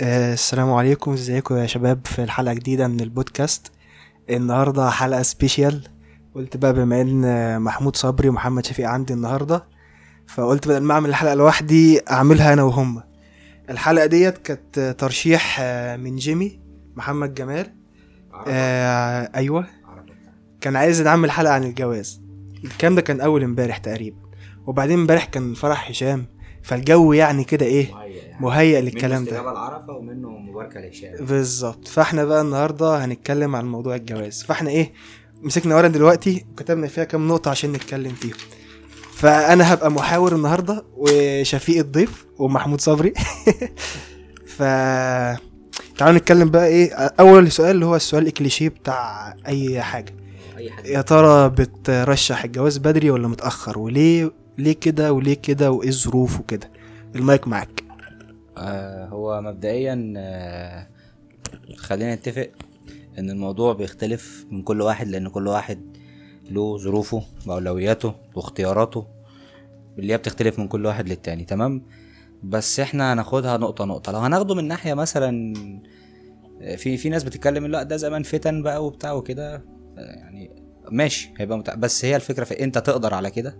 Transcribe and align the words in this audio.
آه، 0.00 0.32
السلام 0.32 0.72
عليكم. 0.72 1.12
ازيكم 1.12 1.56
يا 1.56 1.66
شباب 1.66 2.06
في 2.06 2.22
الحلقة 2.22 2.54
جديدة 2.54 2.88
من 2.88 3.00
البودكاست. 3.00 3.72
النهاردة 4.30 4.90
حلقة 4.90 5.22
سبيشيال. 5.22 5.88
قلت 6.34 6.56
بقى 6.56 6.72
بما 6.72 7.00
إن 7.00 7.62
محمود 7.62 7.96
صبري 7.96 8.28
ومحمد 8.28 8.66
شفيق 8.66 8.88
عندي 8.88 9.12
النهاردة 9.12 9.64
فقلت 10.28 10.68
بدل 10.68 10.82
ما 10.82 10.94
أعمل 10.94 11.08
الحلقة 11.08 11.34
لوحدي 11.34 12.00
أعملها 12.10 12.52
أنا 12.52 12.62
وهم. 12.62 13.02
الحلقة 13.70 14.06
ديت 14.06 14.38
كانت 14.38 14.96
ترشيح 14.98 15.58
آه، 15.60 15.96
من 15.96 16.16
جيمي 16.16 16.60
محمد 16.96 17.34
جمال. 17.34 17.72
آه 18.46 19.30
أيوه. 19.34 19.66
كان 20.60 20.76
عايز 20.76 21.02
نعمل 21.02 21.30
حلقة 21.30 21.52
عن 21.52 21.64
الجواز. 21.64 22.20
الكلام 22.64 22.94
ده 22.94 23.00
كان 23.00 23.20
أول 23.20 23.42
امبارح 23.42 23.78
تقريبا. 23.78 24.16
وبعدين 24.66 24.98
امبارح 24.98 25.24
كان 25.24 25.54
فرح 25.54 25.90
هشام. 25.90 26.26
فالجو 26.62 27.12
يعني 27.12 27.44
كده 27.44 27.66
إيه 27.66 28.01
مهيأ 28.40 28.80
للكلام 28.80 29.10
ده. 29.10 29.16
منه 29.18 29.22
استجابة 29.24 29.50
العرفة 29.52 29.92
ومنه 29.92 30.28
مباركة 30.28 30.80
لهشام. 30.80 31.24
بالظبط. 31.26 31.88
فاحنا 31.88 32.24
بقى 32.24 32.40
النهارده 32.40 33.04
هنتكلم 33.04 33.56
عن 33.56 33.66
موضوع 33.66 33.94
الجواز. 33.94 34.42
فاحنا 34.42 34.70
إيه 34.70 34.92
مسكنا 35.42 35.76
ورقة 35.76 35.88
دلوقتي 35.88 36.44
وكتبنا 36.52 36.86
فيها 36.86 37.04
كام 37.04 37.28
نقطة 37.28 37.50
عشان 37.50 37.72
نتكلم 37.72 38.12
فيهم. 38.12 38.36
فأنا 39.14 39.74
هبقى 39.74 39.90
محاور 39.90 40.34
النهارده 40.34 40.84
وشفيق 40.96 41.78
الضيف 41.78 42.26
ومحمود 42.38 42.80
صبري. 42.80 43.12
ف 44.56 44.62
تعالوا 45.98 46.18
نتكلم 46.18 46.50
بقى 46.50 46.66
إيه 46.66 46.92
أول 46.94 47.52
سؤال 47.52 47.70
اللي 47.70 47.86
هو 47.86 47.96
السؤال 47.96 48.26
الكليشيه 48.26 48.68
بتاع 48.68 49.34
أي 49.46 49.82
حاجة. 49.82 50.14
أي 50.56 50.70
حد 50.70 50.86
يا 50.86 51.00
ترى 51.00 51.48
بترشح 51.48 52.44
الجواز 52.44 52.78
بدري 52.78 53.10
ولا 53.10 53.28
متأخر؟ 53.28 53.78
وليه 53.78 54.32
ليه 54.58 54.72
كده 54.72 55.12
وليه 55.12 55.34
كده 55.34 55.70
وإيه 55.70 55.88
الظروف 55.88 56.40
وكده؟ 56.40 56.70
المايك 57.14 57.48
معاك. 57.48 57.81
آه 58.58 59.06
هو 59.06 59.40
مبدئيا 59.42 60.14
آه 60.16 60.86
خلينا 61.76 62.14
نتفق 62.14 62.50
إن 63.18 63.30
الموضوع 63.30 63.72
بيختلف 63.72 64.46
من 64.50 64.62
كل 64.62 64.80
واحد 64.80 65.08
لأن 65.08 65.28
كل 65.28 65.46
واحد 65.48 65.96
له 66.50 66.78
ظروفه 66.78 67.22
وأولوياته 67.46 68.14
واختياراته 68.34 69.06
اللي 69.98 70.12
هي 70.12 70.16
بتختلف 70.18 70.58
من 70.58 70.68
كل 70.68 70.86
واحد 70.86 71.08
للتاني 71.08 71.44
تمام؟ 71.44 71.82
بس 72.42 72.80
إحنا 72.80 73.12
هناخدها 73.12 73.56
نقطة 73.56 73.84
نقطة. 73.84 74.12
لو 74.12 74.18
هناخده 74.18 74.54
من 74.54 74.68
ناحية 74.68 74.94
مثلا 74.94 75.54
آه، 76.62 76.76
في 76.76 76.96
في 76.96 77.08
ناس 77.08 77.24
بتتكلم 77.24 77.66
لأ 77.66 77.82
ده 77.82 77.96
زمان 77.96 78.22
فتن 78.22 78.62
بقى 78.62 78.86
وبتاع 78.86 79.12
وكده 79.12 79.62
يعني 79.96 80.50
ماشي 80.90 81.34
هيبقى 81.38 81.58
متع... 81.58 81.74
بس 81.74 82.04
هي 82.04 82.16
الفكرة 82.16 82.44
في 82.44 82.64
أنت 82.64 82.78
تقدر 82.78 83.14
على 83.14 83.30
كده 83.30 83.58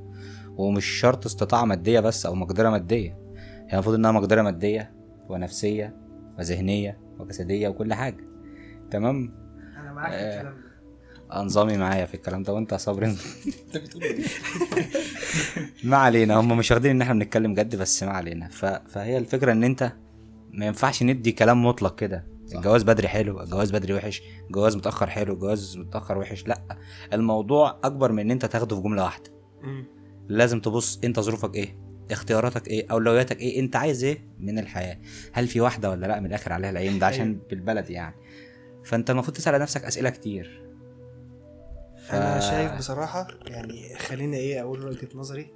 ومش 0.56 0.84
شرط 0.86 1.26
استطاعة 1.26 1.64
مادية 1.64 2.00
بس 2.00 2.26
أو 2.26 2.34
مقدرة 2.34 2.70
مادية. 2.70 3.18
هي 3.68 3.72
المفروض 3.72 3.94
إنها 3.94 4.12
مقدرة 4.12 4.42
مادية 4.42 4.92
ونفسية 5.28 5.96
وذهنية 6.38 6.98
وجسدية 7.18 7.68
وكل 7.68 7.94
حاجة. 7.94 8.24
تمام؟ 8.90 9.34
أنا 9.80 9.92
معاك 9.92 10.12
في 10.12 10.36
الكلام 10.36 10.54
أنظمي 11.32 11.76
معايا 11.76 12.06
في 12.06 12.14
الكلام 12.14 12.42
ده 12.42 12.52
وأنت 12.52 12.72
يا 12.72 12.76
صبري 12.76 13.06
أنت 13.66 13.76
بتقول 13.76 14.02
إيه؟ 14.02 14.24
ما 15.84 15.96
علينا 15.96 16.40
هم 16.40 16.56
مش 16.58 16.70
واخدين 16.70 16.90
إن 16.90 17.02
إحنا 17.02 17.14
بنتكلم 17.14 17.54
جد 17.54 17.76
بس 17.76 18.02
ما 18.02 18.10
علينا. 18.12 18.48
ف... 18.48 18.64
فهي 18.64 19.18
الفكرة 19.18 19.52
إن 19.52 19.64
أنت 19.64 19.92
ما 20.50 20.66
ينفعش 20.66 21.02
ندي 21.02 21.32
كلام 21.32 21.66
مطلق 21.66 21.94
كده. 21.98 22.26
الجواز 22.54 22.82
بدري 22.82 23.08
حلو 23.08 23.40
الجواز 23.40 23.70
بدري 23.70 23.94
وحش 23.94 24.22
الجواز 24.46 24.76
متأخر 24.76 25.10
حلو 25.10 25.34
الجواز 25.34 25.76
متأخر 25.78 26.18
وحش 26.18 26.46
لأ. 26.46 26.62
الموضوع 27.12 27.78
أكبر 27.84 28.12
من 28.12 28.18
إن 28.18 28.30
أنت 28.30 28.44
تاخده 28.46 28.76
في 28.76 28.82
جملة 28.82 29.02
واحدة. 29.04 29.30
لازم 30.28 30.60
تبص 30.60 31.00
أنت 31.04 31.20
ظروفك 31.20 31.54
إيه. 31.54 31.76
اختياراتك 32.12 32.68
إيه 32.68 32.86
أولوياتك 32.90 33.40
إيه 33.40 33.60
انت 33.60 33.76
عايز 33.76 34.04
إيه 34.04 34.18
من 34.40 34.58
الحياة؟ 34.58 34.98
هل 35.32 35.46
في 35.48 35.60
واحدة 35.60 35.90
ولا 35.90 36.06
لا؟ 36.06 36.20
من 36.20 36.26
الآخر 36.26 36.52
عليها 36.52 36.70
العين 36.70 36.98
ده 36.98 37.06
عشان 37.06 37.38
بالبلد 37.50 37.90
يعني. 37.90 38.14
فأنت 38.84 39.10
المفروض 39.10 39.36
تسأل 39.36 39.60
نفسك 39.60 39.84
أسئلة 39.84 40.10
كتير. 40.10 40.62
ف- 42.06 42.14
أنا 42.14 42.40
شايف 42.40 42.72
بصراحة 42.78 43.28
يعني 43.46 43.94
خلينا 43.98 44.36
إيه 44.36 44.60
أقول 44.62 44.84
وجهة 44.86 45.08
نظري. 45.14 45.52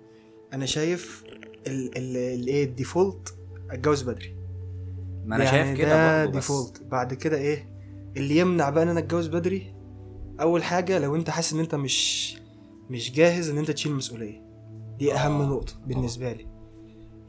أنا 0.53 0.67
شايف 0.67 1.25
ال 1.67 1.99
ال 1.99 2.17
الايه 2.17 2.65
الديفولت 2.65 3.35
أتجوز 3.71 4.03
بدري. 4.03 4.37
ما 5.25 5.37
أنا 5.37 5.45
يعني 5.45 5.57
شايف 5.67 5.79
كده 5.79 6.25
ده 6.25 6.31
ديفولت. 6.31 6.83
بعد 6.83 7.15
كده 7.15 7.37
إيه 7.37 7.69
اللي 8.17 8.37
يمنع 8.39 8.71
بقى 8.71 8.83
إن 8.83 8.89
أنا 8.89 8.99
أتجوز 9.01 9.27
بدري 9.29 9.75
أول 10.41 10.65
حاجة 10.65 10.99
لو 10.99 11.17
أنت 11.17 11.31
حاسس 11.31 11.53
إن 11.53 11.61
أنت 11.61 11.75
مش 11.75 12.37
مش 12.91 13.13
جاهز 13.13 13.51
إن 13.51 13.59
أنت 13.59 13.71
تشيل 13.71 13.93
مسؤولية. 13.93 14.46
دي 14.99 15.15
أهم 15.15 15.41
آه، 15.41 15.47
نقطة 15.47 15.73
بالنسبة 15.87 16.33
لي. 16.33 16.47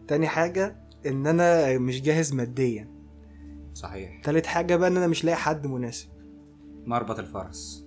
تاني 0.07 0.27
حاجة 0.27 0.87
إن 1.05 1.27
أنا 1.27 1.77
مش 1.77 2.01
جاهز 2.01 2.33
ماديا. 2.33 2.91
صحيح. 3.73 4.21
تالت 4.23 4.45
حاجة 4.45 4.75
بقى 4.75 4.87
إن 4.89 4.97
أنا 4.97 5.07
مش 5.07 5.25
لاقي 5.25 5.35
حد 5.37 5.67
مناسب. 5.67 6.07
مربط 6.85 7.19
الفرس. 7.19 7.85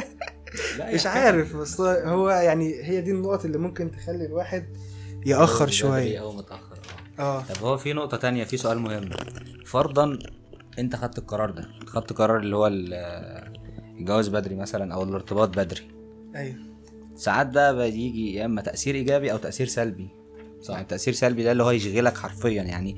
مش 0.94 1.06
عارف 1.06 1.56
بس 1.56 1.80
هو 1.80 2.30
يعني 2.30 2.82
هي 2.82 3.00
دي 3.00 3.10
النقط 3.10 3.44
اللي 3.44 3.58
ممكن 3.58 3.90
تخلي 3.90 4.26
الواحد 4.26 4.66
يأخر 5.26 5.64
بدري 5.64 5.72
شوية. 5.76 6.20
أو 6.20 6.32
متأخر. 6.32 6.76
آه. 7.18 7.38
آه. 7.38 7.42
طب 7.42 7.64
هو 7.64 7.76
في 7.76 7.92
نقطة 7.92 8.16
تانية 8.16 8.44
في 8.44 8.56
سؤال 8.56 8.78
مهم. 8.78 9.10
فرضا 9.66 10.18
أنت 10.78 10.96
خدت 10.96 11.18
القرار 11.18 11.50
ده 11.50 11.68
خدت 11.86 12.12
قرار 12.12 12.38
اللي 12.38 12.56
هو 12.56 12.66
ال- 12.66 12.94
الجواز 13.98 14.28
بدري 14.28 14.54
مثلا 14.56 14.94
أو 14.94 15.02
الارتباط 15.02 15.48
بدري. 15.58 15.88
أيوه. 16.36 16.58
ساعات 17.16 17.46
ده 17.46 17.72
بيجي 17.72 18.34
يا 18.34 18.44
إما 18.44 18.62
تأثير 18.62 18.94
إيجابي 18.94 19.32
أو 19.32 19.36
تأثير 19.36 19.66
سلبي. 19.66 20.08
صح. 20.62 20.74
يعني 20.74 20.86
تاثير 20.86 21.14
سلبي 21.14 21.42
ده 21.44 21.52
اللي 21.52 21.62
هو 21.62 21.70
يشغلك 21.70 22.16
حرفيا 22.16 22.62
يعني 22.62 22.96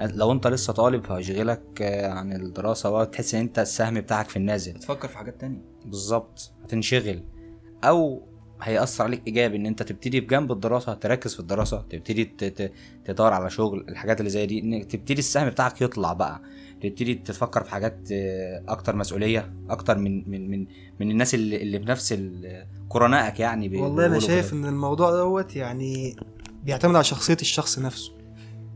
لو 0.00 0.32
أنت 0.32 0.46
لسه 0.46 0.72
طالب 0.72 1.12
هيشغلك 1.12 1.82
عن 2.04 2.32
الدراسة 2.32 2.90
وتحس 2.90 3.34
إن 3.34 3.40
أنت 3.40 3.58
السهم 3.58 4.00
بتاعك 4.00 4.28
في 4.28 4.36
النازل. 4.36 4.74
تفكر 4.74 5.08
في 5.08 5.16
حاجات 5.16 5.40
تانية. 5.40 5.62
بالظبط 5.84 6.52
هتنشغل. 6.64 7.24
أو 7.84 8.28
هيأثر 8.62 9.04
عليك 9.04 9.22
إيجابي 9.26 9.56
إن 9.56 9.66
أنت 9.66 9.82
تبتدي 9.82 10.20
بجنب 10.20 10.52
الدراسة 10.52 10.94
تركز 10.94 11.34
في 11.34 11.40
الدراسة 11.40 11.84
تبتدي 11.90 12.24
تدور 13.04 13.32
على 13.32 13.50
شغل 13.50 13.84
الحاجات 13.88 14.20
اللي 14.20 14.30
زي 14.30 14.46
دي 14.46 14.60
انك 14.60 14.84
تبتدي 14.84 15.18
السهم 15.18 15.48
بتاعك 15.48 15.82
يطلع 15.82 16.12
بقى 16.12 16.40
تبتدي 16.82 17.14
تفكر 17.14 17.64
في 17.64 17.70
حاجات 17.70 17.98
أكتر 18.68 18.96
مسؤولية 18.96 19.52
أكتر 19.70 19.98
من 19.98 20.30
من 20.30 20.50
من 20.50 20.66
من 21.00 21.10
الناس 21.10 21.34
اللي 21.34 21.62
اللي 21.62 21.78
بنفس 21.78 22.18
قرنائك 22.90 23.40
يعني 23.40 23.78
والله 23.78 24.06
أنا 24.06 24.18
شايف. 24.18 24.52
إن 24.52 24.64
الموضوع 24.64 25.10
دوت 25.10 25.56
يعني 25.56 26.16
بيعتمد 26.64 26.94
على 26.94 27.04
شخصية 27.04 27.36
الشخص 27.40 27.78
نفسه 27.78 28.12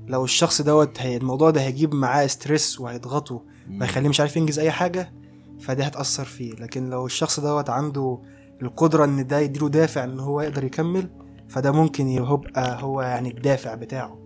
لو 0.06 0.25
الشخص 0.25 0.62
دوت 0.62 1.00
هي 1.00 1.17
الموضوع 1.17 1.50
ده 1.50 1.61
هيجيب 1.61 1.94
معاه 1.94 2.27
stress 2.27 2.81
وهيضغطه 2.81 3.43
مم. 3.69 3.81
وهيخليه 3.81 4.09
مش 4.09 4.21
عارف 4.21 4.37
ينجز 4.37 4.59
أي 4.59 4.71
حاجة 4.71 5.12
فدي 5.61 5.83
هتأثر 5.83 6.25
فيه 6.25 6.53
لكن 6.53 6.91
لو 6.91 7.06
الشخص 7.06 7.41
دوت 7.41 7.71
عنده 7.71 8.19
القدرة 8.65 9.05
إن 9.05 9.27
ده 9.27 9.39
يديله 9.41 9.69
دافع 9.69 10.05
إن 10.05 10.21
هو 10.21 10.41
يقدر 10.41 10.65
يكمل 10.65 11.11
فده 11.49 11.73
ممكن 11.73 12.09
يبقى 12.09 12.83
هو 12.83 13.03
يعني 13.03 13.31
الدافع 13.31 13.75
بتاعه. 13.75 14.19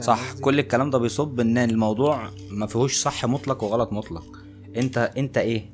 صح؟ 0.00 0.32
كل 0.40 0.58
الكلام 0.58 0.90
ده 0.90 0.98
بيصب 0.98 1.40
إن 1.40 1.58
الموضوع 1.58 2.30
ما 2.50 2.66
فيهوش 2.66 2.96
صح 2.96 3.26
مطلق 3.26 3.64
وغلط 3.64 3.92
مطلق. 3.92 4.24
أنت 4.76 4.98
أنت 5.16 5.38
إيه؟ 5.38 5.70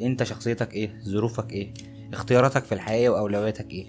أنت 0.00 0.22
شخصيتك 0.22 0.74
إيه؟ 0.74 1.00
ظروفك 1.04 1.52
إيه؟ 1.52 1.74
اختياراتك 2.12 2.64
في 2.64 2.72
الحياة 2.72 3.10
وأولوياتك 3.10 3.70
إيه؟ 3.70 3.86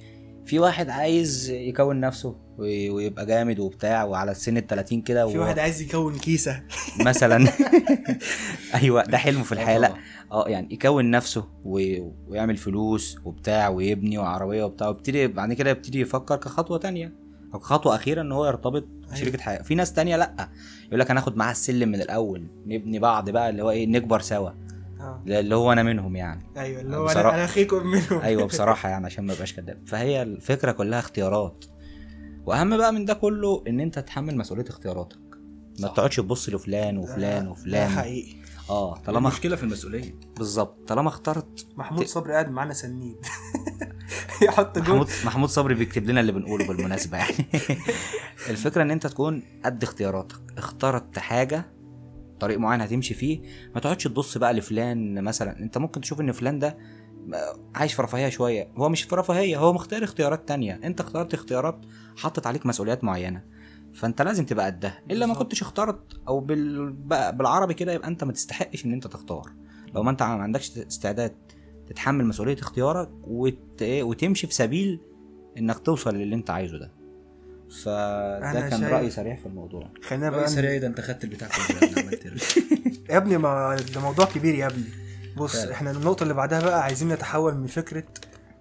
في 0.50 0.60
واحد 0.60 0.90
عايز 0.90 1.50
يكون 1.50 2.00
نفسه 2.00 2.36
وي- 2.58 2.90
ويبقى 2.90 3.26
جامد 3.26 3.60
وبتاع 3.60 4.04
وعلى 4.04 4.34
سن 4.34 4.58
ال 4.58 4.68
30 4.68 5.02
كده 5.02 5.28
في 5.28 5.38
واحد 5.38 5.60
عايز 5.60 5.82
يكون 5.82 6.18
كيسة. 6.18 6.64
مثلا. 7.06 7.50
أيوه 8.76 9.04
ده 9.04 9.18
حلمه 9.18 9.44
في 9.44 9.52
الحياة. 9.52 9.78
لا. 9.80 9.94
آه 10.32 10.48
يعني 10.48 10.68
يكون 10.72 11.12
نفسه. 11.12 11.46
ويعمل 11.66 12.58
فلوس 12.58 13.18
وبتاع 13.26 13.70
ويبني 13.70 14.18
وعربية 14.18 14.64
وبتاع 14.64 14.88
ويبتدي 14.88 15.28
بعد 15.28 15.54
كده 15.54 15.70
يبتدي 15.70 16.00
يفكر 16.02 16.36
كخطوة 16.36 16.78
تانية. 16.78 17.14
أو 17.54 17.60
كخطوه 17.60 17.96
أخيرة 17.96 18.22
إن 18.22 18.32
هو 18.32 18.46
يرتبط 18.46 18.88
بشريكه 19.12 19.38
حياة. 19.40 19.62
في 19.62 19.76
ناس 19.76 19.94
تانية 19.94 20.18
لأ. 20.18 20.50
يقول 20.88 21.00
لك 21.00 21.12
هناخد 21.12 21.38
معاه 21.38 21.52
السلم 21.52 21.90
من 21.90 22.02
الأول 22.02 22.48
نبني 22.66 23.00
بعض 23.00 23.30
بقى 23.30 23.50
اللي 23.50 23.64
هو 23.64 23.70
إيه 23.72 23.88
نكبر 23.88 24.20
سوا. 24.22 24.50
آه. 25.00 25.24
اللي 25.28 25.56
هو 25.56 25.72
أنا 25.72 25.84
منهم 25.84 26.16
يعني. 26.16 26.44
أيوه 26.58 26.82
اللي 26.82 26.98
هو 26.98 27.08
بصراحة- 27.08 27.18
أنا 27.18 27.46
أخيكم 27.46 27.88
منهم. 27.88 28.20
أيوه 28.22 28.46
بصراحة 28.48 28.90
يعني 28.90 29.06
عشان 29.06 29.26
ما 29.26 29.34
ابقاش 29.34 29.54
كداب. 29.54 29.84
فهي 29.88 30.22
الفكرة 30.22 30.72
كلها 30.72 31.00
اختيارات. 31.00 31.66
وأهم 32.46 32.78
بقى 32.78 32.94
من 32.94 33.06
ده 33.06 33.14
كله 33.14 33.64
إن 33.68 33.80
أنت 33.80 34.00
تتحمل 34.00 34.38
مسؤولية 34.38 34.66
اختياراتك. 34.70 35.18
ما. 35.80 35.88
تقعدش 35.88 36.16
تبص 36.16 36.50
لفلان 36.50 36.98
وفلان 36.98 37.44
ده 37.46 37.52
وفلان. 37.52 37.90
حقيقي. 37.90 38.40
آه 38.70 38.98
طالما 38.98 39.20
المشكلة 39.30 39.56
في 39.56 39.64
المسؤولية. 39.64 40.16
بالظبط. 40.38 40.88
طالما 40.88 41.08
اخترت 41.10 41.68
محمود 41.78 42.04
ت- 42.06 42.08
صبري 42.08 42.34
قاعد 42.34 42.52
معانا 42.52 42.74
سنيد 42.74 43.18
يحط 44.42 44.80
جول 44.80 44.86
محمود 44.98 45.10
محمود 45.26 45.50
صبري 45.50 45.74
بيكتب 45.76 46.06
لنا 46.10 46.20
اللي 46.22 46.32
بنقوله 46.32 46.68
بالمناسبة 46.68 47.18
يعني. 47.18 47.46
الفكرة 48.50 48.82
إن 48.82 48.92
أنت 48.92 49.08
تكون 49.08 49.44
قد 49.66 49.84
اختياراتك. 49.84 50.36
اخترت 50.58 51.20
حاجة 51.20 51.66
طريق 52.40 52.60
معين 52.60 52.82
هتمشي 52.82 53.14
فيه 53.14 53.42
ما 53.76 53.82
تقعدش 53.82 54.04
تبص 54.04 54.38
بقى 54.38 54.54
لفلان 54.54 55.24
مثلا. 55.24 55.60
انت 55.60 55.78
ممكن 55.78 56.02
تشوف 56.02 56.22
ان 56.22 56.32
فلان 56.32 56.60
ده 56.60 56.78
عايش 57.76 57.94
في 57.94 58.02
رفاهية 58.02 58.30
شوية. 58.30 58.72
هو 58.78 58.90
مش 58.90 59.04
في 59.04 59.16
رفاهية 59.16 59.58
هو 59.58 59.74
مختار 59.74 60.04
اختيارات 60.04 60.48
تانية. 60.48 60.80
انت 60.84 61.00
اخترت 61.00 61.34
اختيارات 61.34 61.86
حطت 62.18 62.48
عليك 62.48 62.66
مسؤوليات 62.66 63.04
معينة. 63.04 63.44
فانت 63.94 64.22
لازم 64.22 64.46
تبقى 64.46 64.66
قدها 64.66 65.00
إلا 65.12 65.26
ما. 65.26 65.34
كنتش 65.34 65.62
اخترت 65.62 66.22
أو 66.28 66.40
بال... 66.40 66.92
بالعربي 67.34 67.74
كده 67.74 67.94
يبقى 67.94 68.08
انت 68.08 68.24
ما 68.24 68.32
تستحقش 68.32 68.86
إن 68.86 68.94
انت 68.94 69.08
تختار. 69.08 69.54
لو 69.96 70.04
ما 70.04 70.12
انت 70.12 70.24
ما 70.24 70.30
عندكش 70.30 70.78
استعداد 70.78 71.36
تتحمل 71.88 72.26
مسؤولية 72.26 72.58
اختيارك 72.60 73.10
وت... 73.24 73.82
إيه، 73.82 74.04
وتمشي 74.04 74.48
في 74.48 74.54
سبيل 74.54 75.02
إنك 75.58 75.80
توصل 75.80 76.16
للي 76.16 76.36
انت 76.36 76.50
عايزه 76.50 76.78
ده. 76.78 76.99
فده 77.84 78.40
كان 78.70 78.70
شايف- 78.82 78.84
راي 78.94 79.10
سريع 79.10 79.36
في 79.36 79.46
الموضوع 79.46 79.90
خلينا 80.04 80.30
بقى 80.30 80.40
بقى 80.40 80.50
سريع 80.50 80.78
ده 80.78 80.88
أنت 80.88 81.02
خدت 81.02 81.24
البتاع 81.24 81.48
إيه؟ 81.84 82.20
يا 83.10 83.18
ابني 83.18 83.38
ما 83.38 83.76
ده 83.96 84.02
موضوع 84.02 84.26
كبير 84.26 84.56
يا 84.56 84.68
ابني 84.68 84.86
بص 85.38 85.56
فعلا. 85.56 85.72
إحنا 85.72 85.92
النقطة 85.92 86.24
اللي 86.24 86.34
بعدها 86.34 86.60
بقى 86.62 86.84
عايزين 86.84 87.10
نتحول 87.10 87.56
من 87.56 87.68
فكرة 87.68 88.04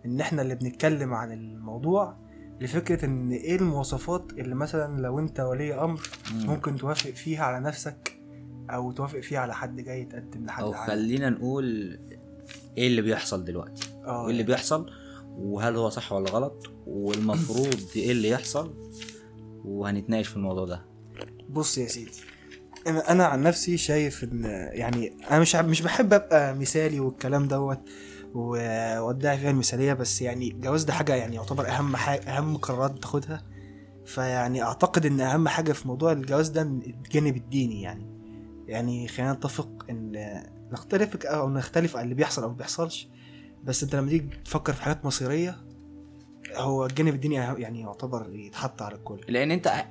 إن 0.07 0.21
إحنا 0.21 0.43
اللي 0.43 0.55
بنتكلم 0.55 1.15
عن 1.15 1.33
الموضوع 1.33 2.17
لفكرة 2.61 3.05
إن 3.05 3.31
إيه 3.31 3.57
المواصفات 3.57 4.33
اللي 4.39 4.55
مثلا 4.55 5.01
لو 5.03 5.19
أنت 5.19 5.41
ولي 5.41 5.75
أمر 5.75 6.01
ممكن 6.35 6.77
توافق 6.77 7.11
فيها 7.11 7.45
على 7.45 7.61
نفسك 7.61 8.19
أو 8.71 8.93
توافق 8.93 9.21
فيها 9.21 9.41
على 9.41 9.55
حد 9.55 9.77
جاي 9.81 10.01
يتقدم 10.03 10.47
لحد 10.47 10.63
أو. 10.63 10.73
خلينا 10.73 11.31
نقول 11.31 11.99
إيه 12.79 12.87
اللي 12.87 13.03
بيحصل 13.03 13.45
دلوقتي 13.45 13.89
آه 14.05 14.23
وايه 14.23 14.31
اللي 14.31 14.43
بيحصل 14.43 14.91
وهل 15.39 15.77
هو 15.77 15.89
صح 15.89 16.13
ولا 16.13 16.31
غلط؟ 16.31 16.67
والمفروض 16.87 17.81
إيه 17.97 18.13
اللي 18.13 18.29
يحصل؟ 18.29 18.75
وهنتناقش 19.65 20.29
في 20.29 20.37
الموضوع 20.37 20.65
ده. 20.65 20.85
بص 21.51 21.79
يا 21.79 21.87
سيدي 21.87 22.11
أنا 22.87 23.13
أنا 23.13 23.25
عن 23.27 23.43
نفسي 23.43 23.77
شايف 23.77 24.25
إن 24.25 24.45
يعني 24.73 25.17
أنا 25.31 25.41
مش 25.41 25.57
مش 25.57 25.83
بحب 25.83 26.13
أبقى 26.13 26.55
مثالي 26.55 27.01
والكلام 27.01 27.49
دوت 27.49 27.81
وادعي 28.35 29.39
فيها 29.39 29.51
المثالية 29.51 29.93
بس 29.93 30.23
يعني 30.23 30.49
الجواز 30.51 30.85
ده 30.85 30.93
حاجة 30.93 31.15
يعني 31.15 31.37
يعتبر 31.37 31.69
أهم 31.69 31.97
حاجة 31.97 32.21
أهم 32.21 32.57
قرارات 32.57 32.99
تاخدها. 32.99 33.45
فيعني 34.07 34.63
أعتقد 34.63 35.07
إن 35.07 35.21
أهم 35.21 35.49
حاجة 35.49 35.73
في 35.73 35.89
موضوع 35.89 36.13
الجواز 36.13 36.49
ده 36.49 36.63
الجانب 36.63 37.37
الديني 37.37 37.83
يعني. 37.83 38.07
يعني 38.67 39.09
خلينا 39.09 39.33
نتفق 39.33 39.87
إن 39.91 40.13
نختلف 40.73 41.27
أو 41.27 41.51
نختلف 41.51 41.97
عن 41.97 42.05
اللي 42.05 42.15
بيحصل 42.15 42.43
أو 42.43 42.49
ما 42.49 42.55
بيحصلش. 42.57 43.09
بس 43.65 43.83
انت 43.83 43.95
لما 43.95 44.09
تيجي 44.09 44.29
تفكر 44.45 44.73
في 44.73 44.83
حاجات 44.83 45.05
مصيرية 45.05 45.57
هو 46.57 46.87
الجانب 46.87 47.15
الديني 47.15 47.35
يعني 47.35 47.81
يعتبر 47.81 48.31
يتحط 48.35 48.83
على 48.83 48.95
الكل. 48.95 49.21
لأن 49.29 49.51
انت 49.51 49.85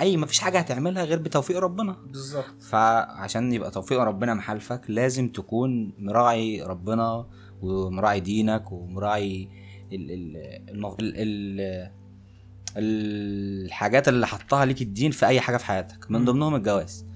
أي 0.00 0.16
مفيش 0.16 0.38
حاجة 0.38 0.58
هتعملها 0.58 1.04
غير 1.04 1.18
بتوفيق 1.18 1.58
ربنا. 1.58 1.96
بالظبط. 2.06 2.62
فعشان 2.62 3.52
يبقى 3.52 3.70
توفيق 3.70 4.00
ربنا 4.00 4.34
محالفك 4.34 4.80
لازم 4.88 5.28
تكون 5.28 5.92
مراعي 5.98 6.62
ربنا 6.62 7.26
ومراعي 7.62 8.20
دينك 8.20 8.72
ومراعي 8.72 9.48
ال 9.92 10.10
ال. 10.10 10.36
ال 11.00 11.12
ال 11.16 11.90
الحاجات 12.76 14.08
اللي 14.08 14.26
حطها 14.26 14.64
ليك 14.64 14.82
الدين 14.82 15.10
في 15.10 15.26
أي 15.26 15.40
حاجة 15.40 15.56
في 15.56 15.64
حياتك 15.64 16.10
من. 16.10 16.24
ضمنهم 16.24 16.54
الجواز. 16.54 17.06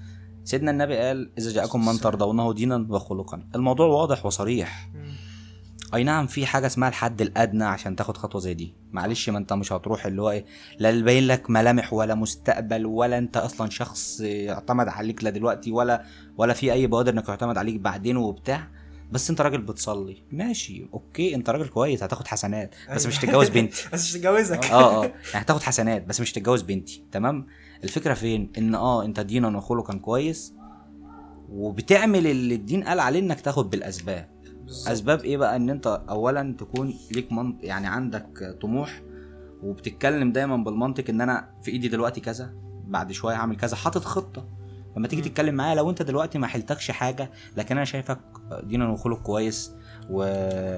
سيدنا 0.43 0.71
النبي 0.71 0.97
قال 0.97 1.31
إذا 1.37 1.51
جاءكم 1.51 1.85
من 1.85 1.93
ترضونه 1.97 2.53
دينا 2.53 2.87
وخلقا 2.89 3.49
الموضوع 3.55 3.87
واضح 3.87 4.25
وصريح. 4.25 4.89
أي 5.93 6.03
نعم 6.03 6.27
في 6.27 6.45
حاجة 6.45 6.65
اسمها 6.67 6.89
الحد 6.89 7.21
الأدنى 7.21 7.63
عشان 7.63 7.95
تاخد 7.95 8.17
خطوة 8.17 8.41
زي 8.41 8.53
دي. 8.53 8.73
معلش 8.91 9.29
ما 9.29 9.37
أنت 9.37 9.53
مش 9.53 9.73
هتروح 9.73 10.05
اللي 10.05 10.21
هو 10.21 10.31
إيه 10.31 10.45
لا 10.79 10.89
يبين 10.89 11.27
لك 11.27 11.49
ملامح 11.49 11.93
ولا 11.93 12.15
مستقبل 12.15 12.85
ولا 12.85 13.17
أنت 13.17 13.37
أصلا 13.37 13.69
شخص 13.69 14.21
يعتمد 14.21 14.87
عليك 14.87 15.23
لا 15.23 15.29
دلوقتي 15.29 15.71
ولا 15.71 16.03
ولا 16.37 16.53
في 16.53 16.73
أي 16.73 16.87
بوادر 16.87 17.13
إنك 17.13 17.29
يعتمد 17.29 17.57
عليك 17.57 17.75
بعدين 17.79 18.17
وبتاع. 18.17 18.67
بس 19.11 19.29
أنت 19.29 19.41
راجل 19.41 19.61
بتصلي. 19.61 20.23
ماشي 20.31 20.87
أوكي 20.93 21.35
أنت 21.35 21.49
راجل 21.49 21.67
كويس 21.67 22.03
هتاخد 22.03 22.27
حسنات. 22.27 22.75
بس 22.95 23.05
مش 23.05 23.13
أيوة. 23.13 23.25
تتجوز 23.25 23.49
بنتي. 23.49 23.87
بس 23.93 24.03
مش 24.03 24.13
تتجوزك. 24.13 24.65
آه 24.65 25.03
آه. 25.03 25.05
يعني 25.05 25.45
هتاخد 25.45 25.61
حسنات 25.63 26.05
بس 26.05 26.21
مش 26.21 26.31
تتجوز 26.31 26.61
بنتي. 26.61 27.03
تمام؟ 27.11 27.47
الفكرة 27.83 28.13
فين؟ 28.13 28.51
إن 28.57 28.75
آه 28.75 29.05
أنت 29.05 29.19
دينا 29.19 29.57
وخلقا 29.57 29.93
كويس 29.97 30.53
وبتعمل 31.49 32.27
اللي 32.27 32.55
الدين 32.55 32.83
قال 32.83 32.99
عليه 32.99 33.19
إنك 33.19 33.41
تاخد 33.41 33.69
بالأسباب. 33.69 34.38
أسباب 34.69 35.19
إيه 35.23 35.37
بقى؟ 35.37 35.55
إن 35.55 35.69
أنت 35.69 36.01
اولا 36.09 36.55
تكون 36.59 36.93
ليك 37.11 37.31
منط... 37.31 37.55
يعني 37.63 37.87
عندك 37.87 38.57
طموح 38.61 39.01
وبتتكلم 39.63 40.31
دايما 40.31 40.57
بالمنطق 40.57 41.03
إن 41.09 41.21
أنا 41.21 41.49
في 41.61 41.71
إيدي 41.71 41.87
دلوقتي 41.87 42.21
كذا 42.21 42.53
بعد 42.87 43.11
شوية 43.11 43.35
هعمل 43.35 43.57
كذا 43.57 43.75
حاطط 43.75 44.03
خطة. 44.03 44.59
لما 44.97 45.07
تيجي. 45.07 45.21
تتكلم 45.21 45.55
معايا 45.55 45.75
لو 45.75 45.89
أنت 45.89 46.01
دلوقتي 46.01 46.37
ما 46.37 46.47
حلتكش 46.47 46.91
حاجة 46.91 47.31
لكن 47.57 47.75
أنا 47.75 47.85
شايفك 47.85 48.19
دينا 48.63 48.89
وخلق 48.89 49.21
كويس 49.21 49.75
و... 50.09 50.23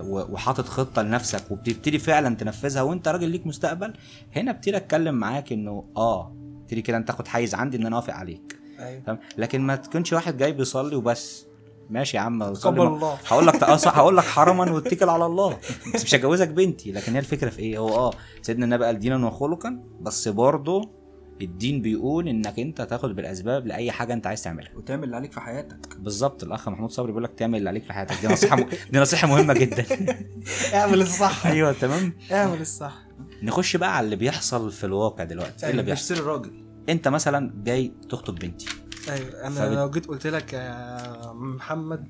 و... 0.02 0.34
وحاطط 0.34 0.66
خطة 0.66 1.02
لنفسك 1.02 1.52
وبتبتدي 1.52 2.00
فعلا 2.00 2.36
تنفذها 2.36 2.82
وأنت 2.82 3.08
راجل 3.08 3.30
ليك 3.30 3.48
مستقبل 3.48 3.94
هنا 4.36 4.52
ابتدي 4.52 4.78
أتكلم 4.78 5.16
معاك 5.16 5.52
إنه 5.54 5.86
آه 5.98 6.36
ابتدي 6.62 6.82
كده 6.82 6.98
أنت 6.98 7.08
تاخد 7.08 7.28
حيز 7.28 7.56
عندي 7.56 7.78
إن 7.78 7.86
أنا 7.86 7.96
اوافق 7.96 8.14
عليك. 8.14 8.60
تمام؟ 9.06 9.20
لكن 9.38 9.62
ما 9.62 9.76
تكونش 9.76 10.14
واحد 10.14 10.38
جاي 10.38 10.52
بيصلي 10.52 10.96
وبس. 10.96 11.46
ماشي 11.92 12.18
يا 12.18 12.22
عم 12.22 12.54
صلي 12.54 12.72
قبل 12.80 12.90
ما- 12.90 12.96
الله. 12.96 13.18
هقول 13.28 13.48
لك 13.48 13.64
هقول 13.88 14.18
لك 14.18 14.24
حرما 14.24 14.72
واتكل 14.72 15.10
على 15.10 15.26
الله. 15.26 15.58
بس 15.94 16.04
مش 16.04 16.16
هجوزك 16.16 16.48
بنتي 16.50 16.92
لكن 16.92 17.14
هي 17.14 17.20
الفكرة 17.20 17.50
في 17.50 17.60
إيه؟ 17.60 17.78
هو 17.78 17.96
آه 17.96 18.12
سيدنا 18.42 18.66
النبي 18.66 18.86
قال 18.86 19.00
دينا 19.00 19.28
وخلقا 19.28 19.84
بس 20.02 20.28
برضه 20.28 20.90
الدين 21.42 21.82
بيقول 21.82 22.28
إنك 22.28 22.60
أنت 22.60 22.82
تاخد 22.82 23.16
بالأسباب 23.16 23.68
لأي 23.68 23.92
حاجة 23.92 24.14
أنت 24.14 24.28
عايز 24.28 24.44
تعملها. 24.44 24.72
وتعمل 24.76 25.04
اللي 25.04 25.16
عليك 25.16 25.32
في 25.34 25.40
حياتك. 25.42 25.98
بالظبط 26.00 26.44
الأخ 26.44 26.70
محمود 26.70 26.90
صبري 26.90 27.08
بيقول 27.12 27.24
لك 27.24 27.34
تعمل 27.38 27.58
اللي 27.58 27.70
عليك 27.70 27.84
في 27.84 27.94
حياتك. 27.94 28.16
دي 28.22 28.28
نصيحة 28.34 28.56
م... 28.56 28.66
دي 28.92 29.00
نصيحة 29.00 29.28
مهمة 29.28 29.54
جدا. 29.54 29.86
اعمل 30.74 31.02
الصح. 31.02 31.46
أيوه 31.48 31.72
تمام. 31.74 32.14
اعمل 32.32 32.62
الصح. 32.62 32.94
نخش 33.44 33.76
بقى 33.78 33.98
على 33.98 34.06
اللي 34.06 34.16
بيحصل 34.16 34.72
في 34.72 34.84
الواقع 34.84 35.24
دلوقتي. 35.24 35.66
إيه 35.66 35.72
اللي 35.72 35.84
بيحصل؟ 35.84 36.02
بيشتري 36.14 36.20
الراجل. 36.20 36.64
أنت 36.90 37.08
مثلا 37.08 37.54
جاي 37.64 37.92
تخطب 38.10 38.36
بنتي. 38.36 38.66
أيوه 39.10 39.48
أنا 39.48 39.56
فبت- 39.56 39.76
لو 39.78 39.90
جيت 39.90 40.08
قلت 40.08 40.28
لك 40.28 40.54
يا 40.54 41.34
محمد 41.34 42.08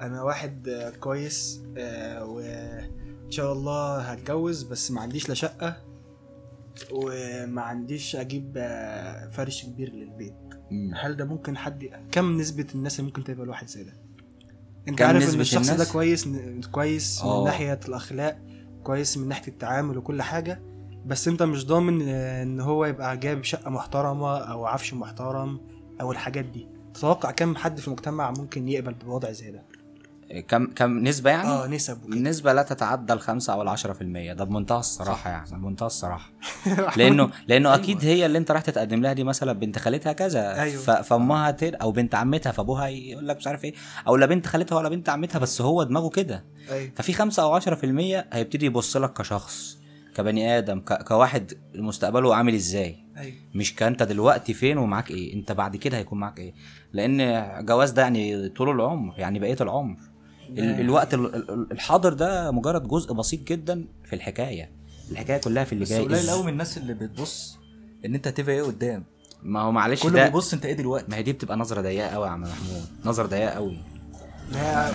أنا 0.00 0.22
واحد 0.22 0.68
كويس 1.00 1.62
آه، 1.78 2.24
وإن 2.24 3.30
شاء 3.30 3.52
الله 3.52 3.98
هتجوز 4.00 4.62
بس 4.62 4.90
ما 4.90 5.00
عنديش 5.00 5.28
لا 5.28 5.34
شقة 5.34 5.76
وما 6.92 7.62
عنديش 7.62 8.16
أجيب 8.16 8.52
آه، 8.56 9.28
فرش 9.30 9.64
كبير 9.64 9.92
للبيت 9.92 10.34
مم. 10.70 10.94
هل 10.94 11.16
ده 11.16 11.24
ممكن 11.24 11.56
حد 11.56 11.90
كم 12.12 12.36
نسبة 12.38 12.66
الناس 12.74 13.00
اللي 13.00 13.06
ممكن 13.10 13.24
تقبل 13.24 13.42
الواحد 13.42 13.68
زي 13.68 13.84
ده 13.84 13.92
أنت 14.88 15.02
عارف 15.02 15.34
إن 15.34 15.40
الشخص 15.40 15.70
ده؟ 15.70 15.84
كويس 15.84 16.28
كويس 16.72 17.22
من 17.24 17.28
آه. 17.30 17.44
ناحية 17.44 17.80
الأخلاق 17.88 18.38
كويس 18.84 19.18
من 19.18 19.28
ناحية 19.28 19.48
التعامل 19.48 19.98
وكل 19.98 20.22
حاجة 20.22 20.62
بس 21.06 21.28
أنت 21.28 21.42
مش 21.42 21.66
ضامن 21.66 22.08
إن 22.08 22.60
هو 22.60 22.84
يبقى 22.84 23.16
جايب 23.16 23.44
شقة 23.44 23.70
محترمة 23.70 24.38
أو 24.38 24.66
عفش 24.66 24.94
محترم 24.94 25.60
أو 26.00 26.12
الحاجات 26.12 26.44
دي. 26.44 26.66
تتوقع 26.94 27.30
كم 27.30 27.56
حد 27.56 27.80
في 27.80 27.88
المجتمع 27.88 28.30
ممكن 28.30 28.68
يقبل 28.68 28.94
بوضع 28.94 29.30
زي 29.30 29.50
ده؟ 29.50 29.62
كم 30.48 30.66
كم 30.66 30.98
نسبة 30.98 31.30
يعني؟ 31.30 31.48
آه 31.48 31.66
نسب 31.66 32.04
وكده. 32.04 32.16
النسبة 32.16 32.52
لا 32.52 32.62
تتعدى 32.62 33.12
الخمسة 33.12 33.52
أو 33.52 33.62
العشرة 33.62 33.92
في 33.92 34.00
المية. 34.00 34.32
ده 34.32 34.44
بمنتهى 34.44 34.78
الصراحة 34.78 35.30
يعني 35.30 35.50
بمنتهى 35.50 35.86
الصراحة. 35.86 36.30
لأنه 36.96 37.30
لأنه 37.48 37.74
أكيد 37.74 38.04
هي 38.04 38.26
اللي 38.26 38.38
أنت 38.38 38.50
رايح 38.50 38.62
تتقدم 38.62 39.00
لها 39.02 39.12
دي 39.12 39.24
مثلا 39.24 39.52
بنت 39.52 39.78
خالتها 39.78 40.12
كذا. 40.12 40.62
أيوة. 40.62 40.82
ف- 40.82 40.90
فأمها 40.90 41.50
تر 41.50 41.76
أو 41.82 41.92
بنت 41.92 42.14
عمتها 42.14 42.52
فأبوها 42.52 42.86
يقول 42.88 43.28
لك 43.28 43.36
مش 43.36 43.46
عارف 43.46 43.64
إيه. 43.64 43.74
أو 44.08 44.16
لا 44.16 44.26
بنت 44.26 44.46
خالتها 44.46 44.76
ولا 44.76 44.88
بنت 44.88 45.08
عمتها 45.08 45.38
بس 45.38 45.60
هو 45.60 45.82
دماغه 45.82 46.08
كده. 46.08 46.44
أيوه. 46.70 46.90
ففي 46.96 47.12
خمسة 47.12 47.42
أو 47.42 47.52
عشرة 47.54 47.74
في 47.74 47.84
المية 47.86 48.26
هيبتدي 48.32 48.66
يبص 48.66 48.96
لك 48.96 49.12
كشخص 49.12 49.78
كبني 50.14 50.58
آدم 50.58 50.80
ك... 50.80 51.02
كواحد 51.02 51.52
مستقبله 51.74 52.34
عامل 52.34 52.54
إزاي. 52.54 53.05
أيوه. 53.16 53.34
مش 53.54 53.74
كانت 53.74 54.02
دلوقتي 54.02 54.54
فين 54.54 54.78
ومعاك 54.78 55.10
إيه؟ 55.10 55.34
أنت 55.34 55.52
بعد 55.52 55.76
كده 55.76 55.96
هيكون 55.98 56.18
معاك 56.20 56.38
إيه؟ 56.38 56.54
لأن 56.92 57.50
جواز 57.66 57.90
ده 57.90 58.02
يعني 58.02 58.48
طول 58.48 58.70
العمر 58.70 59.14
يعني 59.18 59.38
بقية 59.38 59.56
العمر. 59.60 59.96
ال- 60.50 60.80
الوقت 60.80 61.14
ال- 61.14 61.34
ال- 61.34 61.72
الحاضر 61.72 62.12
ده 62.12 62.50
مجرد 62.50 62.88
جزء 62.88 63.12
بسيط 63.12 63.40
جدا 63.48 63.84
في 64.04 64.12
الحكاية. 64.16 64.70
الحكاية 65.10 65.38
كلها 65.40 65.64
في 65.64 65.72
اللي 65.72 65.84
بس 65.84 65.90
جاي 65.90 66.04
قليل 66.04 66.26
إز- 66.26 66.30
قوي 66.30 66.42
من 66.42 66.48
الناس 66.48 66.78
اللي 66.78 66.94
بتبص 66.94 67.58
إن 68.04 68.14
أنت 68.14 68.28
هتبقى 68.28 68.54
إيه 68.54 68.62
قدام. 68.62 69.04
ما 69.42 69.60
هو 69.60 69.72
معلش 69.72 70.02
كله 70.02 70.12
ده 70.12 70.24
بيبص 70.28 70.54
أنت 70.54 70.66
إيه 70.66 70.72
دلوقتي؟ 70.72 71.06
ما 71.10 71.16
هي 71.16 71.22
دي 71.22 71.32
بتبقى 71.32 71.56
نظرة 71.56 71.80
ضيقة 71.80 72.08
قوي 72.08 72.26
يا 72.26 72.30
عم 72.32 72.40
محمود. 72.40 72.86
نظرة 73.04 73.26
ضيقة 73.26 73.48
قوي 73.50 73.76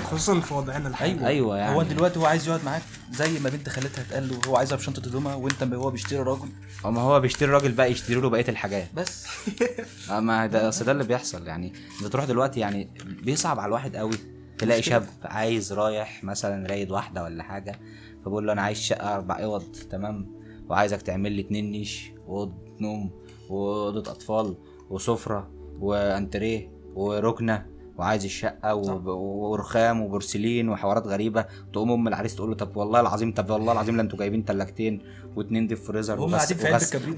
خصوصا 0.04 0.40
في 0.40 0.54
وضعنا 0.54 0.90
الحالي. 0.90 1.12
أيوه 1.12 1.28
أيوة 1.28 1.58
يعني. 1.58 1.76
هو 1.76 1.84
دلوقتي 1.84 2.20
هو 2.20 2.26
عايز 2.26 2.48
يقعد 2.48 2.64
معاك 2.66 2.82
زي 3.12 3.40
ما 3.40 3.50
بنت 3.50 3.70
خالتها 3.70 4.02
اتقال 4.02 4.30
له 4.30 4.40
هو 4.48 4.56
عايزها 4.58 4.78
بشنطه 4.78 5.00
هدومها 5.00 5.36
وانت 5.36 5.64
هو 5.64 5.92
بيشتري 5.92 6.20
راجل. 6.20 6.48
اما 6.86 7.02
هو 7.02 7.20
بيشتري 7.20 7.52
راجل 7.52 7.72
بقى 7.72 7.92
يشتري 7.92 8.22
له 8.22 8.30
بقية 8.30 8.46
الحاجات. 8.50 8.88
بس. 8.94 9.28
آه، 10.12 10.20
ما 10.20 10.46
ده 10.46 10.70
أصل 10.70 10.86
ده 10.86 10.92
اللي 10.92 11.04
بيحصل 11.04 11.48
يعني. 11.48 11.74
أنت 12.02 12.08
تروح 12.12 12.26
دلوقتي 12.26 12.60
يعني 12.60 12.90
بيصعب 13.24 13.60
على 13.60 13.68
الواحد 13.68 13.96
قوي 13.96 14.16
تلاقي 14.58 14.80
مشكلة. 14.80 15.00
شاب 15.00 15.08
عايز 15.24 15.74
رايح 15.74 16.24
مثلا 16.24 16.68
رايد 16.68 16.92
واحدة 16.92 17.24
ولا 17.24 17.44
حاجة 17.44 17.80
فبقول 18.26 18.48
له 18.48 18.54
أنا 18.54 18.62
عايز 18.62 18.78
شقة 18.78 19.16
أربع 19.16 19.44
أوض 19.44 19.76
تمام؟ 19.92 20.42
وعايزك 20.70 21.02
تعمل 21.02 21.32
لي 21.32 21.42
اتنين 21.42 21.72
نيش 21.72 22.12
واوضه 22.28 22.54
نوم 22.80 23.12
وأوضة 23.50 24.12
أطفال 24.12 24.58
وسفرة 24.90 25.52
وأنتريه 25.80 26.72
وركنة. 26.96 27.66
وعايز 28.02 28.26
الشقة 28.26 28.76
وب- 28.76 29.08
ورخام 29.08 30.02
وبورسلين 30.02 30.70
وحوارات 30.70 31.08
غريبة. 31.08 31.46
تقوم 31.74 31.92
أم 31.92 32.08
العريس 32.08 32.36
تقول 32.36 32.50
له 32.50 32.56
طب 32.56 32.78
والله 32.78 33.00
العظيم 33.00 33.34
طب 33.34 33.50
والله 33.50 33.72
العظيم 33.74 33.96
لا 33.96 34.02
أنتوا 34.02 34.20
جايبين 34.20 34.46
تلاجتين 34.46 35.02
واتنين 35.36 35.68
deep 35.68 35.78
freezer 35.78 36.20
وهم 36.20 36.34
وغس- 36.34 36.52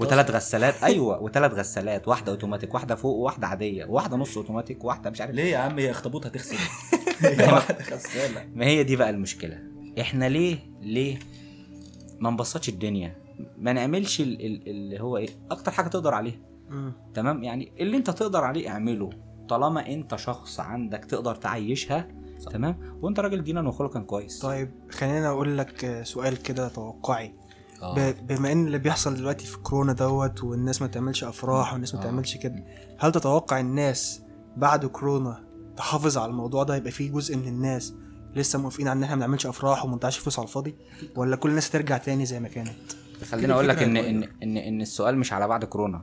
وثلاث 0.00 0.30
غسالات. 0.30 0.74
أيوه 0.90 1.22
وثلاث 1.22 1.52
غسالات 1.54 2.08
واحدة 2.08 2.32
أوتوماتيك 2.32 2.74
واحدة 2.74 2.94
فوق 2.94 3.16
وواحدة 3.16 3.46
عادية 3.46 3.84
وواحده 3.84 4.16
نص 4.16 4.36
أوتوماتيك 4.36 4.84
وواحده 4.84 5.10
مش 5.10 5.20
عارف. 5.20 5.34
ليه 5.34 5.44
يا 5.52 5.58
عم؟ 5.58 5.78
هي 5.78 5.90
اخطبوط 5.90 6.26
هتغسل. 6.26 6.56
واحدة 7.52 7.84
غسالة. 7.92 8.44
ما 8.54 8.66
هي 8.66 8.84
دي 8.84 8.96
بقى 8.96 9.10
المشكلة. 9.10 9.58
إحنا 10.00 10.28
ليه 10.28 10.58
ليه 10.82 11.18
ما 12.20 12.30
نبسطش 12.30 12.68
الدنيا؟ 12.68 13.16
ما 13.58 13.72
نعملش 13.72 14.20
ال- 14.20 14.46
ال- 14.46 14.68
اللي 14.68 15.00
هو 15.00 15.16
إيه 15.16 15.28
أكتر 15.50 15.70
حاجة 15.72 15.88
تقدر 15.88 16.14
عليها. 16.14 16.36
تمام؟ 17.14 17.44
يعني 17.44 17.72
اللي 17.80 17.96
أنت 17.96 18.10
تقدر 18.10 18.44
عليه 18.44 18.68
اعمله. 18.68 19.10
طالما 19.48 19.86
انت 19.88 20.16
شخص 20.16 20.60
عندك 20.60 21.04
تقدر 21.04 21.34
تعيشها 21.34 22.08
صح. 22.38 22.52
تمام 22.52 22.76
وانت 23.02 23.20
راجل 23.20 23.44
دينا 23.44 23.68
وخلقا 23.68 24.00
كويس 24.00 24.38
طيب 24.38 24.70
خلينا 24.90 25.28
أقول 25.28 25.58
لك 25.58 26.00
سؤال 26.02 26.42
كده 26.42 26.68
توقعي 26.68 27.34
آه. 27.82 27.94
ب- 27.94 28.26
بما 28.26 28.52
إن 28.52 28.66
اللي 28.66 28.78
بيحصل 28.78 29.14
دلوقتي 29.16 29.46
في 29.46 29.58
كورونا 29.58 29.92
دوت 29.92 30.44
والناس 30.44 30.82
ما 30.82 30.88
تعملش 30.88 31.24
أفراح 31.24 31.72
والناس 31.72 31.94
ما 31.94 32.00
آه. 32.00 32.04
تعملش 32.04 32.36
كده 32.36 32.64
هل 32.98 33.12
تتوقع 33.12 33.60
الناس 33.60 34.22
بعد 34.56 34.86
كورونا 34.86 35.44
تحافظ 35.76 36.18
على 36.18 36.30
الموضوع 36.30 36.62
ده 36.62 36.76
يبقى 36.76 36.90
فيه 36.90 37.10
جزء 37.12 37.36
من 37.36 37.48
الناس 37.48 37.94
لسه 38.34 38.58
موافقين 38.58 38.88
على 38.88 38.98
إن 38.98 39.02
إحنا 39.02 39.16
ما 39.16 39.20
نعملش 39.20 39.46
أفراح 39.46 39.84
وما 39.84 39.96
نضيعش 39.96 40.18
فلوس 40.18 40.38
على 40.38 40.48
الفاضي 40.48 40.74
ولا 41.16 41.36
كل 41.36 41.48
الناس 41.50 41.70
ترجع 41.70 41.96
تاني 41.98 42.26
زي 42.26 42.40
ما 42.40 42.48
كانت 42.48 42.70
خليني 43.30 43.52
أقول 43.52 43.68
لك 43.68 43.76
هتتغير. 43.78 44.08
إن 44.08 44.22
إن 44.42 44.56
إن 44.56 44.80
السؤال 44.80 45.18
مش 45.18 45.32
على 45.32 45.48
بعد 45.48 45.64
كورونا 45.64 46.02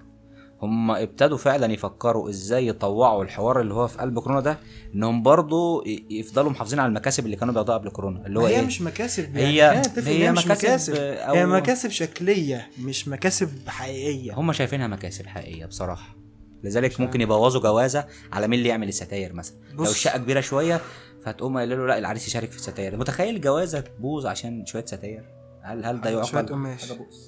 هم 0.62 0.92
ابتدوا 0.92 1.38
فعلا 1.38 1.74
يفكروا 1.74 2.30
إزاي 2.30 2.68
يطوعوا 2.68 3.24
الحوار 3.24 3.62
اللي 3.62 3.74
هو 3.74 3.88
في 3.88 3.98
قلب 3.98 4.20
كورونا 4.20 4.40
ده 4.42 4.58
إنهم 4.96 5.24
برضو 5.24 5.84
ي- 5.86 6.06
يفضلوا 6.10 6.52
محافظين 6.52 6.80
على 6.80 6.88
المكاسب 6.90 7.26
اللي 7.26 7.36
كانوا 7.36 7.54
بياخدوها 7.54 7.78
قبل 7.78 7.90
كورونا 7.90 8.28
اللي 8.28 8.40
هو 8.40 8.46
هي 8.46 8.60
إيه؟ 8.60 8.66
مش 8.66 8.82
مكاسب 8.82 9.38
هي- 9.38 9.56
يعني 9.56 9.82
إن 9.98 10.04
هي 10.06 10.32
مش 10.32 10.46
مكاسب، 10.46 10.64
مكاسب. 10.68 10.94
آه، 10.96 11.34
هي 11.34 11.44
أو- 11.44 11.48
مكاسب 11.48 11.90
شكلية 11.90 12.70
مش 12.80 13.08
مكاسب 13.08 13.50
حقيقية. 13.68 14.34
هم 14.34 14.54
شايفينها 14.54 14.88
مكاسب 14.88 15.28
حقيقية 15.28 15.66
بصراحة. 15.66 16.16
لذلك 16.64 17.00
ممكن 17.02 17.22
يبوظوا 17.22 17.62
جوازة 17.62 18.06
على 18.34 18.48
مين 18.48 18.60
اللي 18.60 18.70
يعمل 18.70 18.88
الستاير 18.88 19.34
مثلا. 19.34 19.56
لو 19.72 19.84
بص. 19.84 19.90
الشقه 19.90 20.18
كبيرة 20.18 20.42
شوية 20.42 20.82
فتقوم 21.26 21.58
قايل 21.58 21.70
له 21.70 21.88
لا 21.88 21.98
العريس 21.98 22.28
يشارك 22.28 22.52
في 22.52 22.58
الستاير. 22.58 22.98
متخيل 22.98 23.42
جوازة 23.42 23.80
تبوظ 23.80 24.26
عشان 24.26 24.66
شوية 24.66 24.86
ستاير؟ 24.86 25.24
هل 25.64 25.86
هل 25.86 26.02
ده 26.02 26.24
شوية 26.24 26.46
يعقل 26.46 26.78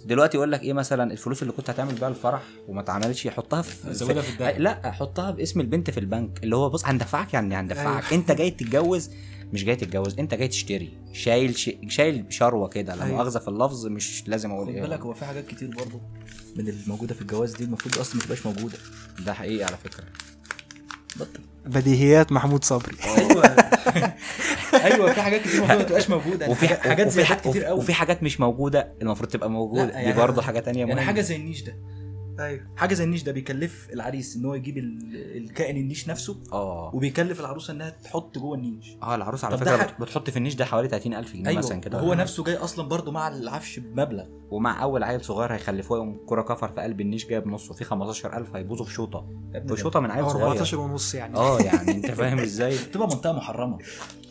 دلوقتي 0.06 0.38
يقول 0.38 0.52
لك 0.52 0.64
إيه 0.64 0.74
مثلا؟ 0.74 1.12
الفلوس 1.14 1.42
اللي 1.42 1.54
كنت 1.54 1.70
هتعمل 1.70 1.94
بيها 1.94 2.08
الفرح 2.08 2.44
وما 2.68 2.82
اتعملتش 2.82 3.28
حطها 3.28 3.62
في 3.62 3.94
زودها 3.94 4.22
في 4.22 4.34
الدهب. 4.34 4.60
لا 4.60 4.92
حطها 4.92 5.32
باسم 5.32 5.60
البنت 5.60 5.90
في 5.90 6.00
البنك. 6.00 6.44
اللي 6.44 6.56
هو 6.56 6.70
بص 6.70 6.86
هندفعك 6.86 7.34
يعني 7.34 7.56
هندفعك. 7.56 8.14
أنت 8.14 8.32
جاي 8.32 8.52
تتجوز 8.52 9.10
مش 9.54 9.64
جاي 9.64 9.76
تتجوز 9.76 10.20
أنت 10.20 10.34
جاي 10.34 10.48
تشتري. 10.48 10.98
شايل 11.14 11.56
ش... 11.56 11.72
شايل 11.88 12.26
شروة 12.30 12.68
كده. 12.68 12.96
لا 12.96 13.04
أيوة. 13.04 13.16
مؤاخذة 13.16 13.40
في 13.40 13.48
اللفظ 13.48 13.88
مش 13.88 14.28
لازم 14.28 14.52
أقول 14.52 14.68
خد 14.68 14.74
إيه. 14.74 14.82
بالك 14.82 15.00
هو 15.00 15.14
في 15.14 15.26
حاجات 15.26 15.48
كتير 15.48 15.76
برضه 15.76 16.02
من 16.56 16.70
الموجودة 16.70 17.14
في 17.14 17.22
الجواز 17.22 17.56
دي 17.56 17.64
المفروض 17.64 18.00
أصلا 18.00 18.16
ما 18.16 18.22
تبقاش 18.22 18.46
موجودة. 18.46 18.78
ده 19.26 19.34
حقيقي 19.34 19.64
على 19.64 19.78
فكرة. 19.78 20.04
بطل. 21.16 21.53
بديهيات 21.66 22.32
محمود 22.32 22.64
صبري. 22.64 22.96
أيوه 23.18 23.44
أيوه 24.74 25.14
في 25.14 25.22
حاجات 25.22 25.42
كتير 25.42 25.54
المفروض 25.60 25.78
ما 25.80 25.84
تبقاش 25.84 26.10
موجودة. 26.10 26.40
يعني 26.42 26.52
وفي 26.52 26.68
حاجات- 26.68 27.08
زي 27.10 27.24
حاجات 27.26 27.48
كتير 27.48 27.66
قوي. 27.66 27.78
وفي 27.80 27.94
حاجات 27.94 28.24
مش 28.24 28.40
موجودة 28.40 28.94
المفروض 29.02 29.30
تبقى 29.30 29.50
موجودة. 29.50 29.86
دي 29.86 29.92
يعني- 29.92 30.14
برضه 30.14 30.42
حاجة 30.42 30.60
تانية 30.60 30.80
يعني 30.80 30.92
مهمة. 30.94 31.06
حاجة 31.06 31.22
زي 31.22 31.36
النيش 31.36 31.62
ده. 31.64 31.76
أيوه. 32.40 32.62
حاجة 32.76 32.94
زي 32.94 33.04
النيش 33.04 33.24
ده 33.24 33.32
بيكلف 33.32 33.88
العريس 33.94 34.36
إن 34.36 34.46
هو 34.46 34.54
يجيب 34.54 34.78
ال- 34.78 35.38
الكائن 35.38 35.78
النيش 35.78 36.10
نفسه 36.10 36.38
آه. 36.54 36.92
وبيكلف 36.96 37.40
العروسة 37.40 37.74
إنها 37.74 37.90
تحط 37.90 38.38
جوه 38.38 38.56
النيش. 38.58 38.98
آه 39.04 39.16
العروس 39.16 39.44
على 39.44 39.58
فكرة 39.58 39.96
بتحط 40.00 40.30
في 40.30 40.38
النيش 40.38 40.56
ده 40.56 40.66
حوالي 40.66 40.88
30000 40.88 41.34
جنيه 41.34 41.58
مثلا 41.58 41.80
كده. 41.82 42.00
حاجة. 42.00 42.14
نفسه 42.16 42.44
جاي 42.44 42.56
أصلا 42.58 42.88
برضه 42.88 43.12
مع 43.12 43.28
العفش 43.28 43.80
بمبلغ. 43.80 44.26
ومع 44.52 44.84
أول 44.84 45.04
عيل 45.04 45.22
صغير 45.26 45.54
هيخلفوه 45.54 45.98
يوم 45.98 46.20
كرة 46.26 46.42
كفر 46.42 46.68
في 46.68 46.82
قلب 46.82 47.02
النيش 47.02 47.28
جايب 47.28 47.48
نصه 47.48 47.74
في 47.74 47.84
15000 47.84 48.56
هيبوظوا 48.56 48.86
في 48.86 48.94
شوطة. 48.94 49.26
يا 49.54 49.58
ابني 49.58 49.70
في 49.70 49.76
ده. 49.76 49.82
شوطة 49.82 50.00
من 50.00 50.12
عيل 50.12 50.30
صغير. 50.30 50.48
14 50.48 50.80
ونص 50.80 51.16
يعني. 51.16 51.36
آه 51.38 51.60
يعني 51.60 51.92
أنت 51.96 52.12
فاهم 52.12 52.40
إزاي؟ 52.40 52.78
تبقى 52.78 53.08
منطقة 53.08 53.34
محرمة. 53.34 53.78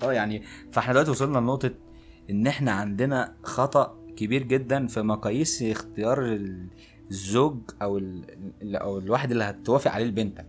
آه 0.02 0.12
يعني 0.12 0.42
فإحنا 0.72 0.92
دلوقتي 0.92 1.10
وصلنا 1.10 1.38
لنقطة 1.38 1.70
إن 2.30 2.46
إحنا 2.46 2.72
عندنا 2.72 3.34
خطأ 3.42 3.98
كبير 4.16 4.42
جدا 4.42 4.86
في 4.86 5.02
مقاييس 5.02 5.62
اختيار 5.62 6.22
ال- 6.26 6.66
الزوج 7.12 7.58
أو 7.82 7.98
ال... 7.98 8.76
أو 8.76 8.98
الواحد 8.98 9.30
اللي 9.30 9.44
هتوافق 9.44 9.90
عليه 9.90 10.04
لبنتك. 10.04 10.46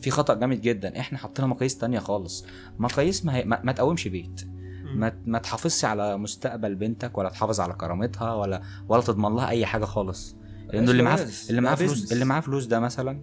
في 0.00 0.10
خطأ 0.10 0.34
جامد 0.34 0.60
جدا. 0.60 1.00
إحنا 1.00 1.18
حطينا 1.18 1.48
مقاييس 1.48 1.78
تانية 1.78 1.98
خالص. 1.98 2.46
مقاييس 2.78 3.24
ما, 3.24 3.36
هي... 3.36 3.44
ما... 3.44 3.60
ما 3.64 3.72
تقومش 3.72 4.08
بيت. 4.08 4.48
ما 4.94 5.12
ما 5.26 5.38
تحافظش 5.38 5.84
على 5.84 6.16
مستقبل 6.18 6.74
بنتك 6.74 7.18
ولا 7.18 7.28
تحافظ 7.28 7.60
على 7.60 7.72
كرامتها 7.72 8.34
ولا 8.34 8.62
ولا 8.88 9.02
تضمن 9.02 9.34
لها 9.34 9.48
أي 9.48 9.66
حاجة 9.66 9.84
خالص. 9.84 10.36
لأنه 10.72 10.90
اللي 10.90 11.02
معاه 11.02 11.26
اللي 11.50 11.60
معاه 11.60 11.74
فلوس. 11.74 12.12
اللي 12.12 12.24
معاه 12.24 12.40
فلوس 12.40 12.64
ده 12.64 12.80
مثلا 12.80 13.20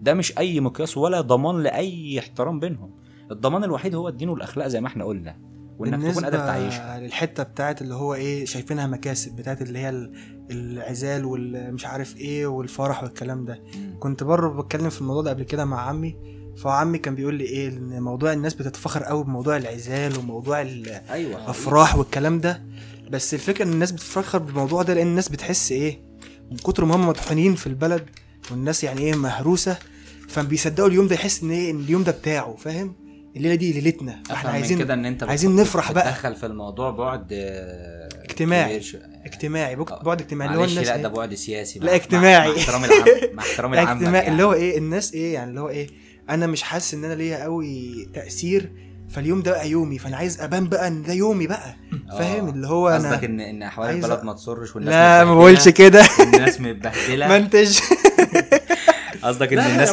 ده 0.00 0.14
مش 0.14 0.38
أي 0.38 0.60
مقياس 0.60 0.96
ولا 0.96 1.20
ضمان 1.20 1.62
لأي 1.62 2.18
احترام 2.18 2.60
بينهم. 2.60 2.90
الضمان 3.30 3.64
الوحيد 3.64 3.94
هو 3.94 4.08
الدين 4.08 4.28
والأخلاق 4.28 4.66
زي 4.66 4.80
ما 4.80 4.86
إحنا 4.86 5.04
قلنا. 5.04 5.53
وإنك 5.78 6.10
تكون 6.12 6.24
قادر 6.24 6.38
تعيشها. 6.38 7.00
للحتة 7.00 7.42
بتاعت 7.42 7.82
اللي 7.82 7.94
هو 7.94 8.14
إيه 8.14 8.44
شايفينها 8.44 8.86
مكاسب 8.86 9.36
بتاعت 9.36 9.62
اللي 9.62 9.78
هي 9.78 9.88
ال- 9.88 10.12
العزال 10.50 11.24
والمش 11.24 11.86
عارف 11.86 12.16
إيه 12.16 12.46
والفرح 12.46 13.02
والكلام 13.02 13.44
ده. 13.44 13.62
كنت 14.00 14.22
بره 14.22 14.62
بتكلم 14.62 14.90
في 14.90 15.00
الموضوع 15.00 15.22
ده 15.22 15.30
قبل 15.30 15.42
كده 15.42 15.64
مع 15.64 15.80
عمي. 15.88 16.16
فعمي 16.56 16.98
كان 16.98 17.14
بيقول 17.14 17.34
لي 17.34 17.44
إيه 17.44 17.68
إن 17.68 18.02
موضوع 18.02 18.32
الناس 18.32 18.54
بتتفخر 18.54 19.02
قوي 19.02 19.24
بموضوع 19.24 19.56
العزال 19.56 20.18
وموضوع 20.18 20.62
الافراح 20.62 21.96
والكلام 21.96 22.40
ده. 22.40 22.62
بس 23.10 23.34
الفكرة 23.34 23.64
إن 23.64 23.72
الناس 23.72 23.92
بتتفخر 23.92 24.38
بالموضوع 24.38 24.82
ده 24.82 24.94
لأن 24.94 25.06
الناس 25.06 25.28
بتحس 25.28 25.72
إيه 25.72 26.00
من 26.50 26.56
كتر 26.56 26.84
ما 26.84 26.96
هم 26.96 27.08
مطحونين 27.08 27.54
في 27.54 27.66
البلد 27.66 28.04
والناس 28.50 28.84
يعني 28.84 29.00
إيه 29.00 29.14
مهروسة 29.14 29.78
فبيصدقوا 30.28 30.88
اليوم 30.88 31.06
ده 31.06 31.14
يحس 31.14 31.42
إن 31.42 31.50
إيه 31.50 31.70
إن 31.70 31.80
اليوم 31.80 32.02
ده 32.04 32.12
بتاعه 32.12 32.56
فاهم؟ 32.58 32.94
الليلة 33.36 33.54
دي 33.54 33.72
ليلتنا. 33.80 34.22
أفهم 34.30 34.52
عايزين 34.52 34.78
كده 34.78 34.94
إن 34.94 35.04
أنت 35.06 35.22
عايزين 35.22 35.56
نفرح 35.56 35.92
بقى. 35.92 36.12
تدخل 36.12 36.34
في 36.36 36.46
الموضوع 36.46 36.90
بعد 36.90 37.26
آه، 37.32 38.08
اجتماعي. 38.24 38.80
شو- 38.82 38.98
اجتماعي. 39.24 39.74
آه. 39.74 40.02
بعد 40.02 40.20
اجتماعي. 40.20 40.48
اللي 40.50 40.60
هو 40.60 40.64
الناس 40.64 40.86
لا 40.86 40.96
إيه؟ 40.96 41.02
ده 41.02 41.08
بعد 41.08 41.34
سياسي. 41.34 41.78
لا، 41.78 41.94
اجتماعي. 41.94 42.48
مع, 42.48 42.54
مع 42.54 42.58
احترام 42.62 42.84
العام 42.84 43.34
مع 43.34 43.42
احترام 43.42 43.74
العام 43.74 44.04
اللي 44.32 44.42
هو 44.42 44.52
إيه؟ 44.52 44.78
الناس 44.78 45.14
إيه؟ 45.14 45.34
يعني 45.34 45.50
اللي 45.50 45.60
هو 45.60 45.68
إيه؟ 45.68 45.86
أنا 46.30 46.46
مش 46.46 46.62
حاسس 46.62 46.94
إن 46.94 47.04
أنا 47.04 47.14
ليا 47.14 47.42
قوي 47.42 48.08
تأثير 48.14 48.72
فاليوم 49.08 49.42
ده 49.42 49.50
بقى 49.50 49.70
يومي 49.70 49.98
فأنا 49.98 50.16
عايز 50.16 50.40
أبان 50.40 50.68
بقى 50.68 50.88
إن 50.88 51.02
ده 51.02 51.12
يومي 51.12 51.46
بقى. 51.46 51.76
فاهم؟ 52.18 52.48
اللي 52.48 52.66
هو 52.66 52.88
أنا 52.88 53.08
قصدك 53.10 53.24
ان 53.24 53.40
إن 53.40 53.62
أحوال 53.62 53.90
البلد 53.90 54.22
ما 54.24 54.32
تصرش 54.32 54.76
والناس 54.76 54.94
لا 54.94 55.24
ما 55.24 55.34
بقولش 55.34 55.68
كده. 55.68 56.04
الناس 56.20 56.60
متبهدلة؟ 56.60 57.28
منتج 57.38 57.78
قصدك 59.28 59.52
إن 59.52 59.58
الناس. 59.58 59.90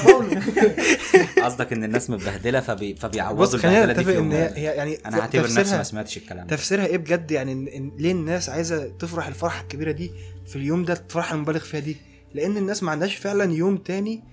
قصدك 1.44 1.74
إن 1.74 1.84
الناس 1.84 2.10
متبهدله 2.10 2.60
فبي... 2.60 2.96
فبيعوضوا 2.96 3.42
بص 3.42 3.56
خلينا 3.56 3.86
نتفق 3.94 4.18
إن 4.18 4.32
هي 4.32 4.64
يعني 4.64 4.98
أنا 5.06 5.20
هعتبر 5.20 5.54
نفسي 5.54 5.78
ما 5.78 5.84
سمعتش 5.84 6.18
الكلام 6.18 6.48
تفسيرها 6.48 6.86
إيه 6.86 6.98
بجد؟ 6.98 7.32
يعني 7.32 7.52
إن 7.52 7.92
ليه 7.98 8.12
الناس 8.12 8.50
عايزة 8.50 8.88
تفرح 9.00 9.28
الفرحة 9.28 9.62
الكبيرة 9.62 9.92
دي 9.92 10.12
في 10.48 10.56
اليوم 10.56 10.86
ده 10.86 10.94
الفرحة 10.94 11.36
المبالغ 11.36 11.60
فيها 11.60 11.80
دي؟ 11.80 11.98
لأن 12.34 12.58
الناس 12.58 12.84
ما 12.84 12.92
عندهاش 12.92 13.16
فعلا 13.16 13.54
يوم 13.54 13.78
تاني 13.78 14.24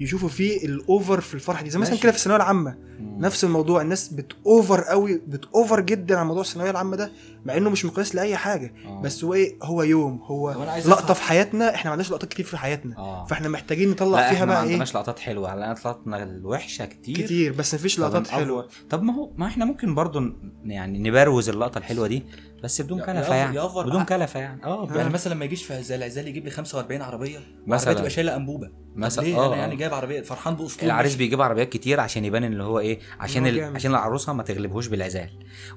يشوفوا 0.00 0.28
فيه 0.28 0.64
الاوفر 0.66 1.20
في 1.20 1.34
الفرحة 1.34 1.62
دي. 1.64 1.70
زي 1.70 1.78
مثلا. 1.78 1.96
كده 1.96 2.12
في 2.12 2.18
الثانوية 2.18 2.36
العامة. 2.36 2.76
مم. 3.00 3.20
نفس 3.20 3.44
الموضوع. 3.44 3.82
الناس 3.82 4.08
بتوفر 4.08 4.80
قوي 4.80 5.22
بتوفر 5.26 5.80
جدا 5.80 6.16
على 6.16 6.24
موضوع 6.26 6.42
الثانوية 6.42 6.70
العامة 6.70 6.96
ده. 6.96 7.12
مع 7.46 7.56
إنه 7.56 7.70
مش 7.70 7.84
مقياس 7.84 8.14
لأي 8.14 8.36
حاجة 8.36 8.74
آه. 8.86 9.00
بس 9.02 9.24
هو 9.24 9.34
إيه 9.34 9.56
هو 9.62 9.82
يوم 9.82 10.20
هو 10.22 10.50
لقطة. 10.86 11.14
في 11.14 11.22
حياتنا 11.22 11.74
إحنا 11.74 11.84
ما 11.84 11.90
عندناش 11.90 12.10
لقطات 12.10 12.28
كتير 12.30 12.44
في 12.46 12.56
حياتنا 12.56 12.98
آه 12.98 13.24
فإحنا 13.24 13.48
محتاجين 13.48 13.88
لا 13.88 13.92
نطلع 13.94 14.20
إحنا 14.20 14.30
فيها 14.36 14.44
ما 14.44 14.52
بقى 14.54 14.62
إيه 14.62 14.68
عندناش 14.70 14.94
لقطات 14.94 15.18
حلوة 15.18 15.48
على 15.50 15.60
لقطاتنا 15.60 16.22
الوحشة 16.22 16.84
كتير 16.86 17.16
كتير 17.16 17.52
بس 17.52 17.74
مفيش 17.74 17.98
لقطات 17.98 18.26
فبنأفور. 18.26 18.44
حلوة 18.44 18.68
طب 18.90 19.02
ما 19.02 19.14
هو 19.14 19.30
ما 19.36 19.46
إحنا 19.46 19.64
ممكن 19.64 19.94
برضو 19.94 20.22
يعني 20.64 20.98
نبروز 21.10 21.48
اللقطة 21.48 21.78
الحلوة 21.78 22.06
دي 22.06 22.22
بس 22.64 22.80
بدون 22.80 23.00
كلفة 23.00 23.34
يعني 23.34 23.58
بدون 23.58 24.04
كلفة 24.04 24.40
يعني 24.40 24.64
آه 24.64 24.88
يعني 24.94 25.10
مثلا 25.10 25.34
لما 25.34 25.44
يجيش 25.44 25.64
في 25.64 25.82
زي 25.82 25.94
العزال 25.94 26.28
يجيب 26.28 26.44
لي 26.44 26.50
45 26.50 27.02
عربية 27.02 27.38
مثلاً. 27.66 27.92
تبقى 27.94 28.10
شايلة 28.10 28.36
أنبوبة 28.36 28.70
مثلاً. 28.96 29.24
ليه 29.24 29.36
آه، 29.38 29.46
أنا 29.46 29.54
آه. 29.54 29.56
يعني 29.56 29.76
جايب 29.76 29.94
عربية 29.94 30.20
فرحان 30.22 30.54
باسطول 30.54 30.84
العريس. 30.86 31.14
بيجيب 31.14 31.42
عربيات 31.42 31.68
كتير 31.68 32.00
عشان 32.00 32.24
يبان 32.24 32.44
إن 32.44 32.60
هو 32.60 32.78
إيه 32.78 32.98
عشان 33.20 33.46
ال... 33.46 33.64
عشان 33.76 33.90
العروسة 33.90 34.32
ما 34.32 34.42
تغلبهوش 34.42 34.86
بالعزال 34.86 35.30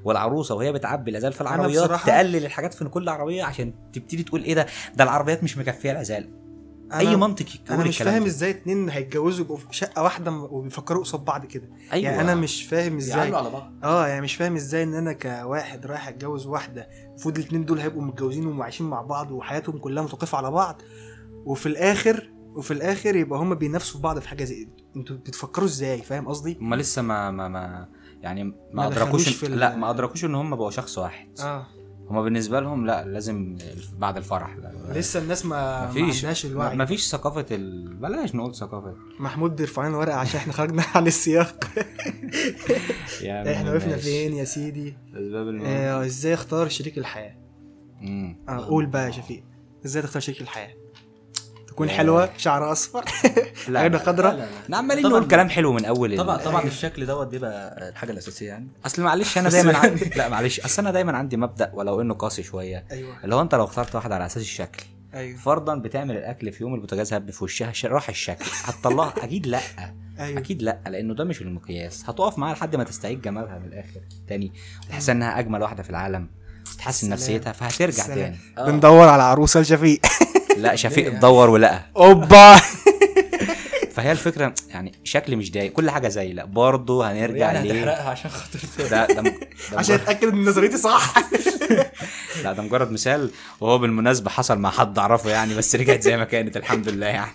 والعروسة 0.04 0.56
وهي 0.56 0.72
بتعبي 0.72 1.12
العزال 1.12 1.34
في 1.34 1.42
العربيات 1.66 2.01
تقلل 2.08 2.46
الحاجات 2.46 2.74
في 2.74 2.86
كل 2.86 3.10
عربية 3.10 3.44
عشان 3.44 3.74
تبتدي 3.94 4.24
تقول 4.24 4.44
إيه 4.44 4.54
ده؟ 4.54 4.66
ده 4.96 5.04
العربيات 5.04 5.44
مش 5.44 5.58
مكفية 5.58 5.92
العزال. 5.92 6.30
أي 6.94 7.16
منطق 7.16 7.46
يقول 7.56 7.80
أنا 7.80 7.89
مش 7.89 7.98
فاهم. 7.98 8.25
إزاي 8.25 8.50
اتنين 8.50 8.89
هيتجوزوا 8.89 9.46
يبقوا 9.46 9.58
في 9.58 9.66
شقة 9.72 10.04
واحدة 10.04 10.32
وبيفكروا 10.32 11.04
قصاد 11.04 11.25
بعض 11.25 11.46
كده. 11.46 11.70
أيوه. 11.94 12.12
يعني 12.12 12.22
أنا 12.22 12.36
مش 12.36 12.63
فاهم 12.63 12.98
إزاي. 12.98 13.36
على 13.36 13.50
بعض. 13.50 13.74
آه 13.84 14.08
يعني 14.08 14.22
مش 14.22 14.36
فاهم 14.36 14.56
إزاي 14.56 14.84
إن 14.84 14.94
أنا 14.94 15.13
كواحد 15.13 15.86
رايح 15.86 16.08
أتجوز 16.08 16.46
واحدة 16.48 16.88
المفروض 17.10 17.38
الاتنين 17.38 17.66
دول 17.66 17.80
هيبقوا 17.80 18.01
متجوزين 18.01 18.48
وعايشين 18.48 18.89
مع 18.89 19.01
بعض 19.01 19.32
وحياتهم 19.32 19.78
كلها 19.78 20.04
متوقفة 20.04 20.38
على 20.38 20.51
بعض 20.51 20.82
وفي 21.46 21.66
الآخر 21.66 22.30
وفي 22.56 22.72
الآخر 22.72 23.16
يبقى 23.16 23.39
هما 23.39 23.56
بينافسوا 23.56 23.96
في 23.98 24.04
بعض 24.04 24.20
في 24.20 24.30
حاجة 24.30 24.44
زي 24.44 24.68
أنتوا 24.96 25.16
بتفكروا 25.16 25.68
إزاي؟ 25.68 26.01
فاهم 26.01 26.28
قصدي؟ 26.28 26.58
هما 26.62 26.75
لسه 26.75 27.01
ما 27.01 27.32
ما 27.32 27.48
ما 27.48 27.88
يعني 28.22 28.44
ما 28.44 28.54
ما 28.74 28.88
أدركوش 28.88 29.30
في 29.30 29.48
لا 29.48 29.76
ما 29.76 29.90
أدركوش 29.90 30.26
إن 30.26 30.36
هم 30.36 30.56
بقوا 30.56 30.72
شخص 30.72 30.98
واحد. 30.98 31.28
آه. 31.40 31.68
هما 32.10 32.22
بالنسبة 32.22 32.60
لهم 32.60 32.86
لا 32.86 33.06
لازم 33.06 33.58
بعد 33.98 34.18
الفرح 34.18 34.56
لا 34.58 34.72
لسه 35.00 35.20
الناس 35.20 35.46
ما 35.46 35.82
ما 35.86 35.90
مفيش 35.90 36.18
عندهاش 36.18 36.46
الوعي. 36.46 36.76
ما 36.76 36.86
فيش 36.86 37.08
ثقافة 37.08 37.46
ال... 37.52 37.94
بلاش 37.96 38.36
نقول 38.36 38.56
ثقافة. 38.56 38.96
محمود 39.20 39.56
بيرفع 39.56 39.88
لنا 39.88 39.98
ورقة 39.98 40.16
عشان 40.18 40.40
إحنا 40.40 40.54
خرجنا 40.54 40.84
عن 40.96 41.08
السياق. 41.08 41.64
يعني 43.22 43.54
إحنا 43.54 43.72
وقفنا. 43.72 43.98
فين 43.98 44.34
يا 44.34 44.44
سيدي؟ 44.44 44.98
أسباب 45.14 45.48
آه 45.66 46.06
إزاي 46.06 46.34
اختار 46.34 46.70
شريك 46.70 46.98
الحياة؟ 46.98 47.36
مم. 48.02 48.38
آه 48.50 48.66
قول 48.66 48.86
بقى 48.86 49.06
يا 49.06 49.12
شفيق. 49.12 49.44
إزاي 49.86 50.02
تختار 50.04 50.22
شريك 50.22 50.42
الحياة؟ 50.42 50.74
تكون. 51.88 51.98
حلوة 51.98 52.30
شعر 52.38 52.72
أصفر 52.72 53.06
لا 53.68 53.80
عينها. 53.80 54.00
خضراء. 54.00 54.50
إحنا 54.64 54.78
عمالين. 54.78 55.08
نقول 55.08 55.28
كلام 55.28 55.50
حلو 55.50 55.74
من 55.74 55.86
أول 55.86 56.18
طبعا 56.18 56.38
طبعا 56.38 56.64
الشكل 56.64 57.06
دوت 57.06 57.28
بيبقى 57.28 57.90
الحاجة 57.90 58.12
الأساسية 58.12 58.48
يعني. 58.48 58.68
أصل 58.86 59.02
معلش 59.02 59.38
أنا 59.38 59.50
دايما 59.50 59.78
عندي 59.78 60.12
لا 60.16 60.30
معلش 60.30 60.60
أصل 60.60 60.82
أنا 60.82 60.92
دايما 60.92 61.18
عندي 61.18 61.38
مبدأ 61.38 61.72
ولو 61.74 62.02
إنه 62.02 62.14
قاسي 62.14 62.44
شوية. 62.44 62.86
أيوه. 62.92 63.24
اللي 63.24 63.36
هو 63.36 63.42
أنت 63.42 63.56
لو 63.56 63.64
اخترت 63.64 63.96
واحدة 63.96 64.16
على 64.16 64.26
أساس 64.26 64.44
الشكل 64.44 64.84
أيوه. 65.14 65.38
فرضا 65.38 65.76
بتعمل 65.76 66.18
الأكل 66.18 66.52
في 66.52 66.64
يوم 66.64 66.76
البوتاجاز 66.76 67.14
هب 67.14 67.32
في 67.32 67.44
وشها 67.44 67.74
راح 67.86 68.10
الشكل. 68.10 68.46
هتطلعها؟ 68.64 69.14
أكيد 69.24 69.48
لأ. 69.48 69.60
أيوه. 70.20 70.40
أكيد 70.40 70.62
لأ 70.62 70.80
لأنه 70.88 71.14
ده 71.14 71.24
مش 71.24 71.42
المقياس. 71.42 72.10
هتقف 72.10 72.38
معاها 72.38 72.54
لحد 72.54 72.76
ما 72.76 72.84
تستعيد 72.84 73.22
جمالها 73.22 73.60
من 73.60 73.66
الآخر 73.66 74.02
تاني 74.28 74.52
تحس 74.90 75.10
إنها 75.10 75.40
أجمل 75.40 75.62
واحدة 75.62 75.84
في 75.84 75.90
العالم. 75.90 76.30
تحسن. 76.78 77.10
نفسيتها 77.10 77.52
فهترجع 77.54 78.04
سلام. 78.04 78.18
تاني. 78.56 78.72
بندور 78.72 79.08
على 79.08 79.24
عروسة 79.24 79.60
لشفيق. 79.60 80.02
لا 80.62 80.75
شفيق؟ 80.84 81.08
اتدور 81.08 81.50
ولقى. 81.50 81.86
أوبا. 81.98 82.56
فهي 83.94 84.12
الفكرة 84.12 84.54
يعني 84.70 84.92
شكل 85.04 85.38
مش 85.38 85.51
ضايق 85.51 85.72
كل 85.72 85.89
حاجة 85.89 86.08
زي 86.08 86.34
لا 86.34 86.46
برضه 86.46 87.12
هنرجع 87.12 87.51
يعني 87.54 87.68
ليه؟ 87.68 87.82
هتحرقها 87.84 88.10
عشان 88.10 88.32
خاطر 88.32 88.60
ده 88.89 89.06
ده, 89.08 89.22
ده 89.22 89.34
عشان 89.80 89.96
اتاكد 89.96 90.28
إن 90.28 90.46
نظريتي 90.46 90.78
صح. 90.78 91.13
لا 92.44 92.54
ده 92.54 92.63
مجرد 92.63 92.92
مثال 92.92 93.32
وهو 93.60 93.78
بالمناسبة 93.78 94.30
حصل 94.30 94.58
مع 94.60 94.70
حد 94.70 95.00
أعرفه 95.00 95.30
يعني 95.30 95.56
بس 95.56 95.75
رجعت 95.75 96.01
زي 96.01 96.18
ما 96.18 96.24
كانت 96.24 96.58
الحمد 96.58 96.89
لله 96.89 97.08
يعني. 97.08 97.32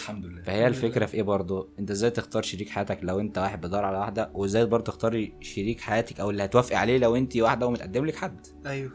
الحمد 0.00 0.24
لله. 0.26 0.42
فهي 0.42 0.66
الفكرة 0.66 1.06
في 1.06 1.14
إيه 1.14 1.22
برضه؟ 1.22 1.68
أنت 1.78 1.90
إزاي 1.90 2.10
تختار 2.10 2.42
شريك 2.42 2.68
حياتك 2.70 2.98
لو 3.02 3.20
أنت 3.20 3.38
واحد 3.38 3.60
بتدور 3.60 3.84
على 3.84 3.98
واحدة 3.98 4.30
وإزاي 4.34 4.66
برضه 4.66 4.84
تختاري 4.92 5.32
شريك 5.40 5.80
حياتك 5.80 6.20
أو 6.20 6.30
اللي 6.30 6.44
هتوافقي 6.44 6.76
عليه 6.76 6.98
لو 6.98 7.16
أنت 7.16 7.36
واحدة 7.36 7.66
ومتقدم 7.66 8.06
لك 8.06 8.16
حد؟ 8.16 8.46
أيوه. 8.66 8.90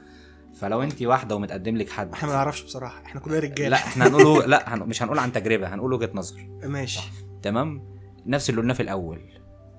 فلو 0.56 0.84
انت 0.84 1.04
واحدة 1.04 1.36
ومتقدم 1.36 1.78
لك 1.78 1.90
حد. 1.90 2.12
إحنا 2.12 2.30
ما 2.30 2.36
نعرفش 2.36 2.64
بصراحة 2.64 3.06
إحنا 3.06 3.22
كلنا 3.22 3.40
رجالة. 3.40 3.70
لا 3.70 3.76
إحنا 3.76 4.08
هنقول 4.08 4.52
لا 4.52 4.76
هن... 4.76 4.80
مش 4.80 5.04
هنقول 5.04 5.20
عن 5.20 5.32
تجربة 5.32 5.68
هنقول 5.74 5.94
وجهة 5.94 6.10
نظر. 6.14 6.50
ماشي. 6.64 7.02
تمام؟ 7.42 7.84
نفس 8.26 8.50
اللي 8.50 8.62
قلناه 8.62 8.74
في 8.74 8.84
الأول. 8.84 9.22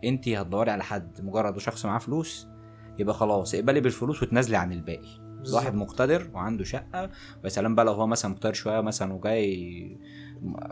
انت 0.05 0.29
هتدوري 0.29 0.71
على 0.71 0.85
حد 0.85 1.21
مجرد 1.23 1.59
شخص 1.59 1.87
معاه 1.87 1.99
فلوس 1.99 2.47
يبقى 2.99 3.15
خلاص 3.15 3.55
اقبلي 3.55 3.81
بالفلوس 3.81 4.23
وتنازلي 4.23 4.57
عن 4.57 4.73
الباقي. 4.73 5.23
بالظبط. 5.39 5.63
واحد 5.63 5.75
مقتدر 5.75 6.31
وعنده 6.35 6.65
شقة 6.65 7.11
ويا 7.43 7.49
سلام 7.49 7.75
بقى 7.75 7.85
لو 7.85 7.93
هو 7.93 8.07
مثلا 8.07 8.31
مقتدر 8.31 8.53
شوية 8.53 8.81
مثلا 8.81 9.13
وجاي 9.13 9.99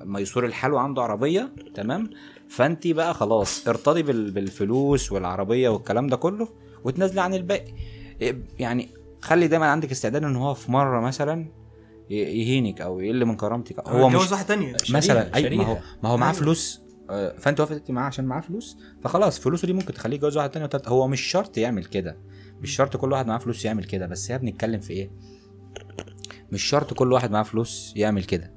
ميسور 0.04 0.46
الحال 0.46 0.72
وعنده 0.72 1.02
عربية 1.02 1.52
تمام؟ 1.74 2.10
فانت 2.48 2.86
بقى 2.86 3.14
خلاص 3.14 3.68
ارتضي 3.68 4.02
بال... 4.02 4.30
بالفلوس 4.30 5.12
والعربية 5.12 5.68
والكلام 5.68 6.06
ده 6.06 6.16
كله 6.16 6.48
وتنازلي 6.84 7.20
عن 7.20 7.34
الباقي. 7.34 7.72
يعني 8.58 8.88
خلي 9.20 9.48
دايما 9.48 9.66
عندك 9.66 9.90
استعداد 9.90 10.24
إن 10.24 10.36
هو 10.36 10.54
في 10.54 10.72
مرة 10.72 11.00
مثلا 11.00 11.46
يهينك 12.10 12.80
أو 12.80 13.00
يقل 13.00 13.24
من 13.24 13.36
كرامتك. 13.36 13.88
هو 13.88 14.08
مش 14.08 14.32
واحدة 14.32 14.46
تانية. 14.46 14.76
مثلا 14.90 15.34
أي 15.34 15.56
ما 15.56 15.64
هو. 15.64 15.78
ما 16.02 16.08
هو 16.08 16.16
معاه 16.16 16.30
أيوة. 16.30 16.40
فلوس 16.40 16.80
آه، 17.10 17.38
فأنت 17.38 17.60
وافقت 17.60 17.90
معاه 17.90 18.06
عشان 18.06 18.24
معاه 18.24 18.40
فلوس 18.40 18.76
فخلاص 19.02 19.38
فلوسه 19.38 19.66
دي 19.66 19.72
ممكن 19.72 19.94
تخليه 19.94 20.16
يتجوز 20.16 20.36
واحد 20.36 20.50
تاني 20.50 20.68
هو 20.86 21.08
مش 21.08 21.20
شرط 21.20 21.58
يعمل 21.58 21.84
كده. 21.84 22.16
مش 22.60 22.76
شرط 22.76 22.96
كل 22.96 23.12
واحد 23.12 23.26
معاه 23.26 23.38
فلوس 23.38 23.64
يعمل 23.64 23.84
كده. 23.84 24.06
بس 24.06 24.30
هي 24.30 24.38
بنتكلم 24.38 24.80
في 24.80 24.92
إيه؟ 24.92 25.10
مش 26.52 26.62
شرط 26.62 26.94
كل 26.94 27.12
واحد 27.12 27.30
معاه 27.30 27.42
فلوس 27.42 27.92
يعمل 27.96 28.24
كده. 28.24 28.52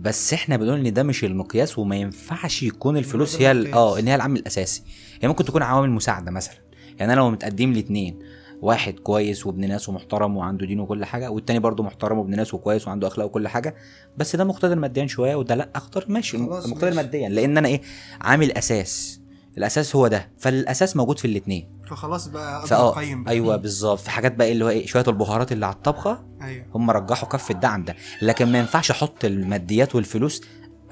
بس 0.00 0.32
إحنا 0.32 0.56
بنقول 0.56 0.86
إن 0.86 0.92
ده 0.92 1.02
مش 1.02 1.24
المقياس 1.24 1.78
وما 1.78 1.96
ينفعش 1.96 2.62
يكون 2.62 2.96
الفلوس 2.96 3.42
هي. 3.42 3.72
آه 3.72 3.98
إن 3.98 4.08
هي 4.08 4.14
العامل 4.14 4.38
الأساسي. 4.38 4.82
هي 5.20 5.28
ممكن 5.28 5.44
تكون 5.44 5.62
عوامل 5.62 5.90
مساعدة 5.90 6.30
مثلا. 6.30 6.54
يعني 6.98 7.12
أنا 7.12 7.20
لو 7.20 7.30
متقدم 7.30 7.72
لي 7.72 7.80
اتنين 7.80 8.18
واحد 8.62 8.94
كويس 8.98 9.46
وابن 9.46 9.68
ناس 9.68 9.88
ومحترم 9.88 10.36
وعنده 10.36 10.66
دين 10.66 10.80
وكل 10.80 11.04
حاجة 11.04 11.30
والتاني 11.30 11.58
برضه 11.58 11.82
محترم 11.82 12.18
وابن 12.18 12.36
ناس 12.36 12.54
وكويس 12.54 12.88
وعنده 12.88 13.08
أخلاق 13.08 13.26
وكل 13.26 13.48
حاجة 13.48 13.74
بس 14.16 14.36
ده 14.36 14.44
مقتدر 14.44 14.76
ماديا 14.76 15.06
شوية 15.06 15.34
وده 15.34 15.54
لأ 15.54 15.68
اختار 15.74 16.04
ماشي 16.08 16.38
مقتدر. 16.38 16.94
ماديا 16.94 17.28
لأن 17.28 17.58
أنا 17.58 17.68
إيه 17.68 17.80
عامل 18.20 18.52
أساس 18.52 19.20
الأساس 19.58 19.96
هو 19.96 20.06
ده 20.08 20.30
فالأساس 20.38 20.96
موجود 20.96 21.18
في 21.18 21.24
الاثنين 21.24 21.68
فخلاص 21.88 22.28
بقى 22.28 22.56
أقدر 22.62 22.88
أقيم 22.88 23.24
بقى. 23.24 23.32
أيوه 23.32 23.56
بالظبط. 23.56 23.98
في 23.98 24.10
حاجات 24.10 24.34
بقى 24.34 24.52
اللي 24.52 24.64
هو 24.64 24.68
إيه 24.68 24.86
شوية 24.86 25.04
البهارات 25.08 25.52
اللي 25.52 25.66
على 25.66 25.74
الطبخة 25.74 26.24
أيوه. 26.42 26.64
هم 26.74 26.90
رجحوا 26.90 27.28
كف 27.28 27.64
عن 27.64 27.84
ده. 27.84 27.96
لكن 28.22 28.52
ما 28.52 28.58
ينفعش 28.58 28.90
أحط 28.90 29.24
الماديات 29.24 29.94
والفلوس 29.94 30.42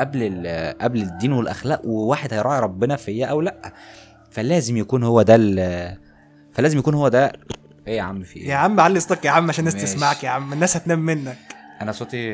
قبل 0.01 0.47
قبل 0.81 1.03
الدين 1.03 1.33
والأخلاق 1.33 1.87
وواحد 1.87 2.35
هيراعي 2.35 2.61
ربنا 2.61 2.97
فيا 2.97 3.27
أو 3.27 3.41
لأ. 3.41 3.73
فلازم 4.31 4.77
يكون 4.77 5.03
هو 5.03 5.23
ده 5.23 5.37
فلازم 6.55 6.79
يكون 6.79 6.95
هو 6.95 7.09
ده. 7.09 7.33
إيه 7.87 7.97
يا 7.97 8.03
عم 8.03 8.23
في 8.23 8.39
يا 8.39 8.45
إيه 8.45 8.55
عم 8.55 8.81
علي 8.81 9.01
صوتك 9.01 9.25
يا 9.25 9.31
عم 9.31 9.49
عشان 9.49 9.69
الناس. 9.69 9.83
تسمعك 9.83 10.25
يا 10.25 10.29
عم 10.31 10.53
الناس 10.53 10.77
هتنام 10.77 10.99
منك. 10.99 11.37
أنا 11.83 11.93
صوتي 11.93 12.31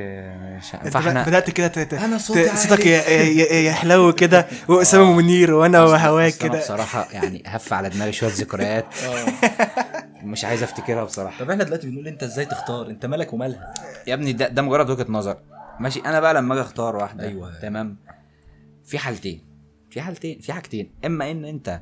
مش 0.58 0.74
أنت 0.74 0.88
فاحنا 0.88 1.24
بدأت 1.26 1.50
كده 1.50 1.66
ت- 1.68 1.78
ت- 1.78 1.94
أنا 1.94 2.16
ت- 2.16 2.20
صوتي 2.20 2.56
صوتك 2.56 2.80
عالي. 2.86 2.90
ي- 2.90 3.40
ي- 3.40 3.66
يحلو 3.66 4.12
كده 4.12 4.46
وأسامة 4.68 5.12
منير 5.16 5.54
وأنا 5.54 5.84
وهواك 5.84 6.34
كده. 6.34 6.58
بصراحة 6.58 7.08
يعني 7.12 7.42
هف 7.46 7.72
على 7.72 7.88
دماغي 7.88 8.12
شوية 8.12 8.30
ذكريات. 8.30 8.86
مش 10.22 10.44
عايز 10.44 10.62
أفتكرها 10.62 11.04
بصراحة. 11.04 11.44
طب 11.44 11.50
إحنا 11.50 11.64
دلوقتي 11.64 11.86
بنقول 11.86 12.08
أنت 12.08 12.22
إزاي 12.22 12.44
تختار؟ 12.44 12.86
أنت 12.90 13.06
مالك 13.06 13.32
ومالها؟ 13.32 13.74
يا 14.06 14.14
ابني 14.14 14.32
ده, 14.32 14.48
ده 14.48 14.62
مجرد 14.62 14.90
وجهة 14.90 15.06
نظر. 15.08 15.36
ماشي 15.80 16.00
أنا 16.00 16.20
بقى 16.20 16.34
لما 16.34 16.54
أجي 16.54 16.62
أختار 16.62 16.96
واحدة. 16.96 17.24
أيوة. 17.24 17.58
تمام؟ 17.62 17.96
في 18.84 18.98
حالتين. 18.98 19.44
في 19.90 20.00
حالتين 20.00 20.38
في 20.40 20.52
حاجتين. 20.52 20.92
إما 21.06 21.30
إن 21.30 21.44
أنت 21.44 21.80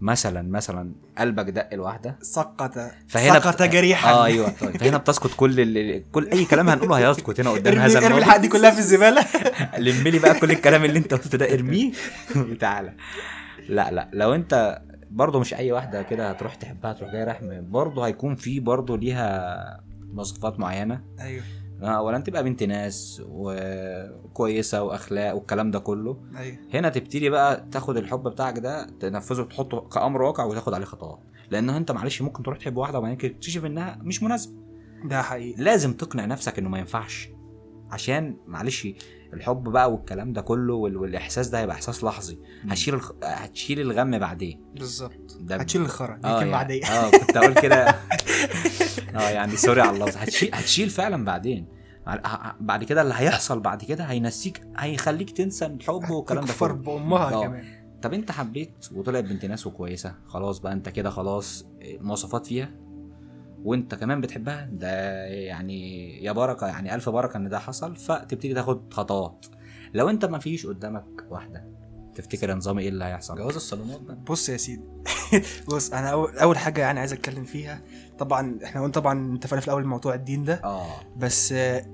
مثلا 0.00 0.42
مثلا 0.42 0.92
قلبك 1.18 1.44
دق 1.50 1.68
الواحده 1.72 2.18
سقط 2.20 2.78
فهنا 3.08 3.40
سقط 3.40 3.62
جريحا. 3.62 4.10
آه 4.10 4.24
أيوه. 4.24 4.48
طيب 4.60 4.76
فهنا 4.76 4.98
بتسكت 4.98 5.30
كل 5.36 5.60
ال... 5.60 6.10
كل 6.12 6.28
أي 6.32 6.44
كلام 6.44 6.68
هنقوله 6.68 7.08
هيسكت 7.08 7.40
هنا 7.40 7.50
قدام 7.50 7.78
هذا 7.78 8.06
ارمي 8.06 8.18
الحق 8.18 8.36
دي 8.36 8.48
كلها 8.48 8.70
في 8.70 8.78
الزبالة. 8.78 9.26
لم 9.78 10.08
لي 10.08 10.18
بقى 10.18 10.34
كل 10.40 10.50
الكلام 10.50 10.84
اللي 10.84 10.98
انت 10.98 11.14
قلته 11.14 11.38
ده 11.38 11.54
ارميه. 11.54 11.92
وتعالى 12.50 12.94
لا 13.68 13.90
لا 13.90 14.10
لو 14.12 14.34
انت 14.34 14.82
برضه 15.10 15.40
مش 15.40 15.54
أي 15.54 15.72
واحدة 15.72 16.02
كده 16.02 16.30
هتروح 16.30 16.54
تحبها 16.54 16.92
تروح 16.92 17.12
جاي 17.12 17.24
رايح 17.24 17.40
برضه 17.60 18.06
هيكون 18.06 18.34
في 18.34 18.60
برضه 18.60 18.96
ليها 18.96 19.80
مواصفات 20.12 20.60
معينة. 20.60 21.00
أيوه. 21.20 21.42
اولا 21.82 22.18
تبقى 22.18 22.44
بنت 22.44 22.62
ناس 22.62 23.22
وكويسة 23.28 24.82
وأخلاق 24.82 25.34
والكلام 25.34 25.70
ده 25.70 25.78
كله. 25.78 26.16
أيوه. 26.36 26.58
هنا 26.74 26.88
تبتدي 26.88 27.30
بقى 27.30 27.66
تاخد 27.72 27.96
الحب 27.96 28.28
بتاعك 28.28 28.58
ده 28.58 28.86
تنفذه 29.00 29.42
تحطه 29.42 29.80
كأمر 29.80 30.22
واقع 30.22 30.44
وتاخد 30.44 30.74
عليه 30.74 30.84
خطوات. 30.86 31.18
لأن 31.50 31.70
أنت 31.70 31.90
معلش 31.92 32.22
ممكن 32.22 32.42
تروح 32.42 32.58
تحب 32.58 32.76
واحدة 32.76 32.98
وبعدين 32.98 33.18
تكتشف 33.18 33.64
إنها 33.64 33.98
مش 34.02 34.22
مناسبة. 34.22 34.52
ده 35.04 35.22
حقيقي. 35.22 35.62
لازم 35.62 35.92
تقنع 35.92 36.24
نفسك 36.24 36.58
إنه 36.58 36.68
ما 36.68 36.78
ينفعش. 36.78 37.28
عشان 37.90 38.36
معلش 38.46 38.88
الحب 39.34 39.62
بقى 39.68 39.92
والكلام 39.92 40.32
ده 40.32 40.40
كله 40.40 40.74
وال- 40.74 40.96
والإحساس 40.96 41.48
ده 41.48 41.58
هيبقى 41.60 41.76
إحساس 41.76 42.04
لحظي. 42.04 42.38
هتشيل 42.68 42.94
الخ... 42.94 43.12
هتشيل 43.24 43.80
الغم 43.80 44.18
بعدين. 44.18 44.64
بالظبط. 44.74 45.36
ده 45.40 45.56
هتشيل 45.56 45.82
الخرا 45.82 46.16
كلمة 46.16 46.32
يعني- 46.38 46.54
عادية. 46.54 46.84
آه 46.84 47.10
كنت 47.10 47.36
أقول 47.36 47.54
كده. 47.54 47.86
آه 49.16 49.30
يعني 49.30 49.56
سوري 49.56 49.80
على 49.80 49.96
اللفظ. 49.96 50.16
هتشيل 50.16 50.50
هتشيل 50.54 50.90
فعلا 50.90 51.24
بعدين. 51.24 51.68
بعد 52.60 52.84
كده 52.84 53.02
اللي 53.02 53.14
هيحصل 53.16 53.60
بعد 53.60 53.84
كده 53.84 54.04
هينسيك 54.04 54.60
هيخليك 54.76 55.30
تنسى 55.30 55.66
الحب 55.66 56.10
والكلام 56.10 56.44
ده 56.44 56.52
كله. 56.60 56.72
بأمها 56.74 57.32
آه. 57.34 57.42
كمان. 57.46 57.64
طب 58.02 58.12
أنت 58.12 58.30
حبيت 58.32 58.88
وطلعت 58.92 59.24
بنت 59.24 59.44
ناس 59.44 59.66
وكويسة 59.66 60.14
خلاص 60.26 60.58
بقى 60.58 60.72
أنت 60.72 60.88
كده 60.88 61.10
خلاص 61.10 61.66
مواصفات 62.00 62.46
فيها؟ 62.46 62.70
وانت 63.64 63.94
كمان 63.94 64.20
بتحبها 64.20 64.68
ده 64.72 65.24
يعني 65.26 66.08
يا 66.24 66.32
بركة 66.32 66.66
يعني 66.66 66.94
ألف 66.94 67.08
بركة 67.08 67.36
إن 67.36 67.48
ده 67.48 67.58
حصل 67.58 67.96
فتبتدي 67.96 68.54
تاخد 68.54 68.94
خطوات. 68.94 69.46
لو 69.94 70.10
انت 70.10 70.24
ما 70.24 70.38
فيش 70.38 70.66
قدامك 70.66 71.04
واحدة 71.30 71.64
تفتكر 72.14 72.54
نظام 72.54 72.78
إيه 72.78 72.88
اللي 72.88 73.04
هيحصل؟ 73.04 73.36
جواز 73.36 73.54
الصالونات 73.54 74.00
بقى. 74.00 74.16
بص 74.28 74.48
يا 74.48 74.56
سيدي 74.56 74.82
بص 75.68 75.92
أنا 75.92 76.08
أول 76.08 76.38
أول 76.38 76.58
حاجة 76.58 76.80
يعني 76.80 77.00
عايز 77.00 77.12
أتكلم 77.12 77.44
فيها 77.44 77.82
طبعا 78.18 78.58
إحنا 78.64 78.80
قلنا 78.80 78.92
طبعا 78.92 79.36
اتفقنا 79.36 79.60
في 79.60 79.66
الأول 79.66 79.84
موضوع 79.84 80.14
الدين 80.14 80.44
ده 80.44 80.60
آه. 80.64 80.86
بس 81.16 81.52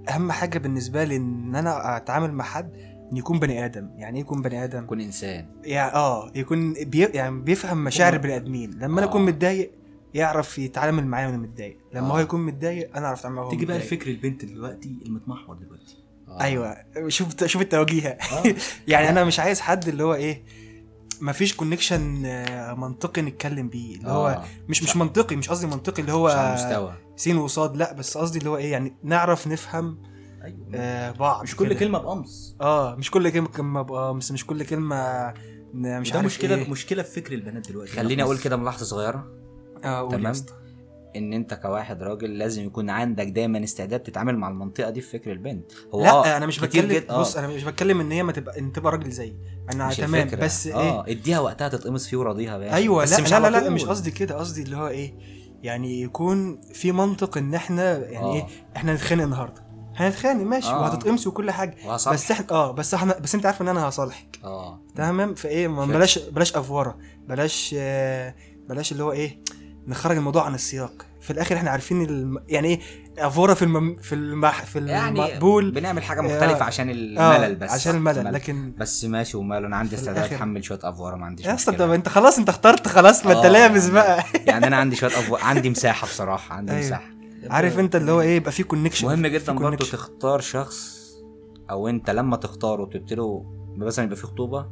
أهم 0.08 0.32
حاجة 0.32 0.58
بالنسبة 0.58 1.04
لي 1.04 1.16
إن 1.16 1.56
أنا 1.56 1.96
أتعامل 1.96 2.32
مع 2.32 2.44
حد 2.44 2.76
إن 3.12 3.16
يكون 3.16 3.38
بني 3.38 3.64
آدم. 3.64 3.90
يعني 3.96 4.16
إيه 4.16 4.24
يكون 4.24 4.42
بني 4.42 4.64
آدم؟ 4.64 4.86
كن 4.86 5.00
إنسان. 5.00 5.46
يعني 5.64 5.94
آه 5.94 6.32
يكون 6.34 6.72
بي 6.72 7.04
يعني 7.04 7.40
بيفهم 7.40 7.84
مشاعر 7.84 8.12
البني 8.12 8.36
آدمين. 8.36 8.70
لما 8.70 8.98
أنا 8.98 9.06
آه. 9.06 9.10
أكون 9.10 9.24
متضايق 9.24 9.72
يعرف 10.14 10.58
يتعامل 10.58 11.06
معايا 11.06 11.26
وأنا 11.26 11.38
متضايق 11.38 11.78
لما 11.94 12.06
آه. 12.06 12.12
هو 12.12 12.18
يكون 12.18 12.40
متضايق 12.46 12.96
أنا 12.96 13.06
أعرف 13.06 13.18
أتعامل 13.20 13.36
معاه 13.36 13.50
تيجي 13.50 13.66
بقى. 13.66 13.76
الفكر 13.76 14.10
البنت 14.10 14.44
دلوقتي 14.44 14.98
المتمحور 15.06 15.56
دلوقتي 15.56 15.96
أيوه 16.40 16.76
شوف 17.08 17.44
شوف 17.44 17.62
التوجيه 17.62 18.08
آه. 18.08 18.42
يعني 18.88 19.08
أنا 19.08 19.24
مش 19.24 19.40
عايز 19.40 19.60
حد 19.60 19.88
اللي 19.88 20.04
هو 20.04 20.14
إيه 20.14 20.42
مفيش 21.20 21.54
كونكشن 21.56 22.02
منطقي 22.78 23.22
نتكلم 23.22 23.68
بيه 23.68 23.96
اللي 23.96 24.08
هو 24.10 24.28
آه. 24.28 24.44
مش 24.68 24.82
مش 24.82 24.96
منطقي 24.96 25.36
مش 25.36 25.48
قصدي 25.50 25.66
منطقي 25.66 26.02
اللي 26.02 26.12
مش 26.12 26.30
على 26.30 26.40
هو 26.40 26.48
المستوى 26.48 26.94
سين 27.16 27.36
وصاد 27.36 27.76
لا 27.76 27.92
بس 27.92 28.18
قصدي 28.18 28.38
اللي 28.38 28.50
هو 28.50 28.56
إيه 28.56 28.72
يعني 28.72 28.96
نعرف 29.02 29.46
نفهم 29.46 30.02
أيوه 30.44 30.66
آه 30.74 31.10
بعض 31.10 31.42
مش 31.42 31.56
كل 31.56 31.68
كده. 31.68 31.74
كلمة 31.74 31.98
بقمص 31.98 32.56
آه 32.60 32.94
مش 32.94 33.10
كل 33.10 33.30
كلمة 33.30 33.48
كلمة 33.48 33.82
بقى 33.82 34.14
مش 34.14 34.46
كل 34.46 34.64
كلمة 34.64 35.32
مش 35.74 36.10
ده 36.10 36.16
عارف 36.16 36.26
مشكلة 36.26 36.54
إيه. 36.54 36.70
مشكلة 36.70 37.02
في 37.02 37.20
فكر 37.20 37.32
البنات 37.32 37.68
دلوقتي 37.68 37.92
خليني 37.92 38.22
أقول. 38.22 38.38
كده 38.38 38.56
ملاحظه 38.56 38.84
صغيرة 38.84 39.41
يا 39.84 40.08
تمام. 40.10 40.34
إن 41.16 41.32
أنت 41.32 41.54
كواحد 41.54 42.02
راجل 42.02 42.38
لازم 42.38 42.64
يكون 42.64 42.90
عندك 42.90 43.26
دايما 43.26 43.64
استعداد 43.64 44.00
تتعامل 44.00 44.36
مع 44.36 44.48
المنطقة 44.48 44.90
دي 44.90 45.00
في 45.00 45.18
فكر 45.18 45.32
البنت 45.32 45.72
هو 45.94 46.02
لا 46.02 46.10
آه 46.10 46.36
أنا 46.36 46.46
مش 46.46 46.58
بتكلم 46.60 46.88
جدا- 46.92 47.10
آه. 47.14 47.20
بص 47.20 47.36
أنا 47.36 47.46
مش 47.48 47.64
بتكلم 47.64 48.00
إن 48.00 48.12
هي 48.12 48.22
ما 48.22 48.32
تبقى 48.32 48.58
إن 48.58 48.72
تبقى 48.72 48.92
راجل 48.92 49.10
زيي 49.10 49.36
أنا 49.74 49.92
تمام 49.94 50.14
الفكرة. 50.26 50.44
بس 50.44 50.66
إيه 50.66 50.74
آه 50.74 51.04
اديها 51.08 51.40
وقتها 51.40 51.68
تتقمص 51.68 52.06
فيه 52.06 52.16
وراضيها 52.16 52.58
بقى 52.58 52.74
أيوه 52.74 53.02
بس 53.02 53.12
لا 53.12 53.20
مش 53.20 53.32
لا 53.32 53.40
لا, 53.40 53.50
لا 53.50 53.60
طول. 53.60 53.70
مش 53.72 53.84
قصدي 53.84 54.10
كده 54.10 54.34
قصدي 54.34 54.62
اللي 54.62 54.76
هو 54.76 54.88
إيه 54.88 55.14
يعني 55.62 56.02
يكون 56.02 56.60
في 56.60 56.92
منطق 56.92 57.38
إن 57.38 57.54
إحنا 57.54 57.98
يعني 57.98 58.26
آه. 58.26 58.34
إيه 58.34 58.46
إحنا 58.76 58.94
نتخانق 58.94 59.22
النهارده 59.24 59.62
هنتخانق 59.96 60.42
ماشي 60.44 60.68
آه. 60.70 60.80
وهتتقمصي 60.80 61.28
وكل 61.28 61.50
حاجة 61.50 61.74
وهصالحك. 61.86 62.18
بس 62.20 62.30
إحنا 62.30 62.46
آه 62.50 62.72
بس 62.72 62.94
إحنا 62.94 63.18
بس 63.18 63.34
أنت 63.34 63.46
عارف 63.46 63.62
إن 63.62 63.68
أنا 63.68 63.88
هصالحك 63.88 64.38
آه 64.44 64.80
تمام 64.94 65.34
فإيه. 65.34 65.68
بلاش 65.68 66.18
بلاش 66.18 66.56
أفورة 66.56 66.98
بلاش 67.28 67.74
آه 67.78 68.34
بلاش 68.68 68.92
اللي 68.92 69.02
هو 69.04 69.12
إيه 69.12 69.38
نخرج 69.86 70.16
الموضوع 70.16 70.44
عن 70.46 70.54
السياق. 70.54 71.06
في 71.20 71.30
الآخر 71.30 71.56
إحنا 71.56 71.70
عارفين 71.70 72.02
الم... 72.02 72.38
يعني 72.48 72.68
إيه 72.68 72.80
افوره 73.18 73.54
في 73.54 73.62
المم... 73.62 73.96
في 74.02 74.14
المح... 74.14 74.64
في 74.64 74.78
يعني 74.86 75.10
المقبول. 75.24 75.70
بنعمل 75.70 76.02
حاجة 76.02 76.20
مختلفة 76.20 76.60
آه. 76.60 76.62
عشان 76.62 76.88
آه 77.18 77.36
الملل 77.36 77.54
بس. 77.56 77.70
عشان 77.70 77.94
الملل. 77.94 78.32
لكن 78.32 78.74
بس 78.78 79.04
ماشي 79.04 79.36
وماله 79.36 79.66
أنا 79.66 79.76
عندي 79.76 79.96
استعداد 79.96 80.24
اتحمل 80.24 80.64
شوية 80.64 80.78
أفورة 80.82 81.16
ما 81.16 81.26
عنديش 81.26 81.46
يا 81.46 81.54
أسطى 81.54 81.72
طب 81.76 81.90
أنت 81.90 82.08
خلاص 82.08 82.38
أنت 82.38 82.48
اخترت 82.48 82.88
خلاص 82.88 83.26
ما 83.26 83.32
أنت 83.32 83.44
آه، 83.44 83.48
لابس 83.48 83.82
يعني- 83.82 83.94
بقى. 83.94 84.24
يعني 84.46 84.66
أنا 84.66 84.76
عندي 84.76 84.96
شوية 84.96 85.10
افوره 85.10 85.42
عندي 85.44 85.70
مساحة 85.70 86.06
بصراحة 86.06 86.54
عندي 86.54 86.72
أيوة. 86.72 86.86
مساحة. 86.86 87.10
عارف 87.50 87.78
أنت 87.78 87.96
اللي 87.96 88.12
هو 88.12 88.20
إيه 88.20 88.36
يبقى 88.36 88.52
في 88.52 88.62
كونكشن 88.62 89.06
مهم 89.06 89.26
جدا 89.26 89.52
برضه 89.52 89.86
تختار 89.86 90.40
شخص 90.40 91.02
أو 91.70 91.88
أنت 91.88 92.10
لما 92.10 92.36
تختاره 92.36 92.84
تبتدوا 92.84 93.42
مثلا 93.76 94.04
يبقى 94.04 94.16
في 94.16 94.22
خطوبة 94.26 94.62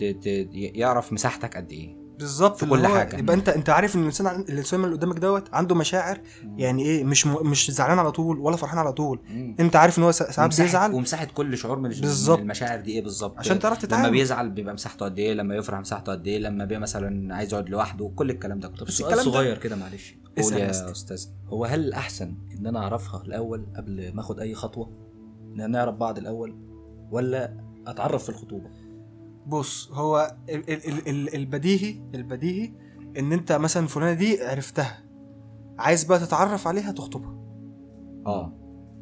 ت... 0.00 0.04
ت... 0.04 0.26
يعرف 0.54 1.12
مساحتك 1.12 1.56
قد 1.56 1.72
إيه. 1.72 2.05
بالظبط 2.18 2.56
في 2.56 2.66
كل 2.66 2.86
هو 2.86 2.94
حاجة. 2.98 3.16
يبقى 3.16 3.34
انت 3.36 3.48
انت 3.48 3.70
عارف 3.70 3.94
إن 3.96 4.00
الإنسان 4.00 4.26
الإنسان 4.40 4.84
اللي 4.84 4.96
قدامك 4.96 5.18
دوت 5.18 5.54
عنده 5.54 5.74
مشاعر 5.74 6.20
يعني 6.56 6.82
إيه 6.84 7.04
مش 7.04 7.26
م... 7.26 7.46
مش 7.50 7.70
زعلان 7.70 7.98
على 7.98 8.12
طول 8.12 8.38
ولا 8.38 8.56
فرحان 8.56 8.78
على 8.78 8.92
طول 8.92 9.20
مم. 9.30 9.56
انت 9.60 9.76
عارف 9.76 9.98
إن 9.98 10.02
هو 10.04 10.12
سا- 10.12 10.30
ساعات 10.32 10.60
بيزعل 10.60 10.94
ومساحة 10.94 11.24
كل 11.24 11.58
شعور 11.58 11.78
من. 11.78 11.90
من 11.90 12.04
المشاعر 12.40 12.80
دي 12.80 12.92
إيه 12.92 13.02
بالظبط 13.02 13.38
عشان 13.38 13.58
تعرف 13.58 13.78
لما 13.78 13.86
تتعامل. 13.86 14.10
بيزعل 14.10 14.50
بيبقى 14.50 14.74
مساحته 14.74 15.04
قد 15.04 15.18
إيه 15.18 15.34
لما 15.34 15.54
يفرح 15.56 15.80
مساحته 15.80 16.12
قد 16.12 16.26
إيه 16.26 16.38
لما 16.38 16.64
بيبقى 16.64 16.80
مثلا 16.80 17.34
عايز 17.34 17.52
يقعد 17.52 17.68
لوحده 17.68 18.12
كل 18.16 18.30
الكلام 18.30 18.60
ده 18.60 18.68
طب 18.68 18.90
سؤال 18.90 19.18
صغير 19.18 19.58
كده 19.58 19.76
معلش 19.76 20.14
قول 20.42 20.52
يا. 20.52 20.90
أستاذ 20.90 21.26
هو 21.48 21.64
هل 21.64 21.80
الاحسن 21.80 22.34
إن 22.58 22.66
أنا 22.66 22.78
أعرفها 22.78 23.22
الأول 23.22 23.66
قبل 23.76 24.10
ما 24.14 24.20
آخد 24.20 24.40
أي 24.40 24.54
خطوة 24.54 24.90
إن 25.54 25.70
نعرف 25.70 25.94
بعض 25.94 26.18
الأول 26.18 26.56
ولا 27.10 27.52
أتعرف 27.86 28.22
في 28.22 28.28
الخطوبة 28.28 28.70
بص 29.46 29.90
هو 29.92 30.36
ال... 30.48 30.70
ال... 30.70 30.88
ال... 30.88 31.08
ال... 31.08 31.34
البديهي 31.34 32.02
البديهي 32.14 32.72
إن 33.18 33.32
أنت 33.32 33.52
مثلا 33.52 33.86
فلانة 33.86 34.12
دي 34.12 34.42
عرفتها 34.44 35.02
عايز 35.78 36.04
بقى 36.04 36.18
تتعرف 36.18 36.66
عليها 36.66 36.92
تخطبها 36.92 37.36
آه 38.26 38.52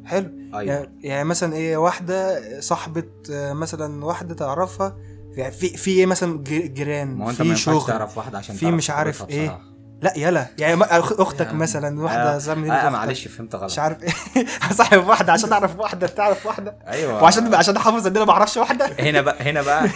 حلو 0.05 0.29
أيوه 0.53 0.73
يعني, 0.75 0.91
يعني 1.03 1.29
مثلا 1.29 1.53
إيه 1.53 1.77
واحدة 1.77 2.39
صاحبة 2.59 3.03
مثلا 3.29 4.05
واحدة 4.05 4.33
تعرفها 4.33 4.97
يعني 5.31 5.51
في 5.51 5.77
في 5.77 5.91
إيه 5.91 6.05
مثلا 6.05 6.43
جيران 6.43 7.07
ما 7.07 7.25
هو 7.25 7.29
أنت 7.29 7.41
في 7.41 7.55
شغل 7.55 7.87
تعرف 7.87 8.17
واحدة 8.17 8.37
عشان 8.37 8.55
في 8.55 8.71
مش 8.71 8.89
عارف. 8.89 9.23
بصراحة. 9.23 9.74
لا 10.05 10.13
يلا. 10.17 10.47
يعني 10.57 10.83
أختك 10.83 11.53
مثلا 11.53 12.01
واحدة 12.01 12.35
آه. 12.35 12.37
زمن 12.37 12.71
آه 12.71 12.89
معلش 12.89 13.27
فهمت 13.27 13.55
غلط. 13.55 13.63
مش 13.71 13.79
عارف 13.79 14.03
إيه. 14.03 14.45
صاحب 14.71 15.07
واحدة 15.07 15.33
عشان 15.33 15.53
اعرف 15.53 15.79
واحدة 15.79 16.07
تعرف 16.07 16.45
واحدة. 16.45 16.77
أيوه. 16.87 17.23
وعشان 17.23 17.53
عشان 17.55 17.75
أحافظ 17.75 18.07
ان 18.07 18.15
أنا 18.15 18.25
ما 18.25 18.31
أعرفش 18.31 18.57
واحدة. 18.57 18.89
هنا 18.99 19.21
بقى 19.21 19.49
هنا 19.49 19.61
بقى. 19.61 19.89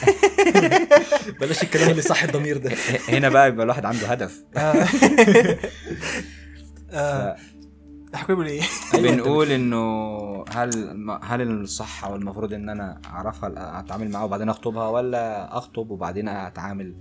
بلاش 1.41 1.63
الكلام 1.63 1.89
اللي 1.89 2.01
صح 2.01 2.23
الضمير 2.23 2.57
ده. 2.57 2.71
هنا 3.15 3.29
بقى 3.29 3.47
يبقى 3.47 3.63
الواحد 3.63 3.85
عنده 3.85 4.07
هدف. 4.07 4.43
آه. 4.57 4.85
آه. 6.91 7.35
احكي 8.15 8.33
لي. 8.33 8.49
إيه 8.49 8.61
أيوة، 8.93 9.09
أنت 9.09 9.21
بنقول 9.21 9.51
إنه 9.51 9.85
هل 10.49 10.97
هل 11.23 11.41
الصح 11.41 12.05
أو 12.05 12.15
المفروض 12.15 12.53
إن 12.53 12.69
أنا 12.69 13.01
أعرفها 13.05 13.79
أتعامل 13.79 14.09
معاها 14.11 14.23
وبعدين 14.23 14.49
أخطبها 14.49 14.87
ولا 14.87 15.57
أخطب 15.57 15.91
وبعدين 15.91 16.29
أتعامل 16.29 16.95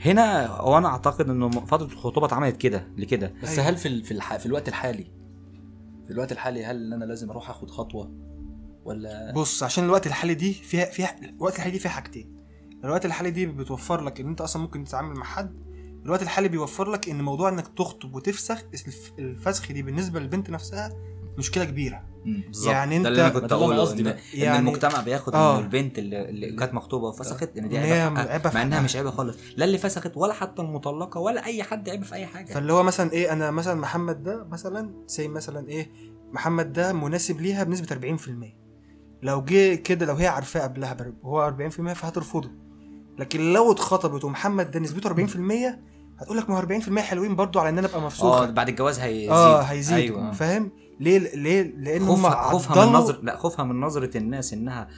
هنا 0.00 0.46
هو 0.46 0.78
أنا 0.78 0.88
اعتقد 0.88 1.30
انه 1.30 1.50
فترة 1.50 1.84
الخطوبة 1.86 2.26
اتعملت 2.26 2.56
كده 2.56 2.88
لكده. 2.96 3.34
بس 3.42 3.48
أيوة. 3.58 3.68
هل 3.70 3.76
في 3.76 4.02
في, 4.02 4.10
الح... 4.10 4.36
في 4.36 4.46
الوقت 4.46 4.68
الحالي؟ 4.68 5.04
في 6.06 6.10
الوقت 6.12 6.32
الحالي 6.32 6.64
هل 6.64 6.92
أنا 6.92 7.04
لازم 7.04 7.30
أروح 7.30 7.50
آخد 7.50 7.70
خطوة؟ 7.70 8.10
ولا 8.84 9.32
بص 9.32 9.62
عشان 9.62 9.84
الوقت 9.84 10.06
الحالي 10.06 10.34
دي 10.34 10.52
فيها 10.54 10.84
فيها 10.84 11.16
الوقت 11.22 11.56
الحالي 11.56 11.72
دي 11.72 11.78
فيها 11.78 11.90
حاجتين. 11.90 12.34
الوقت 12.84 13.04
الحالي 13.06 13.30
دي 13.30 13.46
بتوفر 13.46 14.00
لك 14.00 14.20
إن 14.20 14.28
أنت 14.28 14.40
أصلا 14.40 14.62
ممكن 14.62 14.84
تتعامل 14.84 15.14
مع 15.16 15.24
حد. 15.24 15.64
الوقت 16.04 16.22
الحالي 16.22 16.48
بيوفر 16.48 16.90
لك 16.90 17.08
إن 17.08 17.22
موضوع 17.22 17.48
إنك 17.48 17.68
تخطب 17.68 18.14
وتفسخ 18.14 18.62
الف- 18.74 19.12
الفسخ 19.18 19.72
دي 19.72 19.82
بالنسبة 19.82 20.20
للبنت 20.20 20.50
نفسها 20.50 20.92
مشكلة 21.38 21.64
كبيرة. 21.64 22.02
بالظبط. 22.46 22.72
يعني 22.72 23.02
ده 23.02 23.08
اللي 23.08 23.18
أنت- 23.20 23.24
أنا 23.24 23.28
كنت 23.40 23.44
ده 23.50 23.56
اللي 23.56 23.64
أنا 23.66 23.74
أقوله 23.74 23.80
قصدي 23.80 24.00
إن, 24.00 24.04
بقى. 24.04 24.14
إن 24.34 24.40
يعني- 24.40 24.58
المجتمع 24.58 25.00
بياخد 25.00 25.34
آه. 25.34 25.54
إنه 25.58 25.64
البنت 25.64 25.98
اللي, 25.98 26.28
اللي 26.28 26.52
كانت 26.56 26.74
مخطوبة 26.74 27.06
وفسخت 27.06 27.50
إن 27.58 27.68
دي 27.68 27.78
عيبة 27.78 28.20
عيبة 28.20 28.50
مع 28.54 28.62
إنها. 28.62 28.80
مش 28.80 28.96
عيبة 28.96 29.10
خالص. 29.10 29.36
لا 29.56 29.64
اللي 29.64 29.78
فسخت 29.78 30.12
ولا 30.16 30.32
حتى 30.32 30.62
المطلقة 30.62 31.20
ولا 31.20 31.44
أي 31.46 31.62
حد 31.62 31.88
عيب 31.88 32.02
في 32.04 32.14
أي 32.14 32.26
حاجة. 32.26 32.52
فاللي 32.52 32.72
هو 32.72 32.82
مثلا 32.82 33.12
إيه 33.12 33.32
أنا 33.32 33.50
مثلا 33.50 33.74
محمد 33.80 34.22
ده 34.22 34.44
مثلا 34.50 35.04
زي 35.08 35.28
مثلا 35.28 35.68
إيه 35.68 35.90
محمد 36.32 36.72
ده 36.72 36.92
مناسب 36.92 37.40
ليها 37.40 37.64
بنسبة 37.64 37.86
40% 37.90 38.56
لو 39.22 39.44
جه 39.44 39.74
كده 39.74 40.06
لو 40.06 40.14
هي 40.14 40.26
عارفاه 40.26 40.62
قبلها 40.62 40.96
وهو 41.22 41.46
40% 41.46 41.92
فهترفضه. 41.92 42.50
لكن 43.18 43.52
لو 43.52 43.72
اتخطبت 43.72 44.24
ومحمد 44.24 44.70
ده 44.70 44.80
نسبته 44.80 45.08
40% 45.08 45.78
هتقول 46.20 46.36
لك 46.38 46.50
ما 46.50 46.56
هو 46.56 46.58
40% 46.60 46.98
حلوين 46.98 47.36
برضو 47.36 47.58
على 47.60 47.68
إن 47.68 47.78
أنا 47.78 47.86
أبقى 47.86 47.98
آه 48.00 48.04
مفسوخه 48.06 48.50
بعد 48.50 48.68
الجواز 48.68 48.98
هيزيد. 49.00 49.30
آه 49.30 49.60
هيزيد. 49.62 49.94
أيوة. 49.98 50.32
فاهم؟ 50.32 50.70
ليه 51.00 51.18
ليه 51.18 51.62
لأن 51.62 52.06
خوفها 52.06 52.50
خوفها 52.50 52.86
من 52.86 52.92
نظر 52.92 53.20
لا 53.22 53.36
خوفها 53.36 53.64
من 53.64 53.80
نظرة 53.80 54.16
الناس 54.18 54.52
إنها 54.52 54.88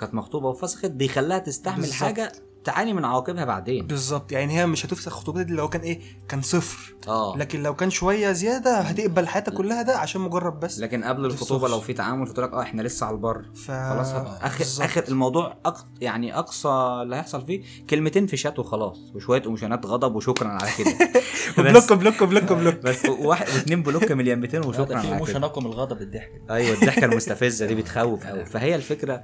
كانت 0.00 0.14
مخطوبة 0.14 0.48
وفسخت 0.48 0.86
بيخليها 0.86 1.38
تستحمل 1.38 1.80
بالظبط. 1.80 2.00
حاجة 2.02 2.32
تعاني 2.68 2.92
من 2.92 3.04
عواقبها 3.04 3.44
بعدين. 3.44 3.86
بالظبط. 3.86 4.32
يعني 4.32 4.58
هي 4.58 4.66
مش 4.66 4.86
هتفسخ 4.86 5.12
خطوبتها 5.12 5.42
دي 5.42 5.52
لو 5.52 5.68
كان 5.68 5.80
إيه؟ 5.80 6.00
كان 6.28 6.42
صفر. 6.42 6.94
آه. 7.08 7.36
لكن 7.36 7.62
لو 7.62 7.74
كان 7.74 7.90
شوية 7.90 8.32
زيادة 8.32 8.78
هتقبل 8.80 9.28
حياتها 9.28 9.52
كلها 9.52 9.82
ده 9.82 9.96
عشان 9.96 10.20
مجرد 10.20 10.60
بس. 10.60 10.78
لكن 10.80 11.04
قبل 11.04 11.24
الخطوبة. 11.26 11.68
لو 11.68 11.80
في 11.80 11.92
تعامل 11.92 12.26
قلت 12.26 12.40
لك 12.40 12.52
آه 12.52 12.62
إحنا 12.62 12.82
لسه 12.82 13.06
على 13.06 13.14
البر. 13.16 13.44
ف 13.54 13.70
خلاص 13.70 14.08
اخر 14.42 14.58
بالظبط. 14.58 14.84
آخر 14.84 15.04
الموضوع 15.08 15.56
أق... 15.66 15.86
يعني 16.00 16.38
أقصى 16.38 16.68
اللي 17.02 17.16
هيحصل 17.16 17.46
فيه 17.46 17.62
كلمتين 17.90 18.26
في 18.26 18.36
شات 18.36 18.58
وخلاص 18.58 18.98
وشوية 19.14 19.42
ايموشنات 19.42 19.86
غضب 19.86 20.14
وشكرا 20.14 20.48
على 20.48 20.70
كده. 20.78 20.98
block 21.70 21.92
block 21.92 22.22
block 22.22 22.52
block. 22.52 22.74
بس 22.74 23.04
واحد 23.04 23.46
واثنين 23.48 23.82
block 23.82 24.12
من 24.12 24.20
اليمتين 24.20 24.60
وشكرا 24.64 24.84
ده 24.84 25.00
في 25.00 25.08
على 25.14 25.26
كده. 25.26 25.52
من 25.60 25.66
الغضب 25.66 26.02
الضحك. 26.02 26.42
أيوه 26.50 26.74
الضحكة 26.74 27.04
المستفزة 27.04 27.66
دي 27.66 27.74
بتخوف. 27.82 28.26
قوي 28.26 28.44
فهي 28.44 28.74
الفكرة 28.74 29.22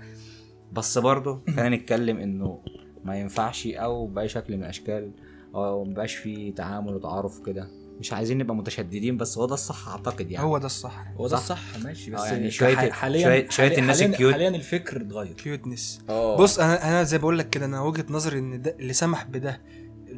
بس 0.72 0.98
برضه 0.98 1.42
خلينا 1.56 1.76
نتكلم 1.76 2.16
إنه 2.18 2.58
ما 3.04 3.16
ينفعش 3.20 3.66
أو 3.66 4.06
بأي 4.06 4.28
شكل 4.28 4.56
من 4.56 4.62
الأشكال 4.62 5.10
أو 5.54 5.84
مبقاش 5.84 6.14
فيه 6.14 6.54
تعامل 6.54 6.94
وتعارف 6.94 7.40
كده 7.46 7.68
مش 8.00 8.12
عايزين 8.12 8.38
نبقى 8.38 8.56
متشددين 8.56 9.16
بس 9.16 9.38
هو 9.38 9.46
ده 9.46 9.54
الصح 9.54 9.88
أعتقد 9.88 10.30
يعني. 10.30 10.44
هو 10.46 10.58
ده 10.58 10.66
الصح. 10.66 11.04
هو 11.16 11.28
ده 11.28 11.36
صح. 11.36 11.42
الصح 11.74 11.84
ماشي 11.84 12.10
بس 12.10 12.20
آه، 12.20 12.26
يعني 12.26 12.50
ح- 12.50 12.88
حاليا 12.90 13.22
شوية- 13.46 13.50
شوية 13.50 13.68
حاليا- 13.68 13.78
الناس 13.78 13.96
حاليا- 14.00 14.12
ال 14.12 14.15
cute. 14.15 14.32
حاليا 14.32 14.48
الفكر 14.48 15.00
اتغير. 15.00 15.32
cuteness 15.32 16.00
آه. 16.08 16.36
بص 16.36 16.58
أنا 16.58 16.88
أنا 16.88 17.02
زي 17.02 17.18
بقول 17.18 17.38
لك 17.38 17.50
كده 17.50 17.66
أنا 17.66 17.80
وجهة 17.80 18.04
نظري 18.10 18.38
إن 18.38 18.62
ده 18.62 18.76
اللي 18.80 18.92
سمح 18.92 19.24
بده 19.24 19.60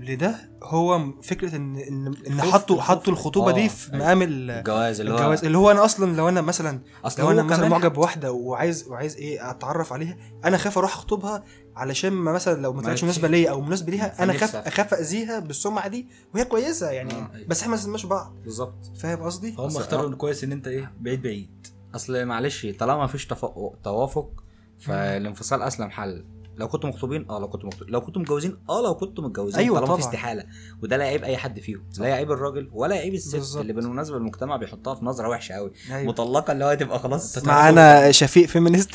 لده 0.09 0.51
هو 0.63 1.13
فكرة 1.23 1.57
ان 1.57 1.77
ان 1.77 2.07
إن 2.27 2.33
الخوف- 2.41 2.53
حطوا. 2.53 2.83
حطوا 2.83 3.13
الخطوبة 3.13 3.51
آه، 3.51 3.55
دي 3.55 3.69
في 3.69 3.93
أيوة. 3.93 4.05
مقام 4.05 4.23
ال- 4.23 4.51
الجواز 4.51 5.01
اللي 5.01 5.13
هو 5.13 5.17
الجواز 5.19 5.45
اللي 5.45 5.59
هو 5.59 5.71
أنا 5.71 5.85
أصلا 5.85 6.17
لو 6.17 6.29
أنا 6.29 6.41
مثلا 6.41 6.81
أصل 7.05 7.23
لو 7.23 7.31
أنا 7.31 7.43
مثلا 7.43 7.69
معجب 7.69 7.93
بواحدة 7.93 8.33
وعايز 8.33 8.89
وعايز 8.89 9.17
إيه 9.17 9.51
أتعرف 9.51 9.93
عليها 9.93 10.17
أنا 10.45 10.57
خاف 10.57 10.79
أروح 10.79 10.93
أخطبها 10.95 11.45
علشان 11.77 12.13
ما 12.13 12.33
مثلا 12.33 12.63
لو 12.63 12.73
ما 12.73 12.83
طلعتش. 12.83 13.05
مناسبة 13.05 13.29
ليا 13.29 13.51
أو 13.51 13.61
مناسبة 13.61 13.91
ليها 13.93 14.23
أنا. 14.23 14.33
خاف 14.33 14.57
اخاف 14.57 14.95
اذيها 14.95 15.39
بالسمعة 15.39 15.89
دي 15.89 16.07
وهي 16.35 16.45
كويسة 16.45 16.91
يعني 16.91 17.13
آه. 17.15 17.31
بس 17.49 17.61
إحنا 17.61 17.71
ما 17.71 17.77
سمناش 17.77 18.07
بعض 18.07 18.35
بالظبط 18.45 18.93
فاهم 18.99 19.23
قصدي؟ 19.23 19.53
فهم 19.53 19.71
أصل- 19.71 19.77
اختاروا 19.77 20.09
إن 20.09 20.15
كويس 20.15 20.45
إن 20.45 20.53
أنت 20.53 20.69
إيه 20.69 20.93
بعيد 21.01 21.23
بعيد 21.23 21.67
أصل 21.95 22.25
معلش 22.25 22.67
طالما 22.79 23.05
مفيش 23.05 23.27
تفوق- 23.27 23.77
توافق 23.85 24.31
فالانفصال 24.79 25.63
أسلم 25.63 25.91
حل 25.91 26.25
لو 26.57 26.69
كنتوا 26.69 26.89
مخطوبين 26.91 27.27
آه 27.31 27.39
لو 27.41 27.49
كنتوا 27.49 27.69
مخطوبين 27.69 27.93
لو 27.95 28.01
كنتوا 28.01 28.23
متجوزين 28.23 28.57
آه 28.71 28.83
لو 28.83 28.95
كنتوا 28.95 29.25
متجوزين 29.25 29.61
أيوة 29.61 29.81
طالما 29.81 29.95
في. 29.97 30.01
استحالة 30.01 30.45
وده 30.83 30.97
لا 30.97 31.05
يعيب 31.05 31.25
أي 31.25 31.37
حد 31.37 31.61
فيهم 31.61 31.83
لا 31.99 32.09
يعيب 32.09 32.33
الراجل 32.33 32.71
ولا 32.73 32.95
يعيب 32.97 33.15
الست 33.15 33.37
بالظبط. 33.37 33.61
اللي 33.61 33.73
بالمناسبة 33.73 34.17
المجتمع 34.17 34.57
بيحطها 34.57 34.95
في 34.95 35.05
نظرة 35.05 35.29
وحشة 35.29 35.53
قوي 35.55 35.73
أيوة. 35.91 36.09
مطلقة 36.09 36.53
اللي 36.53 36.65
هو 36.65 36.75
تبقى 36.75 36.99
خلاص 36.99 37.45
معانا 37.45 38.11
شفيق 38.13 38.47
فيمينيست 38.49 38.91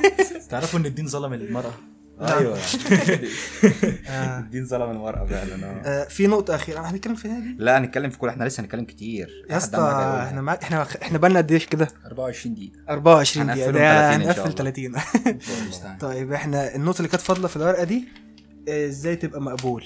تعرفوا 0.50 0.78
إن 0.78 0.86
الدين 0.86 1.06
ظلم 1.08 1.32
المرأة 1.32 1.72
أيوه. 2.20 2.58
آه. 4.08 4.38
الدين 4.38 4.66
ظلم 4.66 4.90
المرأة 4.90 5.24
فعلا 5.26 5.66
آه. 5.66 5.82
آه، 5.84 6.08
في 6.08 6.26
نقطة 6.26 6.54
أخيرة. 6.54 6.80
هنتكلم 6.80 7.14
فيها 7.14 7.40
دي 7.40 7.56
لا 7.58 7.78
هنتكلم 7.78 8.10
في 8.10 8.18
كل 8.18 8.28
إحنا 8.28 8.44
لسه 8.44 8.60
هنتكلم 8.60 8.84
كتير. 8.84 9.44
يا 9.50 9.56
اسطى 9.56 10.22
إحنا 10.28 10.40
معاك 10.40 10.62
إحنا 10.62 10.86
إحنا 11.02 11.18
بقالنا 11.18 11.38
قد 11.38 11.52
إيش 11.52 11.66
كده؟ 11.66 11.88
24 12.06 12.54
دقيقة. 12.54 12.72
24 12.88 13.46
دقيقة. 13.46 13.70
ده 13.70 13.78
30 14.12 14.28
إن 14.28 14.34
شاء 14.34 14.46
هنقفل 14.46 14.62
الله. 14.62 15.00
30 15.40 15.98
طيب 16.10 16.32
إحنا 16.32 16.74
النقطة 16.74 16.98
اللي 16.98 17.08
كانت 17.08 17.22
فاضلة 17.22 17.48
في 17.48 17.56
الورقة 17.56 17.84
دي 17.84 18.04
آه، 18.68 18.86
إزاي 18.86 19.16
تبقى 19.16 19.40
مقبول؟ 19.40 19.84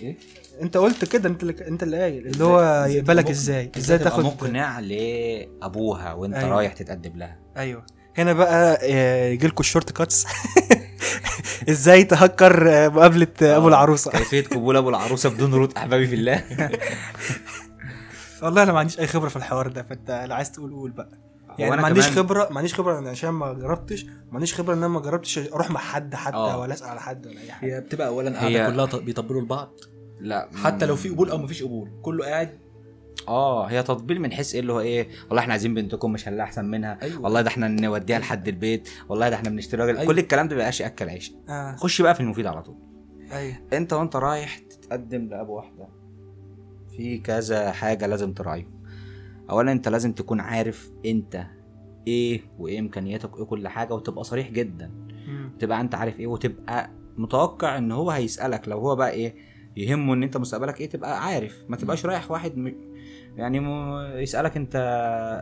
إيه؟ 0.00 0.16
أنت 0.62 0.76
قلت 0.76 1.04
كده 1.04 1.28
أنت 1.28 1.42
اللي 1.42 1.68
أنت 1.68 1.82
اللي 1.82 2.00
قايل. 2.00 2.26
اللي 2.26 2.44
هو 2.44 2.60
إزاي 2.60 2.96
يقبلك 2.96 3.30
إزاي؟ 3.30 3.72
إزاي 3.76 3.98
تاخد 3.98 4.24
مقنع 4.24 4.80
لأبوها 4.80 6.12
وأنت 6.12 6.34
أيوة. 6.34 6.48
رايح 6.56 6.72
تتقدم 6.72 7.16
لها؟ 7.16 7.38
أيوه. 7.56 7.86
هنا 8.18 8.32
بقى 8.32 8.90
يجي 9.32 9.46
لكم 9.46 9.60
ال 9.60 9.92
shortcuts 9.92 10.26
إزاي 11.70 12.04
تهكر 12.04 12.64
مقابلة 12.90 13.26
آه، 13.42 13.56
أبو 13.56 13.64
آه. 13.66 13.68
العروسة؟ 13.68 14.10
كيفية 14.10 14.44
قبول 14.44 14.76
أبو 14.76 14.88
العروسة 14.88 15.28
بدون 15.30 15.54
رود 15.54 15.72
أحبابي 15.76 16.06
في 16.06 16.14
الله. 16.14 16.44
والله 18.42 18.62
أنا 18.62 18.72
ما 18.72 18.78
عنديش 18.78 19.00
أي 19.00 19.06
خبرة 19.06 19.28
في 19.28 19.36
الحوار 19.36 19.68
ده 19.68 19.82
فأنت 19.82 20.24
لو 20.28 20.34
عايز 20.36 20.52
تقول 20.52 20.72
قول 20.72 20.90
بقى. 20.90 21.10
يعني 21.58 21.76
ما 21.76 21.86
عنديش 21.86 22.08
خبرة 22.08 22.48
ما 22.50 22.56
عنديش 22.58 22.74
خبرة 22.74 23.08
عشان 23.10 23.30
ما 23.30 23.52
جربتش 23.52 24.04
ما 24.04 24.34
عنديش 24.34 24.54
خبرة 24.54 24.72
إن 24.74 24.78
أنا 24.78 24.88
ما 24.88 25.00
جربتش 25.00 25.38
أروح 25.38 25.70
مع 25.70 25.80
حد 25.80 26.14
حتى 26.14 26.36
آه. 26.36 26.58
ولا 26.58 26.74
أسأل 26.74 26.88
على 26.88 27.00
حد 27.00 27.26
ولا 27.26 27.40
أي 27.40 27.52
حاجة. 27.52 27.76
هي 27.76 27.80
بتبقى 27.80 28.06
اولا 28.08 28.30
هي- 28.48 28.56
قاعدة 28.58 28.86
كلها 28.86 29.00
بيطبلوا 29.04 29.40
لبعض. 29.42 29.72
لا 30.20 30.48
حتى 30.64 30.86
لو 30.86 30.96
في 30.96 31.08
قبول 31.08 31.30
أو 31.30 31.38
مفيش 31.38 31.62
قبول 31.62 31.90
كله 32.02 32.24
قاعد 32.24 32.58
آه 33.28 33.66
هي 33.66 33.82
تطبيل 33.82 34.20
من 34.20 34.32
حيث 34.32 34.54
إيه 34.54 34.60
اللي 34.60 34.72
هو 34.72 34.80
إيه 34.80 35.08
والله 35.28 35.40
إحنا 35.42 35.52
عايزين 35.52 35.74
بنتكم 35.74 36.12
مش 36.12 36.28
هنلاقي 36.28 36.44
أحسن 36.44 36.64
منها. 36.64 36.98
أيوة. 37.02 37.20
والله 37.22 37.40
ده 37.40 37.48
إحنا 37.48 37.68
نوديها 37.68 38.18
لحد 38.18 38.48
البيت. 38.48 38.88
والله 39.08 39.28
ده 39.28 39.36
إحنا 39.36 39.50
بنشتري 39.50 39.82
راجل. 39.82 39.96
أيوة. 39.96 40.12
كل 40.12 40.18
الكلام 40.18 40.48
ده 40.48 40.56
بيبقاش 40.56 40.80
ياكل 40.80 41.08
عيش. 41.08 41.32
آه. 41.48 41.76
خش 41.76 42.02
بقى 42.02 42.14
في 42.14 42.20
المفيد 42.20 42.46
على 42.46 42.62
طول. 42.62 42.76
أيوه. 43.32 43.56
أنت 43.72 43.92
وأنت 43.92 44.16
رايح 44.16 44.58
تتقدم 44.58 45.28
لأبو 45.28 45.56
واحدة. 45.56 45.88
في 46.96 47.18
كذا 47.18 47.72
حاجة 47.72 48.06
لازم 48.06 48.32
تراعيهم. 48.32 48.80
اولا 49.50 49.72
أنت 49.72 49.88
لازم 49.88 50.12
تكون 50.12 50.40
عارف 50.40 50.90
أنت 51.06 51.46
إيه 52.06 52.40
وإيه 52.58 52.78
إمكانياتك 52.80 53.34
وإيه 53.36 53.44
كل 53.44 53.68
حاجة 53.68 53.94
وتبقى 53.94 54.24
صريح 54.24 54.50
جدا. 54.50 54.90
مم. 55.28 55.52
تبقى 55.58 55.80
أنت 55.80 55.94
عارف 55.94 56.20
إيه 56.20 56.26
وتبقى 56.26 56.90
متوقع 57.16 57.78
إن 57.78 57.92
هو 57.92 58.10
هيسألك. 58.10 58.68
لو 58.68 58.78
هو 58.78 58.96
بقى 58.96 59.10
إيه 59.10 59.34
يهمه 59.76 60.14
إن 60.14 60.22
أنت 60.22 60.36
مستقبلك 60.36 60.80
إيه 60.80 60.88
تبقى 60.88 61.24
عارف. 61.24 61.64
ما 61.68 61.76
تبقاش 61.76 62.06
رايح 62.06 62.30
واحد 62.30 62.56
م... 62.56 62.74
يعني 63.40 63.60
م... 63.60 63.68
يسألك 64.16 64.56
انت 64.56 64.76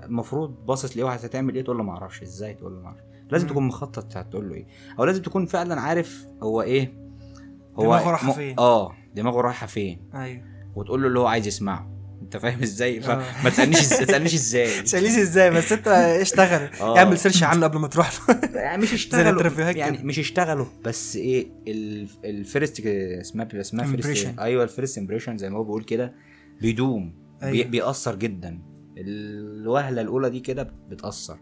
المفروض 0.05 0.67
باصص 0.67 0.97
ليه 0.97 1.05
وهتعمل 1.05 1.55
إيه 1.55 1.65
تقول 1.65 1.77
له 1.79 1.83
ما 1.83 1.93
أعرفش 1.93 2.23
إزاي 2.23 2.55
تقول 2.55 2.73
له 2.73 2.81
ما 2.81 2.87
أعرفش. 2.87 3.01
لازم. 3.31 3.47
تكون 3.49 3.63
مخطط 3.67 4.17
هتقول 4.17 4.49
له 4.49 4.55
إيه. 4.55 4.67
أو 4.99 5.05
لازم 5.05 5.23
تكون 5.23 5.47
فعلا 5.47 5.81
عارف 5.81 6.27
هو 6.43 6.63
إيه. 6.63 6.93
هو 7.77 7.83
دماغه 7.85 8.11
رايحة 8.11 8.33
فين. 8.33 8.59
آه 8.59 8.93
دماغه 9.15 9.41
رايحة 9.41 9.67
فين. 9.67 10.01
أيوه. 10.15 10.43
وتقول 10.77 11.03
له 11.03 11.09
اللي 11.09 11.19
هو 11.19 11.27
عايز 11.27 11.47
يسمعه. 11.47 11.95
أنت 12.23 12.37
فاهم 12.37 12.63
إزاي؟ 12.63 12.99
آه. 12.99 13.01
فما 13.41 13.51
تسألنيش 13.51 13.79
إز- 13.79 13.99
ما 14.01 14.05
تسألنيش 14.07 14.35
إزاي. 14.35 14.83
تسأليش 14.83 15.19
إزاي 15.19 15.51
بس 15.51 15.73
أنت 15.73 15.89
اشتغل. 15.89 16.69
آه. 16.81 16.99
اعمل 16.99 17.19
سيرش 17.19 17.43
عنه 17.43 17.67
قبل 17.67 17.79
ما 17.79 17.89
تروح 17.89 18.11
له. 18.31 18.41
يعني 18.61 18.83
مش 18.83 18.93
اشتغلوا. 18.93 19.31
الانترفيوهات 19.31 19.77
يعني. 19.77 19.99
مش 20.03 20.19
اشتغلوا 20.19 20.67
بس 20.85 21.17
إيه 21.17 21.49
ال- 21.69 22.09
ال 22.25 22.35
first 22.35 22.87
اسمها 22.87 23.49
اسمها 23.61 23.87
first. 23.87 24.39
أيوه 24.39 24.63
ال 24.65 24.71
first 24.71 24.99
impression 24.99 25.39
زي 25.39 25.51
ما 25.51 25.59
هو 25.59 25.65
بيقول 25.65 25.83
كده. 25.85 26.15
بيدوم. 26.61 27.28
أيوة. 27.43 27.53
بي 27.53 27.65
بيأثر 27.65 28.15
جدا 28.17 28.63
الوهلة 28.99 30.01
الأولى 30.03 30.31
دي 30.31 30.41
كده 30.41 30.63
بتأثر 30.89 31.39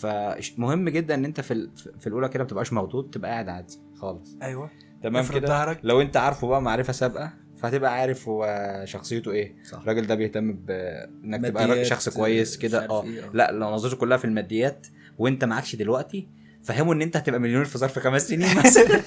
فمهم 0.00 0.88
جدا 0.88 1.14
إن 1.14 1.24
أنت 1.24 1.40
في 1.40 1.50
ال- 1.54 1.70
في 2.00 2.06
الأولى 2.06 2.28
كده 2.28 2.44
ما 2.44 2.48
تبقاش 2.50 2.72
مخضوض 2.72 3.10
تبقى 3.10 3.30
قاعد 3.30 3.48
عادي 3.48 3.74
خالص 3.94 4.36
أيوه 4.42 4.70
تمام 5.02 5.26
كده. 5.26 5.78
لو 5.82 6.00
أنت 6.00 6.16
عارفه 6.16 6.48
بقى 6.48 6.62
معرفة 6.62 6.92
سابقة 6.92 7.32
فهتبقى 7.56 7.94
عارف 7.94 8.28
هو 8.28 8.82
شخصيته 8.84 9.30
إيه 9.30 9.56
صح. 9.64 9.80
الراجل 9.80 10.06
ده 10.06 10.14
بيهتم 10.14 10.52
بانك 10.52 11.44
تبقى 11.46 11.84
شخص 11.84 12.08
كويس 12.08 12.56
كده 12.56 12.88
آه 12.90 13.04
إيه، 13.04 13.24
آه. 13.24 13.30
لا 13.34 13.52
لو 13.52 13.70
نظرته 13.70 13.96
كلها 13.96 14.16
في 14.18 14.24
الماديات 14.24 14.86
وأنت 15.18 15.44
معكش 15.44 15.76
دلوقتي 15.76 16.28
فهمه 16.64 16.92
إن 16.92 17.02
أنت 17.02 17.16
هتبقى 17.16 17.40
مليونير 17.40 17.64
في 17.64 17.78
ظرف 17.78 17.98
خمس 17.98 18.28
سنين 18.28 18.56
مثلا. 18.64 19.00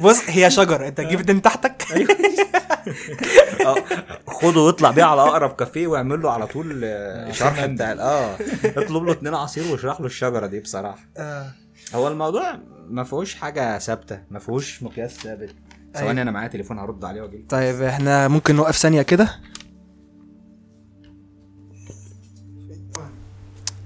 بص 0.00 0.20
هي 0.26 0.50
شجره 0.50 0.88
أنت 0.88 0.98
تجيب 1.00 1.20
اتنين 1.20 1.42
تحتك. 1.42 1.82
آه 3.66 3.74
خده 4.26 4.60
واطلع 4.60 4.90
بيه 4.90 5.04
على 5.04 5.20
أقرب 5.20 5.50
كافيه 5.50 5.86
واعمل 5.86 6.22
له 6.22 6.30
على 6.30 6.46
طول 6.46 6.80
آه، 6.84 7.32
شرح 7.32 7.66
بتاع 7.66 7.92
آه 7.92 8.36
اطلب 8.64 9.04
له 9.04 9.12
اتنين 9.12 9.34
عصير 9.34 9.72
واشرح 9.72 10.00
له 10.00 10.06
الشجرة 10.06 10.46
دي 10.46 10.60
بصراحة. 10.60 10.98
آه. 11.16 11.46
هو 11.94 12.08
الموضوع 12.08 12.58
ما 12.88 13.04
فيهوش 13.04 13.34
حاجة 13.34 13.78
ثابتة 13.78 14.20
ما 14.30 14.38
فيهوش 14.38 14.82
مقياس 14.82 15.16
ثابت. 15.16 15.54
ثواني 15.94 16.10
أيوة. 16.10 16.22
أنا 16.22 16.30
معايا 16.30 16.48
تليفون 16.48 16.78
هرد 16.78 17.04
عليه 17.04 17.22
واجي 17.22 17.44
طيب 17.48 17.82
إحنا 17.82 18.28
ممكن 18.28 18.56
نوقف 18.56 18.76
ثانية 18.76 19.02
كده؟ 19.02 19.28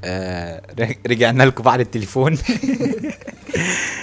آه 0.04 0.62
رجعنا 1.06 1.42
لكم 1.42 1.64
بعد 1.64 1.80
التليفون. 1.80 2.38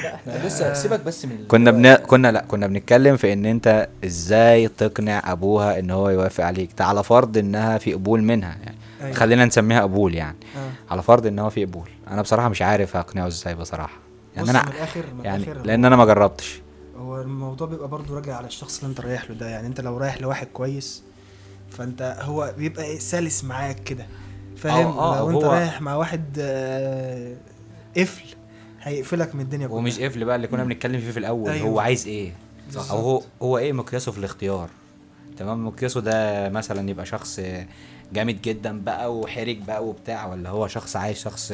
لا 0.03 0.15
إحنا 0.15 0.47
لسه 0.47 0.73
سيبك 0.73 0.99
بس 0.99 1.25
من 1.25 1.45
كنا 1.47 1.71
بن... 1.71 1.95
كنا 1.95 2.31
لا 2.31 2.45
كنا 2.47 2.67
بنتكلم 2.67 3.17
في 3.17 3.33
إن 3.33 3.45
أنت 3.45 3.87
إزاي 4.05 4.67
تقنع 4.67 5.31
أبوها 5.31 5.79
إن 5.79 5.91
هو 5.91 6.09
يوافق 6.09 6.43
عليك. 6.43 6.69
ده 6.77 6.85
على 6.85 7.03
فرض 7.03 7.37
إنها 7.37 7.77
في 7.77 7.93
قبول 7.93 8.23
منها 8.23 8.57
يعني. 8.63 8.77
أيوة. 9.01 9.13
خلينا 9.13 9.45
نسميها 9.45 9.81
قبول 9.81 10.15
يعني. 10.15 10.37
آه. 10.57 10.93
على 10.93 11.03
فرض 11.03 11.25
إن 11.25 11.39
هو 11.39 11.49
في 11.49 11.65
قبول. 11.65 11.89
أنا 12.07 12.21
بصراحة 12.21 12.49
مش 12.49 12.61
عارف 12.61 12.95
اقنعه 12.97 13.27
إزاي 13.27 13.55
بصراحة. 13.55 13.97
يعني 14.35 14.49
أنا 14.49 14.63
من 14.63 14.71
الآخر 14.71 15.03
من 15.17 15.25
يعني 15.25 15.43
الآخر 15.43 15.61
لأن 15.61 15.85
أنا 15.85 15.95
ما 15.95 16.05
جربتش. 16.05 16.61
هو 16.97 17.21
الموضوع 17.21 17.67
بيبقى 17.67 17.87
برضو 17.87 18.15
راجع 18.15 18.35
على 18.35 18.47
الشخص 18.47 18.79
اللي 18.79 18.89
أنت 18.89 19.01
رايح 19.01 19.29
له 19.29 19.35
ده. 19.35 19.49
يعني 19.49 19.67
أنت 19.67 19.81
لو 19.81 19.97
رايح 19.97 20.21
لواحد 20.21 20.47
كويس 20.47 21.03
فأنت 21.77 22.17
هو 22.21 22.53
بيبقى 22.57 22.99
سلس 22.99 23.43
معاك 23.43 23.83
كده. 23.83 24.05
فاهم؟ 24.59 24.97
آه، 24.97 25.15
آه، 25.15 25.19
لو 25.19 25.29
انت 25.29 25.43
رايح 25.43 25.81
مع 25.81 25.95
واحد 25.95 26.23
آه، 26.39 27.35
قفل 27.97 28.23
هيقفلك 28.81 29.35
من 29.35 29.41
الدنيا 29.41 29.67
كلها. 29.67 29.77
ومش 29.77 29.99
قفل 29.99 30.25
بقى 30.25 30.35
اللي 30.35 30.47
كنا 30.47 30.63
بنتكلم 30.63 30.99
فيه 31.01 31.11
في 31.11 31.19
الأول 31.19 31.49
أيوة. 31.49 31.67
هو 31.69 31.79
عايز 31.79 32.07
إيه؟ 32.07 32.33
بالظبط. 32.65 32.91
أو 32.91 32.97
هو 32.99 33.21
هو 33.41 33.57
إيه 33.57 33.73
مقياسه 33.73 34.11
في 34.11 34.17
الاختيار؟ 34.17 34.69
تمام؟ 35.37 35.67
مقياسه 35.67 36.01
ده 36.01 36.49
مثلا 36.49 36.89
يبقى 36.89 37.05
شخص 37.05 37.41
جامد 38.13 38.41
جدا 38.41 38.81
بقى 38.81 39.15
وحرج 39.15 39.57
بقى 39.57 39.85
وبتاع 39.85 40.25
ولا 40.27 40.49
هو 40.49 40.67
شخص 40.67 40.95
عايز 40.95 41.17
شخص 41.17 41.53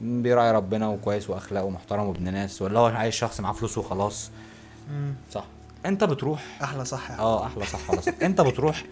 بيراعي 0.00 0.52
ربنا 0.52 0.88
وكويس 0.88 1.30
واخلاقه 1.30 1.70
محترم 1.70 2.06
وابن 2.06 2.32
ناس 2.32 2.62
ولا 2.62 2.80
هو 2.80 2.86
عايز 2.86 3.14
شخص 3.14 3.40
معاه 3.40 3.52
فلوس 3.52 3.78
وخلاص؟ 3.78 4.30
مم. 4.90 5.14
صح. 5.32 5.44
أنت 5.86 6.04
بتروح 6.04 6.58
أحلى 6.62 6.84
صح. 6.84 7.10
آه 7.10 7.46
أحلى 7.46 7.64
صح 7.66 7.90
ولا 7.90 8.00
صح 8.00 8.12
أنت 8.22 8.40
بتروح 8.40 8.84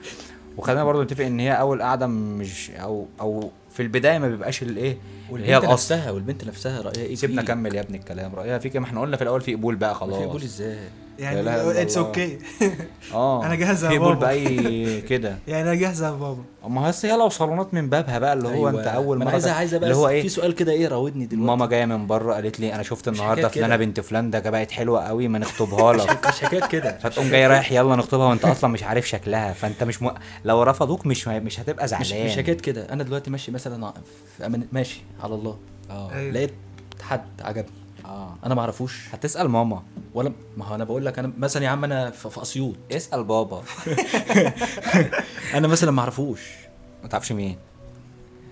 وخلينا 0.61 0.85
برضو 0.85 1.03
نتفق 1.03 1.25
إن 1.25 1.41
هي 1.41 1.53
أول 1.53 1.83
قعده 1.83 2.07
مش 2.07 2.71
أو 2.71 3.07
أو 3.21 3.51
في 3.71 3.83
البداية 3.83 4.19
ما 4.19 4.29
بيبقاش 4.29 4.63
الايه 4.63 4.97
هي 5.37 5.57
الأصل. 5.57 5.73
نفسها 5.73 6.11
والبنت 6.11 6.45
نفسها 6.45 6.81
رأيها 6.81 7.03
إيه؟ 7.03 7.15
سيبنا؟ 7.15 7.43
كمل 7.43 7.75
يا 7.75 7.81
ابني 7.81 7.99
الكلام 7.99 8.35
رأيها 8.35 8.59
فيك 8.59 8.77
ما 8.77 8.85
إحنا 8.87 9.01
قلنا 9.01 9.17
في 9.17 9.23
الأول 9.23 9.41
في 9.41 9.55
قبول 9.55 9.77
بقى 9.77 9.95
خلاص 9.95 10.17
في 10.19 10.25
قبول 10.25 10.43
إزاي؟ 10.43 10.79
يعني 11.19 11.83
it's. 11.83 11.97
Okay 11.99 12.39
آه. 13.15 13.47
أنا 13.47 13.55
جاهزة 13.55 13.87
يا 13.87 13.93
في 13.93 13.99
بابا. 13.99 14.15
بأي 14.15 15.01
كده. 15.01 15.39
يعني 15.49 15.63
أنا 15.63 15.75
جاهزه 15.75 16.07
يا 16.07 16.11
بابا. 16.11 16.43
أما 16.67 16.89
هي 16.89 16.93
هي 17.05 17.17
لو 17.17 17.29
صالونات 17.29 17.75
من 17.75 17.89
بابها 17.89 18.19
بقى 18.19 18.33
اللي 18.33 18.49
هو 18.49 18.53
أيوة. 18.53 18.71
أنت 18.71 18.87
أول 18.87 19.19
ما 19.19 19.25
مرة 19.25 19.31
أنا 19.31 19.33
عايزه 19.33 19.53
عايزه 19.53 19.79
بقى 19.79 19.91
اللي 19.91 19.99
هو 20.01 20.09
في 20.09 20.13
إيه؟ 20.15 20.29
سؤال 20.29 20.55
كده 20.55 20.73
إيه 20.73 20.89
راودني 20.89 21.27
دلوقتي. 21.27 21.47
ماما 21.47 21.67
جاية 21.67 21.85
من 21.85 22.07
بره 22.07 22.35
قالت 22.35 22.61
لي 22.61 22.75
أنا 22.75 22.83
شفت 22.83 23.09
النهارده 23.09 23.49
فلانة. 23.49 23.77
بنت 23.77 24.01
فلان 24.01 24.31
ده 24.31 24.51
بقت 24.51 24.71
حلوة 24.71 25.05
قوي 25.05 25.29
ما 25.29 25.39
نخطبها 25.39 25.93
لك. 25.93 26.27
مش 26.29 26.41
حكايه 26.41 26.67
كده. 26.67 26.99
فتقوم 26.99 27.31
جاي 27.31 27.47
رايح 27.47 27.73
يلا 27.73 27.97
نخطبها 27.97 28.27
وأنت 28.27 28.45
أصلا 28.45 28.71
مش 28.71 28.83
عارف 28.83 29.09
شكلها 29.09 29.53
فأنت 29.53 29.85
مش 29.85 30.03
م... 30.03 30.11
لو 30.45 30.63
رفضوك 30.63 31.07
مش 31.07 31.29
مش 31.29 31.61
هتبقى 31.61 31.85
مش 31.85 31.91
زعلان. 31.91 32.27
مش 32.27 32.37
حكاية 32.37 32.57
كده. 32.57 32.93
أنا 32.93 33.03
دلوقتي 33.03 33.31
ماشي 33.31 33.51
مثلا 33.53 33.93
في 34.39 34.61
ماشي 34.73 35.03
على 35.23 35.35
الله. 35.35 35.59
آه. 35.91 36.13
أيوة. 36.13 36.33
لقيت 36.33 36.55
حد 37.03 37.25
عجبني. 37.41 37.80
آه. 38.11 38.37
أنا 38.47 38.55
ما 38.55 38.61
أعرفوش. 38.61 39.01
هتسأل 39.13 39.49
ماما. 39.49 39.83
ولا 40.15 40.33
ما 40.57 40.65
هو 40.65 40.75
أنا 40.75 40.85
بقول 40.85 41.07
لك 41.07 41.19
أنا 41.19 41.33
مثلا 41.39 41.65
يا 41.65 41.69
عم 41.69 41.85
أنا 41.85 42.11
في 42.11 42.31
في 42.31 42.43
أسيوط. 42.43 42.77
اسأل 42.93 43.25
بابا. 43.25 43.63
أنا 45.55 45.69
مثلا 45.69 45.91
ما 45.91 46.01
أعرفوش. 46.01 46.41
ما 47.03 47.09
تعرفش 47.09 47.33
مين؟ 47.33 47.57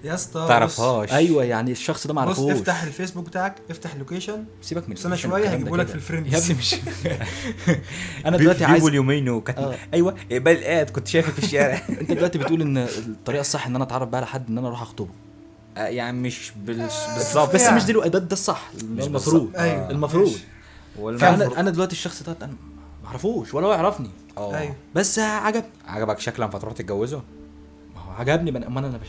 يا 0.04 0.14
اسطى 0.14 0.38
ما 0.38 0.44
بص- 0.44 0.48
تعرفهاش. 0.48 1.12
أيوه 1.12 1.44
يعني 1.44 1.72
الشخص 1.72 2.06
ده 2.06 2.14
ما 2.14 2.24
بص 2.24 2.38
أعرفوش. 2.38 2.52
افتح 2.60 2.82
الفيسبوك 2.82 3.26
بتاعك 3.26 3.54
افتح 3.70 3.92
ال 3.92 3.97
location. 3.97 4.44
سيبك 4.62 4.88
من 4.88 4.96
من 5.04 5.16
شوية 5.16 5.48
هيجيبوا 5.50 5.76
لك. 5.76 5.86
في 5.86 5.94
ال 5.94 5.98
friends. 5.98 6.32
يا 6.34 6.38
ابني 6.38 6.54
مش 6.58 6.74
أنا 8.26 8.36
دلوقتي 8.36 8.64
عايز 8.64 8.84
اليومين 8.86 9.28
وكانت 9.28 9.58
آه. 9.58 9.74
أيوه. 9.94 10.14
اقبال 10.32 10.64
قاعد 10.64 10.90
كنت 10.90 11.08
شايفك 11.08 11.32
في 11.32 11.38
الشارع. 11.38 11.82
أنت 12.00 12.12
دلوقتي 12.12 12.38
بتقول 12.38 12.60
إن 12.62 12.78
الطريقة 12.78 13.40
الصح 13.40 13.66
إن 13.66 13.74
أنا 13.74 13.84
أتعرف 13.84 14.08
بقى 14.08 14.16
على 14.18 14.26
حد 14.26 14.48
إن 14.48 14.58
أنا 14.58 14.68
أروح 14.68 14.82
أخطبه. 14.82 15.10
يعني 15.78 16.18
مش 16.20 16.52
بال- 16.56 16.88
بالظبط. 17.16 17.54
بس 17.54 17.62
يعني. 17.62 17.76
مش 17.76 17.84
دلوقتي 17.84 18.10
ده, 18.10 18.18
ده 18.18 18.32
الصح. 18.32 18.70
مش 18.74 19.06
المفروض. 19.06 19.40
بالظبط. 19.42 19.56
أيوة. 19.56 19.90
المفروض. 19.90 20.32
فانا 21.18 21.60
أنا 21.60 21.70
دلوقتي 21.70 21.92
الشخص 21.92 22.22
ده 22.22 22.36
أنا 22.42 22.52
ما 23.02 23.08
أعرفوش 23.08 23.54
ولا 23.54 23.66
هو 23.66 23.72
يعرفني. 23.72 24.10
آه. 24.38 24.56
أيوة. 24.56 24.74
بس 24.94 25.18
عجب 25.18 25.64
عجبك 25.86 26.18
شكلا 26.20 26.48
فتروح 26.48 26.74
تتجوزه؟ 26.74 27.22
ما 27.94 28.00
هو 28.00 28.12
عجبني 28.12 28.50
من 28.50 28.64
امانه 28.64 28.88
أنا 28.88 28.98
مش 28.98 29.08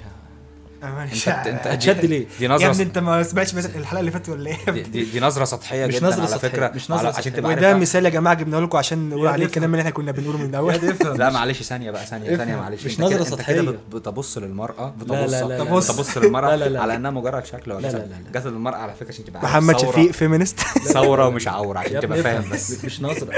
أنت 0.83 1.27
أنت 1.27 1.47
انت 1.47 1.67
هتشد 1.67 2.05
ليه؟ 2.05 2.27
دي 2.39 2.43
يا 2.45 2.49
نظرة 2.49 2.71
ابني 2.71 2.83
أنت 2.83 2.97
ما 2.97 3.23
سمعتش 3.23 3.53
الحلقة 3.55 3.99
اللي 3.99 4.11
فاتت 4.11 4.29
ولا 4.29 4.49
إيه 4.49 4.71
دي, 4.71 5.03
دي, 5.03 5.19
نظرة 5.19 5.45
سطحية 5.45 5.85
مش 5.85 5.95
جدا 5.95 6.07
نظرة 6.07 6.19
على 6.19 6.27
سطحية، 6.27 6.49
فكرة. 6.49 6.71
مش 6.75 6.91
نظرة 6.91 7.11
على- 7.11 7.17
عشان. 7.17 7.33
تبقى 7.33 7.51
وده. 7.53 7.73
مثال 7.73 8.05
يا 8.05 8.09
جماعة 8.09 8.35
جبناه 8.35 8.59
لكم 8.59 8.77
عشان 8.77 9.09
نقول 9.09 9.25
يا 9.25 9.31
عليه 9.31 9.45
الكلام 9.45 9.71
اللي 9.71 9.79
إحنا 9.81 9.91
كنا 9.91 10.11
بنقوله 10.11 10.37
من 10.37 10.49
الأول. 10.49 10.73
لا 11.17 11.29
معلش 11.29 11.63
ثانية 11.63 11.91
بقى 11.91 12.05
ثانية 12.05 12.35
ثانية. 12.37 12.55
معلش. 12.55 12.85
مش 12.85 12.97
كده- 12.97 13.05
نظرة 13.05 13.39
أنت 13.39 13.47
كده 13.47 13.75
بتبص 13.93 14.37
للمرأة 14.37 14.89
بتبص 14.99 15.11
لا، 15.11 15.43
لا،. 15.43 15.63
بتبص 15.63 16.17
للمرأة 16.17 16.49
لا، 16.55 16.63
لا، 16.65 16.69
لا. 16.69 16.81
على 16.81 16.95
إنها 16.95 17.11
مجرد 17.11 17.45
شكل 17.45 17.71
ولا 17.71 17.81
لا، 17.81 17.91
لا، 17.91 17.97
لا، 17.97 18.03
لا. 18.33 18.39
جسد 18.39 18.47
المرأة 18.47 18.77
على 18.77 18.93
فكرة 18.99 19.09
عشان 19.09 19.25
تبقى 19.25 19.39
عارف. 19.41 19.51
محمد 19.51 19.79
شفيق 19.79 20.11
فيمينست 20.11 20.59
ثورة 20.93 21.27
ومش 21.27 21.47
عورة 21.47 21.79
عشان 21.79 21.93
يا 21.95 21.99
تبقى 21.99 22.23
فاهم. 22.23 22.49
بس. 22.51 22.85
مش 22.85 23.01
نظرة. 23.01 23.33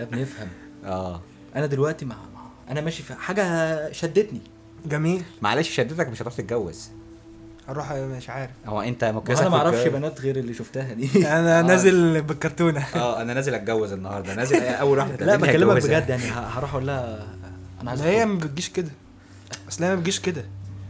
يا 0.00 0.04
ابني 0.04 0.22
افهم. 0.22 0.48
آه. 0.84 1.20
أنا 1.56 1.66
دلوقتي 1.66 2.04
مع- 2.04 2.16
أنا 2.70 2.80
ماشي 2.80 3.02
في 3.02 3.14
حاجة 3.14 3.92
شدتني 3.92 4.40
جميل 4.86 5.22
معلش 5.42 5.70
شدتك 5.70 6.08
مش 6.08 6.18
هتروح 6.22 6.34
تتجوز 6.34 6.88
أروح 7.68 7.92
مش 7.92 8.30
عارف 8.30 8.50
هو 8.66 8.80
أنت 8.80 9.04
ما 9.04 9.12
مكسك 9.12 9.40
أنا 9.40 9.48
ما 9.50 9.56
أعرفش 9.56 9.86
بنات 9.88 10.20
غير 10.20 10.36
اللي 10.36 10.54
شفتها 10.54 10.92
دي 10.92 11.08
أنا 11.38 11.58
آه. 11.58 11.62
نازل 11.62 12.22
بالكرتونة 12.22 12.84
آه 12.94 13.22
أنا 13.22 13.34
نازل 13.34 13.54
أتجوز 13.54 13.92
النهارده 13.92 14.34
نازل 14.34 14.62
أول 14.62 14.98
واحدة 14.98 15.26
لا 15.26 15.36
بكلمك. 15.36 15.82
بجد 15.82 16.08
يعني 16.08 16.22
ه- 16.22 16.38
هروح 16.58 16.72
أقول 16.74 16.86
لها 16.86 17.26
أنا 17.82 17.90
عايز 17.90 18.02
ما 18.02 18.08
هي. 18.08 18.26
ما 18.26 18.38
بتجيش 18.38 18.68
كده 18.68 18.90
أصل 19.68 19.84
هي 19.84 19.90
ما 19.90 19.96
بتجيش 19.96 20.20
كده 20.20 20.44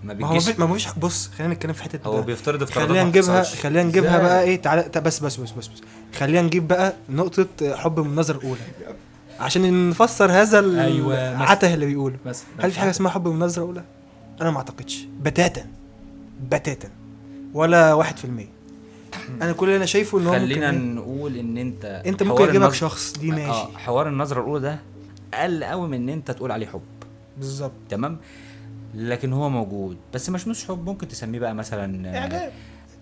ما 0.05 0.15
ما 0.15 0.27
هو 0.27 0.37
بتجيش 0.39 0.59
ما 0.59 0.73
فيش 0.75 0.89
بص 0.93 1.31
خلينا 1.39 1.55
نتكلم 1.55 1.73
في 1.73 1.83
حتة 1.83 2.07
هو. 2.07 2.23
بيفترض 2.23 2.63
افتراضات 2.63 2.89
خلينا 2.91 3.05
نجيبها. 3.09 3.43
خلينا 3.43 3.83
نجيبها؟ 3.83 4.19
بقى 4.19 4.43
إيه 4.43 4.63
تعالى 4.63 4.83
بس 4.97 5.21
بس 5.21 5.37
بس 5.37 5.51
بس 5.51 5.67
بس 5.69 5.81
خلينا 6.19 6.43
نجيب 6.43 6.69
بقى 6.69 6.93
نقطة 7.11 7.47
حب 7.77 8.01
من 8.01 8.07
النظر 8.07 8.35
الأولى 8.37 8.61
عشان 9.41 9.91
نفسر 9.91 10.33
هذا 10.33 10.59
أيوة، 10.85 11.07
مثلا. 11.09 11.37
العته 11.37 11.75
اللي 11.75 11.87
بيقوله. 11.87 12.17
بس 12.27 12.43
هل 12.61 12.71
في 12.73 12.81
حاجة 12.81 12.91
اسمها 12.91 13.11
حب 13.13 13.29
من 13.29 13.35
النظرة 13.35 13.63
الأولى؟ 13.63 13.85
أنا 14.41 14.51
ما 14.51 14.57
أعتقدش. 14.57 15.07
بتاتا. 15.21 15.67
بتاتا. 16.51 16.89
ولا 17.55 17.93
واحد 17.95 18.17
في 18.17 18.25
المية. 18.25 18.49
أنا 19.43 19.53
كل 19.53 19.67
اللي 19.67 19.77
أنا 19.77 19.87
شايفه 19.87 20.19
إن 20.19 20.27
هو 20.27 20.33
خلينا 20.33 20.71
ممكن 20.73 20.95
نقول 20.95 21.37
إن 21.37 21.59
أنت 21.59 22.03
حوار 22.07 22.29
ممكن 22.29 22.43
يجيبك 22.45 22.57
النظر- 22.57 22.73
شخص 22.73 23.13
دي 23.19 23.31
ماشي. 23.31 23.51
آه 23.51 23.71
حوار 23.77 24.09
النظرة 24.09 24.41
الأولى 24.41 24.63
ده 24.63 24.79
أقل 25.35 25.65
قوي 25.65 25.89
من 25.89 25.95
إن 25.95 26.09
أنت 26.09 26.31
تقول 26.31 26.53
عليه 26.53 26.67
حب. 26.67 26.81
بالظبط. 27.37 27.73
تمام؟ 27.89 28.19
لكن 28.95 29.33
هو 29.33 29.49
موجود. 29.49 29.97
بس 30.15 30.31
مش 30.31 30.49
مش 30.49 30.65
حب 30.69 30.85
ممكن 30.85 31.09
تسميه 31.09 31.39
بقى 31.39 31.55
مثلا 31.55 32.09
آه، 32.09 32.19
إعجاب. 32.19 32.53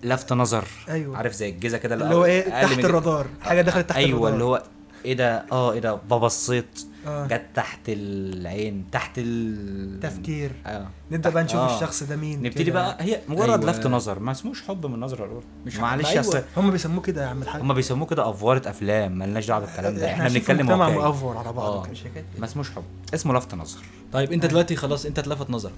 لفت 0.02 0.32
نظر. 0.32 0.64
أيوة. 0.88 1.16
عارف 1.16 1.32
زي 1.32 1.48
الجيزة 1.48 1.78
كده 1.78 1.94
اللي 1.94 2.14
هو 2.14 2.24
إيه؟ 2.24 2.44
من 2.44 2.50
تحت. 2.76 2.84
الرادار. 2.84 3.26
حاجة 3.42 3.62
دخلت 3.62 3.88
تحت 3.88 3.98
أيوه 3.98 4.10
الرادار. 4.18 4.32
اللي 4.32 4.44
هو 4.44 4.62
إيه 5.04 5.14
ده؟ 5.14 5.44
آه 5.52 5.72
إيه 5.72 5.80
ده؟ 5.80 5.94
ببصيت 5.94 6.86
آه. 7.06 7.26
جت 7.26 7.42
تحت 7.54 7.80
العين 7.88 8.84
تحت 8.92 9.12
ال 9.18 10.00
تفكير. 10.00 10.50
آه. 10.66 10.86
نبدأ 11.10 11.30
بقى 11.30 11.44
نشوف 11.44 11.60
آه. 11.60 11.76
الشخص 11.76 12.02
ده 12.02 12.16
مين 12.16 12.42
نبتدي 12.42 12.64
كده. 12.64 12.72
بقى 12.72 12.96
هي 13.00 13.20
مجرد 13.28 13.48
أيوة. 13.60 13.70
لفت 13.70 13.86
نظر 13.86 14.18
ما 14.18 14.32
اسموش 14.32 14.62
حب 14.62 14.86
من 14.86 14.94
النظره 14.94 15.24
الاولى 15.24 15.44
مش 15.66 15.76
معلش 15.76 16.06
أيوة. 16.10 16.20
اصل 16.20 16.42
هم 16.56 16.70
بيسموه 16.70 17.02
كده 17.02 17.22
يا 17.22 17.28
عم 17.28 17.42
الحاج. 17.42 17.62
هم 17.62 17.74
بيسموه 17.74 18.06
كده 18.06 18.30
أفوارة 18.30 18.70
أفلام 18.70 19.18
مالناش 19.18 19.46
دعوة 19.46 19.60
بالكلام 19.66 19.94
ده. 19.94 20.12
إحنا 20.12 20.28
بنتكلم 20.28 20.66
مجتمع 20.66 20.88
مأفور 20.88 21.36
على 21.38 21.52
بعض. 21.52 21.72
آه. 21.72 21.86
كده. 22.14 22.24
ما 22.38 22.44
اسموش 22.44 22.70
حب. 22.70 22.82
اسمه 23.14 23.34
لفت 23.34 23.54
نظر. 23.54 23.78
طيب 24.12 24.32
انت 24.32 24.46
دلوقتي 24.46 24.76
خلاص 24.76 25.06
انت 25.06 25.18
اتلفت 25.18 25.50
نظرك. 25.50 25.72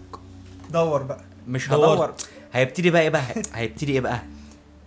دور 0.73 1.03
بقى. 1.03 1.21
مش. 1.49 1.71
هدور. 1.71 2.15
هيبتدي 2.53 2.91
بقى 2.91 3.03
إيه 3.03 3.11
بقى؟ 3.11 3.23
هيبتدي 3.55 3.93
إيه 3.93 4.01
بقى؟ 4.01 4.23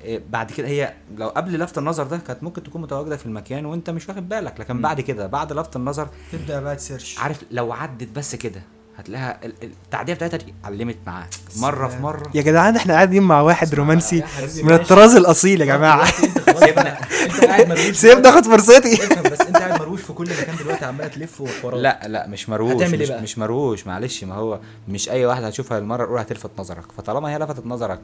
بعد 0.05 0.51
كده 0.51 0.67
هي 0.67 0.93
لو 1.17 1.27
قبل 1.27 1.59
لفت 1.59 1.77
النظر 1.77 2.03
ده 2.03 2.17
كانت 2.17 2.43
ممكن 2.43 2.63
تكون 2.63 2.81
متواجدة 2.81 3.17
في 3.17 3.25
المكان 3.25 3.65
وانت 3.65 3.89
مش 3.89 4.09
واخد 4.09 4.29
بالك 4.29 4.59
لكن 4.59 4.81
بعد 4.81 5.01
كده 5.01 5.27
بعد 5.27 5.53
لفت 5.53 5.75
النظر 5.75 6.07
تبدأ 6.31 6.59
بقى 6.59 6.75
تسيرش. 6.75 7.19
عارف 7.19 7.43
لو 7.51 7.73
عدت 7.73 8.07
بس 8.15 8.35
كده 8.35 8.61
هتلاقيها 8.97 9.39
ال- 9.45 9.53
ال- 9.63 9.69
التعدية 9.85 10.13
بتاعتها 10.13 10.37
دي 10.37 10.53
علمت 10.63 10.97
معاه 11.07 11.27
مرة 11.57 11.87
في 11.87 11.99
مرة. 12.01 12.31
يا 12.35 12.41
جدعان 12.41 12.75
إحنا 12.75 12.93
قاعدين 12.93 13.23
مع 13.23 13.41
واحد 13.41 13.75
رومانسي 13.75 14.23
من. 14.63 14.73
الطراز 14.73 15.15
الأصيل 15.15 15.61
يا 15.61 15.65
جماعة. 15.65 16.11
سيبنا. 16.11 16.97
انت 17.25 17.45
قاعد 17.45 17.67
مروش 17.67 17.95
سيبني 18.01 18.29
اخد 18.29 18.45
فرصتي. 18.45 18.95
بس 19.31 19.41
انت 19.41 19.57
قاعد 19.57 19.79
مروش 19.81 20.01
في 20.01 20.13
كل 20.13 20.29
مكان 20.41 20.55
دلوقتي 20.55 20.85
عمال 20.85 21.11
تلف 21.11 21.41
وحوارات. 21.41 21.79
لا 21.81 21.99
لا 22.07 22.27
مش 22.27 22.49
مروش 22.49 22.71
هتعمل 22.73 22.93
إيه 22.93 23.01
مش, 23.01 23.09
بقى؟ 23.09 23.21
مش 23.21 23.37
مروش 23.37 23.87
معلش 23.87 24.23
ما 24.23 24.35
هو 24.35 24.59
مش 24.89 25.09
أي 25.09 25.25
واحدة 25.25 25.47
هتشوفها 25.47 25.77
المرة 25.77 26.03
الأولى 26.03 26.21
هتلفت 26.21 26.49
نظرك 26.57 26.91
فطالما 26.97 27.29
هي 27.33 27.37
لفتت 27.39 27.65
نظرك 27.65 27.99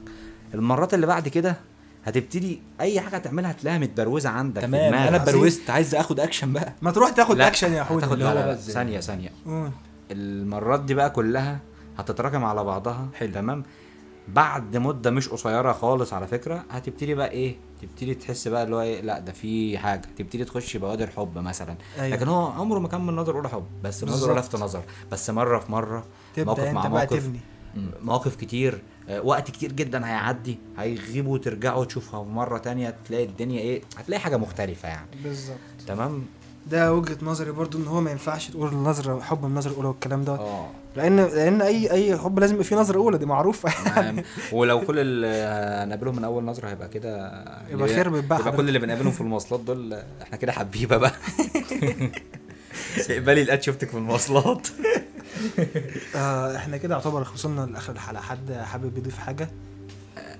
المرات 0.53 0.93
اللي 0.93 1.07
بعد 1.07 1.27
كده 1.27 1.55
هتبتدي 2.05 2.61
أي 2.81 3.01
حاجة 3.01 3.17
تعملها 3.17 3.51
هتلاقيها 3.51 3.79
متبروزة 3.79 4.29
عندك 4.29 4.61
تمام. 4.61 4.93
أنا 4.93 5.15
اتبروزت 5.15 5.69
عايز 5.69 5.95
آخد 5.95 6.19
اكشن 6.19 6.53
بقى. 6.53 6.73
ما 6.81 6.91
تروح 6.91 7.09
تاخد 7.09 7.37
لا، 7.37 7.47
اكشن 7.47 7.73
يا 7.73 7.83
هو 7.83 7.99
لا، 7.99 8.15
لا،؟ 8.15 8.55
ثانية 8.55 8.99
ثانية. 8.99 9.29
المرات 10.11 10.81
دي 10.83 10.93
بقى 10.93 11.09
كلها 11.09 11.59
هتتراكم 11.97 12.43
على 12.43 12.63
بعضها. 12.63 13.07
حلو. 13.15 13.33
تمام؟ 13.33 13.63
بعد 14.27 14.77
مدة 14.77 15.11
مش 15.11 15.29
قصيرة 15.29 15.71
خالص 15.71 16.13
على 16.13 16.27
فكرة 16.27 16.65
هتبتدي 16.71 17.15
بقى 17.15 17.31
إيه؟ 17.31 17.55
تبتدي 17.81 18.15
تحس 18.15 18.47
بقى 18.47 18.63
اللي 18.63 18.75
هو 18.75 18.81
إيه؟ 18.81 19.01
لا 19.01 19.19
ده 19.19 19.31
في 19.31 19.77
حاجة. 19.77 20.01
تبتدي 20.17 20.45
تخش 20.45 20.77
بوادر 20.77 21.07
حب 21.07 21.37
مثلا. 21.37 21.75
أيوة. 21.99 22.15
لكن 22.15 22.27
هو 22.27 22.45
عمره 22.45 22.79
ما 22.79 22.87
كان 22.87 23.05
من 23.05 23.15
نظر 23.15 23.35
أولى 23.35 23.49
حب. 23.49 23.65
بس 23.83 24.03
من 24.03 24.09
نظر. 24.09 24.39
لفت 24.39 24.55
نظر. 24.55 24.83
بس 25.11 25.29
مرة 25.29 25.59
في 25.59 25.71
مرة 25.71 26.05
موقف 26.37 26.59
أنت 26.59 26.75
مع 26.75 26.87
موقف 26.87 27.23
تبني. 27.25 27.39
مواقف 28.01 28.35
كتير 28.35 28.81
وقت 29.23 29.51
كتير 29.51 29.71
جدا 29.71 30.07
هيعدي 30.07 30.59
هيغيبوا 30.77 31.33
وترجعوا 31.33 31.85
تشوفها 31.85 32.23
مرة 32.23 32.57
تانية 32.57 32.95
تلاقي 33.07 33.23
الدنيا 33.25 33.59
إيه 33.59 33.81
هتلاقي 33.97 34.19
حاجة 34.19 34.37
مختلفة 34.37 34.89
يعني. 34.89 35.07
بالظبط. 35.23 35.57
تمام؟ 35.87 36.25
ده 36.71 36.93
وجهة 36.93 37.17
نظري 37.21 37.51
برضو 37.51 37.77
إن 37.77 37.87
هو 37.87 38.01
ما 38.01 38.11
ينفعش 38.11 38.47
تقول 38.47 38.69
النظرة 38.69 39.19
حب 39.19 39.43
من 39.43 39.49
النظرة 39.51 39.71
الأولى 39.71 39.87
والكلام 39.87 40.23
ده. 40.23 40.33
آه. 40.33 40.69
لأن 40.95 41.15
لأن 41.15 41.61
أي 41.61 41.91
أي 41.91 42.17
حب 42.17 42.39
لازم 42.39 42.53
يبقى 42.53 42.65
فيه 42.65 42.75
نظرة 42.75 42.97
أولى 42.97 43.17
دي 43.17 43.25
معروفة 43.25 43.69
نعم. 44.01 44.21
ولو 44.53 44.81
كل 44.81 44.99
اللي 44.99 45.27
هنقابلهم 45.83 46.15
من 46.15 46.23
أول 46.23 46.43
نظرة 46.43 46.69
هيبقى 46.69 46.87
كده 46.89 47.43
يبقى 47.69 47.87
خير 47.87 48.09
بقى 48.09 48.19
يبقى 48.19 48.37
حضرتك. 48.37 48.57
كل 48.57 48.67
اللي 48.67 48.79
بنقابلهم 48.79 49.11
في 49.11 49.21
المواصلات 49.21 49.61
دول 49.61 49.93
إحنا 50.21 50.37
كده 50.37 50.51
حبيبة 50.51 50.97
بقى. 50.97 51.11
اقبالي 53.09 53.43
لقيت 53.43 53.63
شفتك 53.63 53.89
في 53.89 53.97
المواصلات. 53.97 54.67
آه 56.15 56.55
إحنا 56.55 56.77
كده 56.77 56.95
يعتبر 56.95 57.27
وصلنا 57.33 57.61
لآخر 57.61 57.93
الحلقة. 57.93 58.21
حد 58.21 58.51
حابب 58.53 58.97
يضيف 58.97 59.17
حاجة؟ 59.17 59.49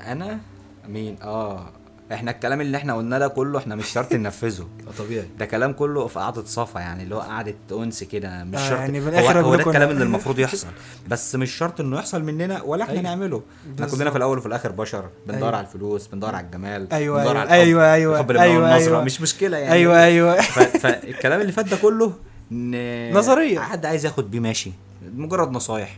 أنا؟ 0.08 0.40
مين؟ 0.88 1.18
آه. 1.22 1.70
إحنا 2.14 2.32
الكلام 2.32 2.62
اللي 2.62 2.78
إحنا 2.78 2.94
قلناه 2.96 3.18
ده 3.20 3.28
كله 3.28 3.60
إحنا 3.60 3.76
مش 3.76 3.88
شرط 3.88 4.14
ننفذه. 4.14 4.68
طبيعي. 5.00 5.28
ده 5.40 5.46
كلام 5.46 5.74
كله 5.74 6.08
في 6.08 6.20
قعدة 6.20 6.44
صفا 6.44 6.80
يعني 6.80 7.04
اللي 7.04 7.16
هو 7.16 7.20
قعدة 7.20 7.56
انس 7.72 8.04
كده 8.04 8.44
مش 8.44 8.60
آه، 8.60 8.70
شرط. 8.70 8.80
يعني 8.80 9.00
من 9.00 9.14
هو, 9.14 9.28
هو 9.30 9.56
ده 9.56 9.64
الكلام 9.64 9.90
اللي 9.90 10.04
المفروض 10.04 10.40
يحصل. 10.46 10.68
بس 11.08 11.36
مش 11.36 11.52
شرط 11.52 11.80
إنه 11.82 11.98
يحصل 11.98 12.24
مننا 12.24 12.62
ولا 12.62 12.84
إحنا 12.84 12.94
أيوة. 12.94 13.04
نعمله. 13.04 13.42
إحنا. 13.76 13.88
كلنا 13.88 14.10
في 14.12 14.18
الأول 14.18 14.38
وفي 14.38 14.46
الآخر 14.46 14.72
بشر. 14.72 15.10
بندور 15.28 15.48
أيوة. 15.48 15.58
على 15.58 15.66
الفلوس 15.68 16.08
بندور 16.08 16.36
على 16.36 16.46
الجمال 16.46 16.94
أيوة، 16.94 17.18
بندور 17.18 17.32
أيوة، 17.38 17.42
على 17.52 17.62
أيوة، 17.62 17.94
أيوة، 17.94 18.16
الحب 18.20 18.32
أيوة، 18.32 18.76
أيوة. 18.76 19.04
مش 19.04 19.22
مشكلة 19.22 19.58
يعني. 19.58 19.74
أيوه 19.74 20.04
أيوه. 20.04 20.42
فالكلام 20.42 21.42
اللي 21.42 21.52
فات 21.52 21.66
ده 21.70 21.78
كله 21.78 22.14
ان 22.52 23.14
نظرية. 23.14 23.60
حد 23.60 23.86
عايز 23.86 24.06
ياخد 24.06 24.32
بيه 24.32 24.40
ماشي. 24.40 24.72
مجرد 25.14 25.52
نصايح. 25.52 25.98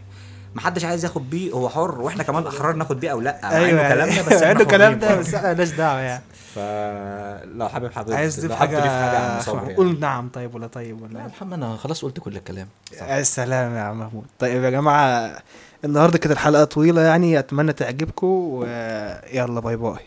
محدش 0.55 0.85
عايز 0.85 1.03
ياخد 1.05 1.29
بيه 1.29 1.51
هو 1.51 1.69
حر 1.69 2.01
وإحنا 2.01 2.23
كمان 2.23 2.47
أحرار 2.57 2.75
ناخد 2.75 2.99
بيه 2.99 3.11
أو 3.11 3.21
لأ. 3.21 3.39
مع 3.43 3.51
أيوه 3.57 3.69
انه 3.81 3.89
كلامنا 3.89 4.21
بس 4.21 4.33
إحنا 4.33 4.47
عنده 4.47 4.63
كلام 4.65 4.87
حرين. 4.87 4.99
ده. 4.99 5.15
بس 5.15 5.33
إحنا 5.33 5.47
مالناش 5.47 5.69
دعوة 5.69 5.99
يعني. 5.99 6.23
فلو 6.55 7.69
حابب 7.69 7.91
حابب 7.91 8.13
عايز 8.13 8.35
تضيف 8.37 8.51
حاجة 8.51 8.77
حاجة 8.77 9.19
عن 9.19 9.41
يعني. 9.57 9.75
قول 9.75 9.99
نعم 9.99 10.29
طيب 10.29 10.55
ولا 10.55 10.67
طيب 10.67 10.99
لا 11.01 11.05
ولا 11.07 11.19
يا 11.19 11.27
محمد 11.27 11.53
أنا 11.53 11.77
خلاص 11.77 12.05
قلت 12.05 12.19
كل 12.19 12.35
الكلام. 12.37 12.67
يا 13.01 13.23
سلام 13.23 13.75
يا 13.75 13.81
عم 13.81 13.99
محمود. 13.99 14.25
طيب 14.39 14.63
يا 14.63 14.69
جماعة 14.69 15.37
النهارده 15.85 16.17
كانت 16.17 16.31
الحلقة 16.31 16.63
طويلة 16.63 17.01
يعني 17.01 17.39
أتمنى 17.39 17.73
تعجبكم 17.73 18.27
ويلا 18.27 19.59
bye 19.59 19.75
bye. 19.75 19.99